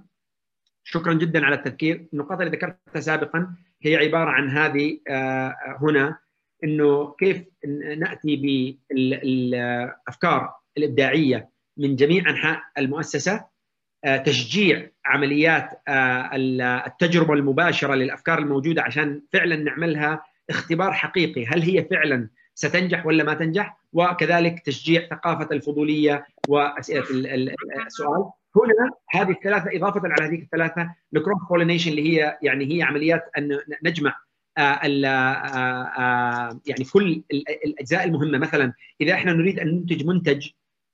شكرا 0.83 1.13
جدا 1.13 1.45
على 1.45 1.55
التذكير. 1.55 2.07
النقاط 2.13 2.41
اللي 2.41 2.51
ذكرتها 2.51 2.99
سابقا 2.99 3.55
هي 3.81 3.95
عبارة 3.95 4.29
عن 4.29 4.49
هذه 4.49 4.99
هنا 5.81 6.17
إنه 6.63 7.15
كيف 7.19 7.43
نأتي 7.97 8.35
بالافكار 8.91 10.53
الإبداعية 10.77 11.49
من 11.77 11.95
جميع 11.95 12.29
أنحاء 12.29 12.61
المؤسسة. 12.77 13.52
تشجيع 14.25 14.89
عمليات 15.05 15.81
التجربة 16.87 17.33
المباشرة 17.33 17.95
للأفكار 17.95 18.39
الموجودة 18.39 18.81
عشان 18.81 19.21
فعلا 19.33 19.55
نعملها 19.55 20.23
اختبار 20.49 20.93
حقيقي. 20.93 21.45
هل 21.45 21.61
هي 21.61 21.83
فعلا 21.83 22.29
ستنجح 22.55 23.05
ولا 23.05 23.23
ما 23.23 23.33
تنجح؟ 23.33 23.77
وكذلك 23.93 24.59
تشجيع 24.59 25.07
ثقافة 25.09 25.47
الفضولية 25.51 26.25
واسئله 26.47 27.05
السؤال. 27.87 28.29
هنا 28.55 28.91
هذه 29.11 29.31
الثلاثة 29.31 29.77
إضافة 29.77 30.01
على 30.03 30.27
هذه 30.27 30.41
الثلاثة 30.41 30.89
ال 31.15 31.19
cross 31.19 31.37
pollination 31.49 31.91
اللي 31.91 32.17
هي 32.17 32.37
يعني 32.41 32.77
هي 32.77 32.83
عمليات 32.83 33.29
أن 33.37 33.59
نجمع 33.83 34.15
ال 34.59 35.03
يعني 36.65 36.83
كل 36.93 37.23
الأجزاء 37.65 38.03
المهمة. 38.03 38.37
مثلا 38.37 38.73
إذا 39.01 39.13
إحنا 39.13 39.33
نريد 39.33 39.59
أن 39.59 39.67
ننتج 39.67 40.05
منتج 40.05 40.49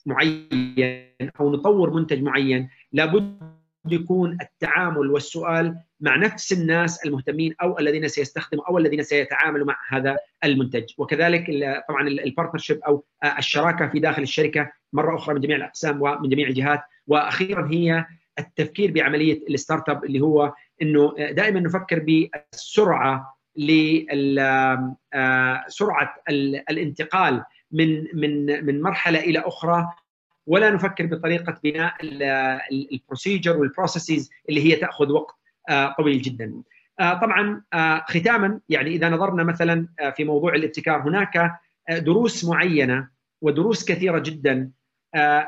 معين 0.05 1.15
أو 1.39 1.51
نطور 1.51 1.93
منتج 1.93 2.21
معين 2.21 2.69
لابد 2.93 3.39
يكون 3.91 4.37
التعامل 4.41 5.11
والسؤال 5.11 5.75
مع 5.99 6.15
نفس 6.15 6.53
الناس 6.53 7.05
المهتمين 7.05 7.55
أو 7.61 7.79
الذين 7.79 8.07
سيستخدموا 8.07 8.69
أو 8.69 8.77
الذين 8.77 9.03
سيتعاملوا 9.03 9.67
مع 9.67 9.77
هذا 9.89 10.17
المنتج. 10.43 10.83
وكذلك 10.97 11.45
طبعا 11.89 12.07
ال 12.07 12.13
partnership 12.13 12.79
أو 12.87 13.05
الشراكة 13.37 13.87
في 13.87 13.99
داخل 13.99 14.21
الشركة 14.21 14.71
مرة 14.93 15.15
أخرى 15.15 15.35
من 15.35 15.41
جميع 15.41 15.57
الأقسام 15.57 16.01
ومن 16.01 16.29
جميع 16.29 16.47
الجهات. 16.47 16.81
وأخيرا 17.07 17.67
هي 17.71 18.05
التفكير 18.39 18.91
بعملية 18.91 19.47
ال 19.49 19.89
startup 19.89 20.05
اللي 20.05 20.19
هو 20.19 20.53
إنه 20.81 21.13
دائما 21.31 21.59
نفكر 21.59 21.99
بالسرعة 21.99 23.39
لسرعه 23.55 24.95
الانتقال 26.69 27.43
من 27.71 28.07
من 28.13 28.65
من 28.65 28.81
مرحلة 28.81 29.19
إلى 29.19 29.39
أخرى 29.39 29.87
ولا 30.47 30.69
نفكر 30.69 31.05
بطريقة 31.05 31.59
بناء 31.63 31.95
ال 32.71 32.80
procedure 32.80 33.57
وال 33.57 33.70
processes 33.70 34.29
اللي 34.49 34.63
هي 34.63 34.75
تأخذ 34.75 35.11
وقت 35.11 35.35
طويل 35.97 36.21
جدا. 36.21 36.61
طبعا 36.99 37.61
ختاما 38.07 38.59
يعني 38.69 38.89
إذا 38.89 39.09
نظرنا 39.09 39.43
مثلا 39.43 39.87
في 40.15 40.23
موضوع 40.23 40.55
الابتكار 40.55 41.01
هناك 41.01 41.59
دروس 41.89 42.45
معينة 42.45 43.09
ودروس 43.41 43.85
كثيرة 43.85 44.19
جدا 44.19 44.71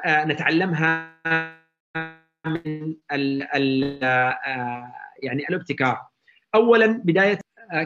نتعلمها 0.07 1.11
من 2.45 2.95
ال 3.11 3.43
ال 3.55 3.99
يعني 5.23 5.43
الابتكار. 5.49 6.01
اولا 6.55 7.01
بداية 7.05 7.39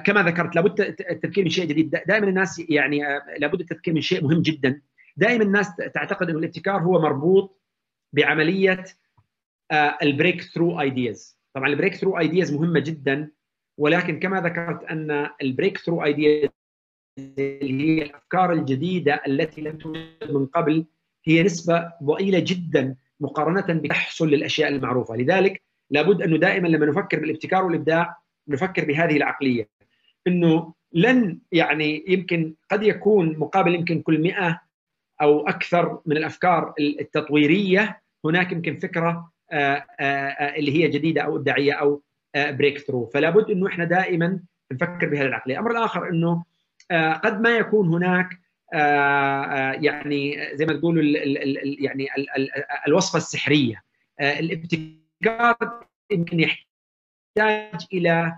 كما 0.05 0.23
ذكرت 0.23 0.55
لابد 0.55 0.81
التفكير 0.81 1.43
من 1.43 1.49
شيء 1.49 1.65
جديد. 1.65 1.89
دائما 1.89 2.27
الناس 2.27 2.59
يعني 2.69 3.03
لابد 3.37 3.59
التفكير 3.59 3.93
من 3.93 4.01
شيء 4.01 4.23
مهم 4.23 4.41
جدا. 4.41 4.81
دائما 5.17 5.43
الناس 5.43 5.75
تعتقد 5.75 6.29
إنه 6.29 6.39
الابتكار 6.39 6.81
هو 6.81 7.01
مربوط 7.01 7.61
بعملية 8.13 8.83
ال 10.03 10.41
breakthrough 10.41 10.81
ideas. 10.81 11.39
طبعا 11.53 11.67
ال 11.67 11.95
breakthrough 11.95 12.19
ideas 12.19 12.53
مهمة 12.53 12.79
جدا 12.79 13.31
ولكن 13.77 14.19
كما 14.19 14.41
ذكرت 14.41 14.83
أن 14.83 15.29
البريك 15.41 15.77
ثرو 15.77 16.03
آيدياز 16.03 16.49
اللي 17.39 17.99
هي 17.99 18.03
الأفكار 18.03 18.53
الجديدة 18.53 19.21
التي 19.27 19.61
لم 19.61 19.77
توجد 19.77 20.31
من 20.31 20.45
قبل 20.45 20.85
هي 21.25 21.43
نسبة 21.43 21.91
ضئيلة 22.03 22.39
جدا 22.39 22.95
مقارنة 23.19 23.81
بتحصل 23.81 24.29
للأشياء 24.29 24.69
المعروفة. 24.69 25.15
لذلك 25.15 25.61
لابد 25.89 26.21
انه 26.21 26.37
دائما 26.37 26.67
لما 26.67 26.85
نفكر 26.85 27.19
بالابتكار 27.19 27.65
والإبداع 27.65 28.17
نفكر 28.47 28.85
بهذه 28.85 29.17
العقلية. 29.17 29.69
إنه 30.27 30.73
لن 30.93 31.39
يعني 31.51 32.05
يمكن 32.07 32.55
قد 32.71 32.83
يكون 32.83 33.39
مقابل 33.39 33.75
يمكن 33.75 34.01
كل 34.01 34.21
100 34.21 34.61
أو 35.21 35.47
أكثر 35.47 36.01
من 36.05 36.17
الأفكار 36.17 36.73
التطويرية 36.79 38.01
هناك 38.25 38.51
يمكن 38.51 38.79
فكرة 38.79 39.31
اللي 40.57 40.71
هي 40.83 40.87
جديدة 40.87 41.21
أو 41.21 41.35
إبداعية 41.35 41.73
أو 41.73 42.01
بريك 42.35 42.77
ثرو 42.77 43.05
فلا 43.05 43.29
بد 43.29 43.51
إنه 43.51 43.67
إحنا 43.67 43.85
دائما 43.85 44.39
نفكر 44.71 45.09
بهذه 45.09 45.25
العقليه 45.25 45.53
الأمر 45.55 45.71
الآخر 45.71 46.09
إنه 46.09 46.43
قد 47.23 47.41
ما 47.41 47.49
يكون 47.57 47.87
هناك 47.87 48.29
يعني 49.83 50.49
زي 50.53 50.65
ما 50.65 50.73
تقولوا 50.73 51.03
يعني 51.79 52.07
الوصفة 52.87 53.17
السحرية. 53.17 53.83
الابتكار 54.21 55.85
يمكن 56.11 56.39
يحتاج 56.39 57.87
إلى 57.93 58.35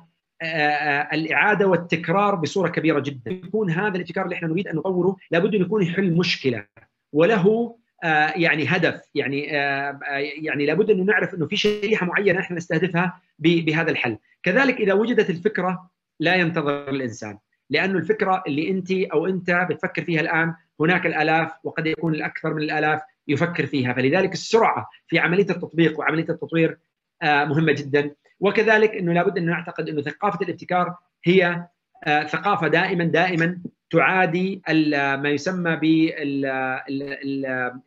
الإعادة 1.13 1.67
والتكرار 1.67 2.35
بصورة 2.35 2.69
كبيرة 2.69 2.99
جدا. 2.99 3.31
يكون 3.31 3.71
هذا 3.71 3.95
الابتكار 3.95 4.25
اللي 4.25 4.35
إحنا 4.35 4.47
نريد 4.47 4.67
أن 4.67 4.75
نطوره 4.75 5.15
لابد 5.31 5.55
أن 5.55 5.61
يكون 5.61 5.83
يحل 5.83 6.11
مشكلة 6.11 6.65
وله 7.13 7.75
يعني 8.35 8.65
هدف. 8.67 9.01
يعني 9.15 9.41
يعني 10.43 10.65
لابد 10.65 10.89
انه 10.89 11.03
نعرف 11.03 11.33
أنه 11.33 11.47
في 11.47 11.57
شريحة 11.57 12.05
معينة 12.05 12.39
إحنا 12.39 12.57
نستهدفها 12.57 13.21
بهذا 13.39 13.91
الحل. 13.91 14.17
كذلك 14.43 14.81
إذا 14.81 14.93
وجدت 14.93 15.29
الفكرة 15.29 15.89
لا 16.19 16.35
ينتظر 16.35 16.89
الإنسان 16.89 17.38
لأنه 17.69 17.97
الفكرة 17.97 18.43
اللي 18.47 18.69
أنت 18.69 18.91
أو 18.91 19.25
أنت 19.27 19.67
بتفكر 19.69 20.03
فيها 20.03 20.21
الآن 20.21 20.53
هناك 20.79 21.05
الآلاف 21.05 21.51
وقد 21.63 21.85
يكون 21.88 22.15
الأكثر 22.15 22.53
من 22.53 22.61
الآلاف 22.61 23.01
يفكر 23.27 23.65
فيها. 23.65 23.93
فلذلك 23.93 24.33
السرعة 24.33 24.89
في 25.07 25.19
عملية 25.19 25.49
التطبيق 25.49 25.99
وعملية 25.99 26.29
التطوير 26.29 26.77
مهمة 27.24 27.72
جدا. 27.72 28.15
وكذلك 28.39 28.91
إنه 28.91 29.13
لابد 29.13 29.38
ان 29.38 29.45
نعتقد 29.45 29.89
إنه 29.89 30.01
ثقافة 30.01 30.45
الابتكار 30.45 30.95
هي 31.26 31.68
ثقافة 32.07 32.68
دائما 32.68 33.03
دائما 33.03 33.59
تعادي 33.89 34.61
ما 34.93 35.30
يسمى 35.30 35.76
ب 35.76 35.84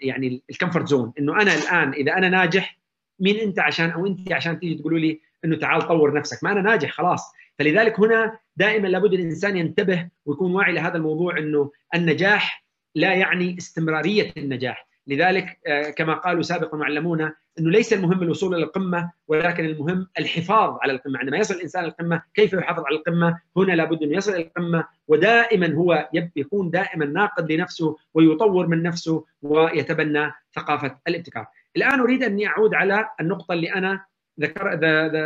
يعني 0.01 0.43
الكمفورت 0.51 0.89
زون 0.89 1.13
إنه 1.19 1.43
أنا 1.43 1.55
الآن 1.55 1.93
إذا 1.93 2.13
أنا 2.13 2.29
ناجح 2.29 2.79
مين 3.21 3.37
أنت 3.37 3.59
عشان 3.59 3.91
أو 3.91 4.07
أنت 4.07 4.33
عشان 4.33 4.61
تيجي 4.61 4.75
تقولوا 4.75 4.99
لي 4.99 5.21
إنه 5.45 5.57
تعال 5.57 5.83
طور 5.83 6.15
نفسك. 6.15 6.45
ما 6.45 6.53
أنا 6.53 6.61
ناجح 6.61 6.91
خلاص. 6.91 7.33
فلذلك 7.59 8.01
هنا 8.01 8.39
دائما 8.57 8.89
لابد 8.89 9.13
الإنسان 9.13 9.57
ينتبه 9.57 10.09
ويكون 10.27 10.55
واعي 10.55 10.73
لهذا 10.73 10.97
الموضوع 10.97 11.39
إنه 11.39 11.71
النجاح 11.95 12.65
لا 12.95 13.15
يعني 13.15 13.57
استمرارية 13.59 14.33
النجاح. 14.37 14.89
لذلك 15.07 15.59
كما 15.97 16.15
قالوا 16.15 16.43
سابقا 16.43 16.79
وعلمونا 16.79 17.35
إنه 17.59 17.71
ليس 17.71 17.93
المهم 17.93 18.23
الوصول 18.23 18.55
إلى 18.55 18.65
القمة 18.65 19.13
ولكن 19.29 19.65
المهم 19.65 20.09
الحفاظ 20.19 20.79
على 20.83 20.93
القمة. 20.93 21.19
عندما 21.19 21.39
يصل 21.39 21.55
الإنسان 21.55 21.85
القمة 21.85 22.23
كيف 22.35 22.53
يحافظ 22.53 22.85
على 22.87 22.97
القمة؟ 22.97 23.41
هنا 23.57 23.73
لابد 23.73 24.03
إنه 24.03 24.17
يصل 24.17 24.33
إلى 24.33 24.43
القمة 24.43 24.85
ودائما 25.09 25.75
هو 25.75 26.09
يكون 26.37 26.71
دائما 26.71 27.05
ناقد 27.07 27.53
لنفسه 27.53 27.97
ويطور 28.15 28.67
من 28.67 28.83
نفسه 28.83 29.25
ويتبنى 29.43 30.33
ثقافة 30.55 30.99
الابتكار. 31.09 31.47
الآن 31.77 32.01
أريد 32.01 32.23
أني 32.23 32.47
أعود 32.47 32.75
على 32.75 33.11
النقطة 33.21 33.53
اللي 33.53 33.75
أنا 33.75 34.05
ذكر 34.41 34.79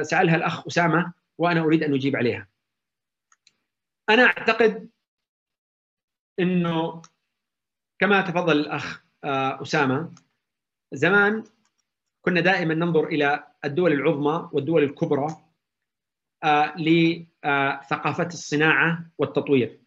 سألها 0.02 0.36
الأخ 0.36 0.66
أسامة 0.66 1.12
وأنا 1.38 1.60
أريد 1.60 1.82
أن 1.82 1.94
أجيب 1.94 2.16
عليها. 2.16 2.48
أنا 4.10 4.24
أعتقد 4.24 4.88
إنه 6.40 7.02
كما 7.98 8.20
تفضل 8.20 8.56
الأخ 8.56 9.03
أسامة. 9.62 10.12
زمان 10.92 11.44
كنا 12.22 12.40
دائما 12.40 12.74
ننظر 12.74 13.06
إلى 13.06 13.46
الدول 13.64 13.92
العظمى 13.92 14.48
والدول 14.52 14.82
الكبرى 14.82 15.26
لثقافة 16.78 18.26
الصناعة 18.26 19.10
والتطوير. 19.18 19.80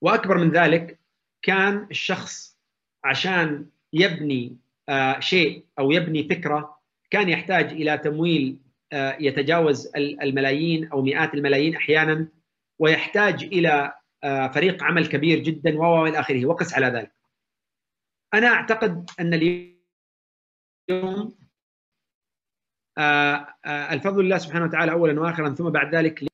وأكبر 0.00 0.38
من 0.38 0.50
ذلك 0.50 1.00
كان 1.42 1.86
الشخص 1.90 2.58
عشان 3.04 3.66
يبني 3.92 4.56
شيء 5.18 5.64
أو 5.78 5.90
يبني 5.90 6.28
فكرة 6.28 6.78
كان 7.10 7.28
يحتاج 7.28 7.64
إلى 7.64 7.98
تمويل 7.98 8.58
يتجاوز 8.92 9.92
الملايين 9.96 10.88
أو 10.88 11.02
مئات 11.02 11.34
الملايين 11.34 11.76
أحيانا 11.76 12.28
ويحتاج 12.78 13.44
إلى 13.44 13.92
فريق 14.54 14.82
عمل 14.84 15.06
كبير 15.06 15.38
جدا 15.38 15.78
والى 15.78 16.20
آخره. 16.20 16.46
وقس 16.46 16.74
على 16.74 16.86
ذلك. 16.86 17.19
أنا 18.34 18.46
أعتقد 18.46 19.10
أن 19.20 19.34
اليوم 19.34 19.80
الفضل 23.66 24.24
لله 24.24 24.38
سبحانه 24.38 24.64
وتعالى 24.64 24.92
اولا 24.92 25.20
واخرا 25.20 25.54
ثم 25.54 25.70
بعد 25.70 25.94
ذلك 25.94 26.24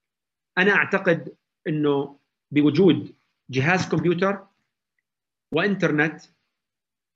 أنا 0.59 0.72
أعتقد 0.72 1.36
أنه 1.68 2.18
بوجود 2.51 3.16
جهاز 3.51 3.88
كمبيوتر 3.88 4.47
وإنترنت 5.55 6.22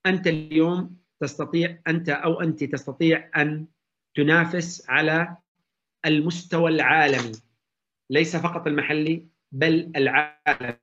أنت 0.06 0.26
اليوم 0.26 1.00
تستطيع 1.20 1.78
أنت 1.88 2.08
أو 2.08 2.40
أنت 2.40 2.64
تستطيع 2.64 3.30
أن 3.36 3.66
تنافس 4.14 4.90
على 4.90 5.36
المستوى 6.06 6.70
العالمي 6.70 7.32
ليس 8.10 8.36
فقط 8.36 8.66
المحلي 8.66 9.26
بل 9.52 9.92
العالمي. 9.96 10.78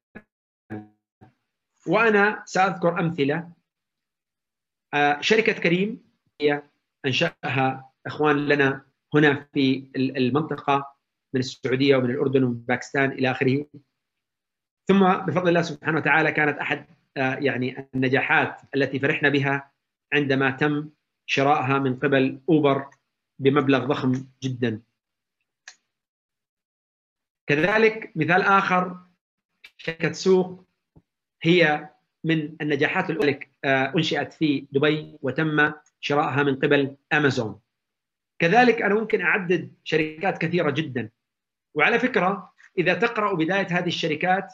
وأنا 1.88 2.44
سأذكر 2.46 3.00
أمثلة 3.00 3.52
شركة 5.20 5.54
كريم 5.54 6.04
هي 6.42 6.64
أنشأها 7.06 7.94
إخوان 8.06 8.48
لنا 8.48 8.86
هنا 9.14 9.48
في 9.54 9.92
المنطقة 9.96 10.96
من 11.34 11.40
السعودية 11.40 11.96
ومن 11.96 12.10
الأردن 12.10 12.44
ومن 12.44 12.54
باكستان 12.54 13.12
إلى 13.12 13.32
آخره. 13.32 13.66
ثم 14.88 15.14
بفضل 15.14 15.50
الله 15.50 15.62
سبحانه 15.62 15.98
وتعالى 15.98 16.32
كانت 16.32 16.58
أحد 16.58 16.86
يعني 17.18 17.90
النجاحات 17.96 18.62
التي 18.76 19.00
فرحنا 19.00 19.30
بها 19.30 19.72
عندما 20.14 20.52
تم 20.52 20.90
شرائها 21.26 21.80
من 21.80 22.00
قبل 22.00 22.42
أوبر 22.50 22.90
بمبلغ 23.40 23.86
ضخم 23.86 24.28
جدا. 24.44 24.82
كذلك 27.48 28.12
مثال 28.16 28.42
آخر 28.42 28.98
شركة 29.78 30.12
سوق 30.12 30.66
هي 31.42 31.90
من 32.24 32.58
النجاحات 32.62 33.10
الأولى. 33.10 33.40
أنشئت 33.68 34.34
في 34.34 34.68
دبي 34.72 35.18
وتم 35.22 35.74
شرائها 36.00 36.44
من 36.44 36.56
قبل 36.56 36.98
أمازون. 37.14 37.60
كذلك 38.40 38.82
أنا 38.82 38.96
ممكن 38.96 39.22
أعدد 39.22 39.74
شركات 39.84 40.38
كثيرة 40.38 40.70
جدا. 40.72 41.10
وعلى 41.76 42.00
فكرة 42.00 42.54
إذا 42.78 42.94
تقرأ 42.94 43.34
بداية 43.34 43.68
هذه 43.68 43.88
الشركات 43.88 44.54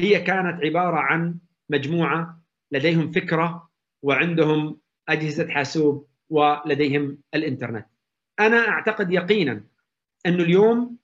هي 0.00 0.20
كانت 0.20 0.64
عبارة 0.64 0.96
عن 0.96 1.38
مجموعة 1.68 2.42
لديهم 2.72 3.12
فكرة 3.12 3.70
وعندهم 4.02 4.80
أجهزة 5.08 5.48
حاسوب 5.48 6.08
ولديهم 6.30 7.18
الإنترنت. 7.34 7.86
أنا 8.40 8.68
أعتقد 8.68 9.12
يقينا 9.12 9.64
انه 10.26 10.42
اليوم 10.42 10.98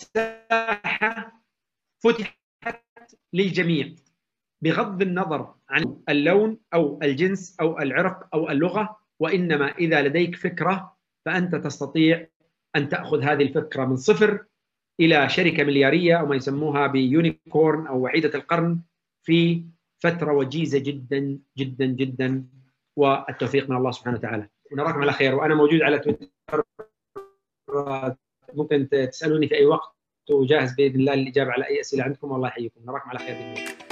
الساحة 0.00 1.42
فتحت 1.98 2.40
للجميع. 3.32 3.94
بغض 4.62 5.02
النظر 5.02 5.54
عن 5.70 5.96
اللون 6.08 6.58
أو 6.74 7.00
الجنس 7.02 7.56
أو 7.60 7.78
العرق 7.78 8.28
أو 8.34 8.50
اللغة 8.50 8.96
وإنما 9.20 9.68
إذا 9.78 10.02
لديك 10.02 10.36
فكرة 10.36 10.96
فأنت 11.26 11.54
تستطيع 11.54 12.26
أن 12.76 12.88
تأخذ 12.88 13.22
هذه 13.22 13.42
الفكرة 13.42 13.84
من 13.84 13.96
صفر 13.96 14.44
إلى 15.00 15.28
شركة 15.28 15.64
مليارية 15.64 16.16
أو 16.20 16.26
ما 16.26 16.36
يسموها 16.36 16.86
بيونيكورن 16.86 17.86
أو 17.86 18.00
وعيده 18.00 18.38
القرن 18.38 18.80
في 19.22 19.64
فترة 19.98 20.32
وجيزة 20.32 20.78
جدا 20.78 21.38
جدا 21.58 21.86
جدا. 21.86 22.44
والتوفيق 22.96 23.70
من 23.70 23.76
الله 23.76 23.90
سبحانه 23.90 24.16
وتعالى. 24.16 24.48
ونراكم 24.72 25.00
على 25.00 25.12
خير. 25.12 25.34
وأنا 25.34 25.54
موجود 25.54 25.82
على 25.82 25.98
تويتر. 25.98 26.64
ممكن 28.54 28.88
تسألوني 28.88 29.48
في 29.48 29.54
أي 29.54 29.64
وقت. 29.64 29.94
وجاهز 30.30 30.74
بإذن 30.74 31.00
الله 31.00 31.14
للإجابة 31.14 31.52
على 31.52 31.66
أي 31.66 31.80
أسئلة 31.80 32.04
عندكم. 32.04 32.30
والله 32.30 32.48
يحييكم. 32.48 32.80
نراكم 32.84 33.10
على 33.10 33.18
خير 33.18 33.34
باذن 33.34 33.52
الله 33.52 33.89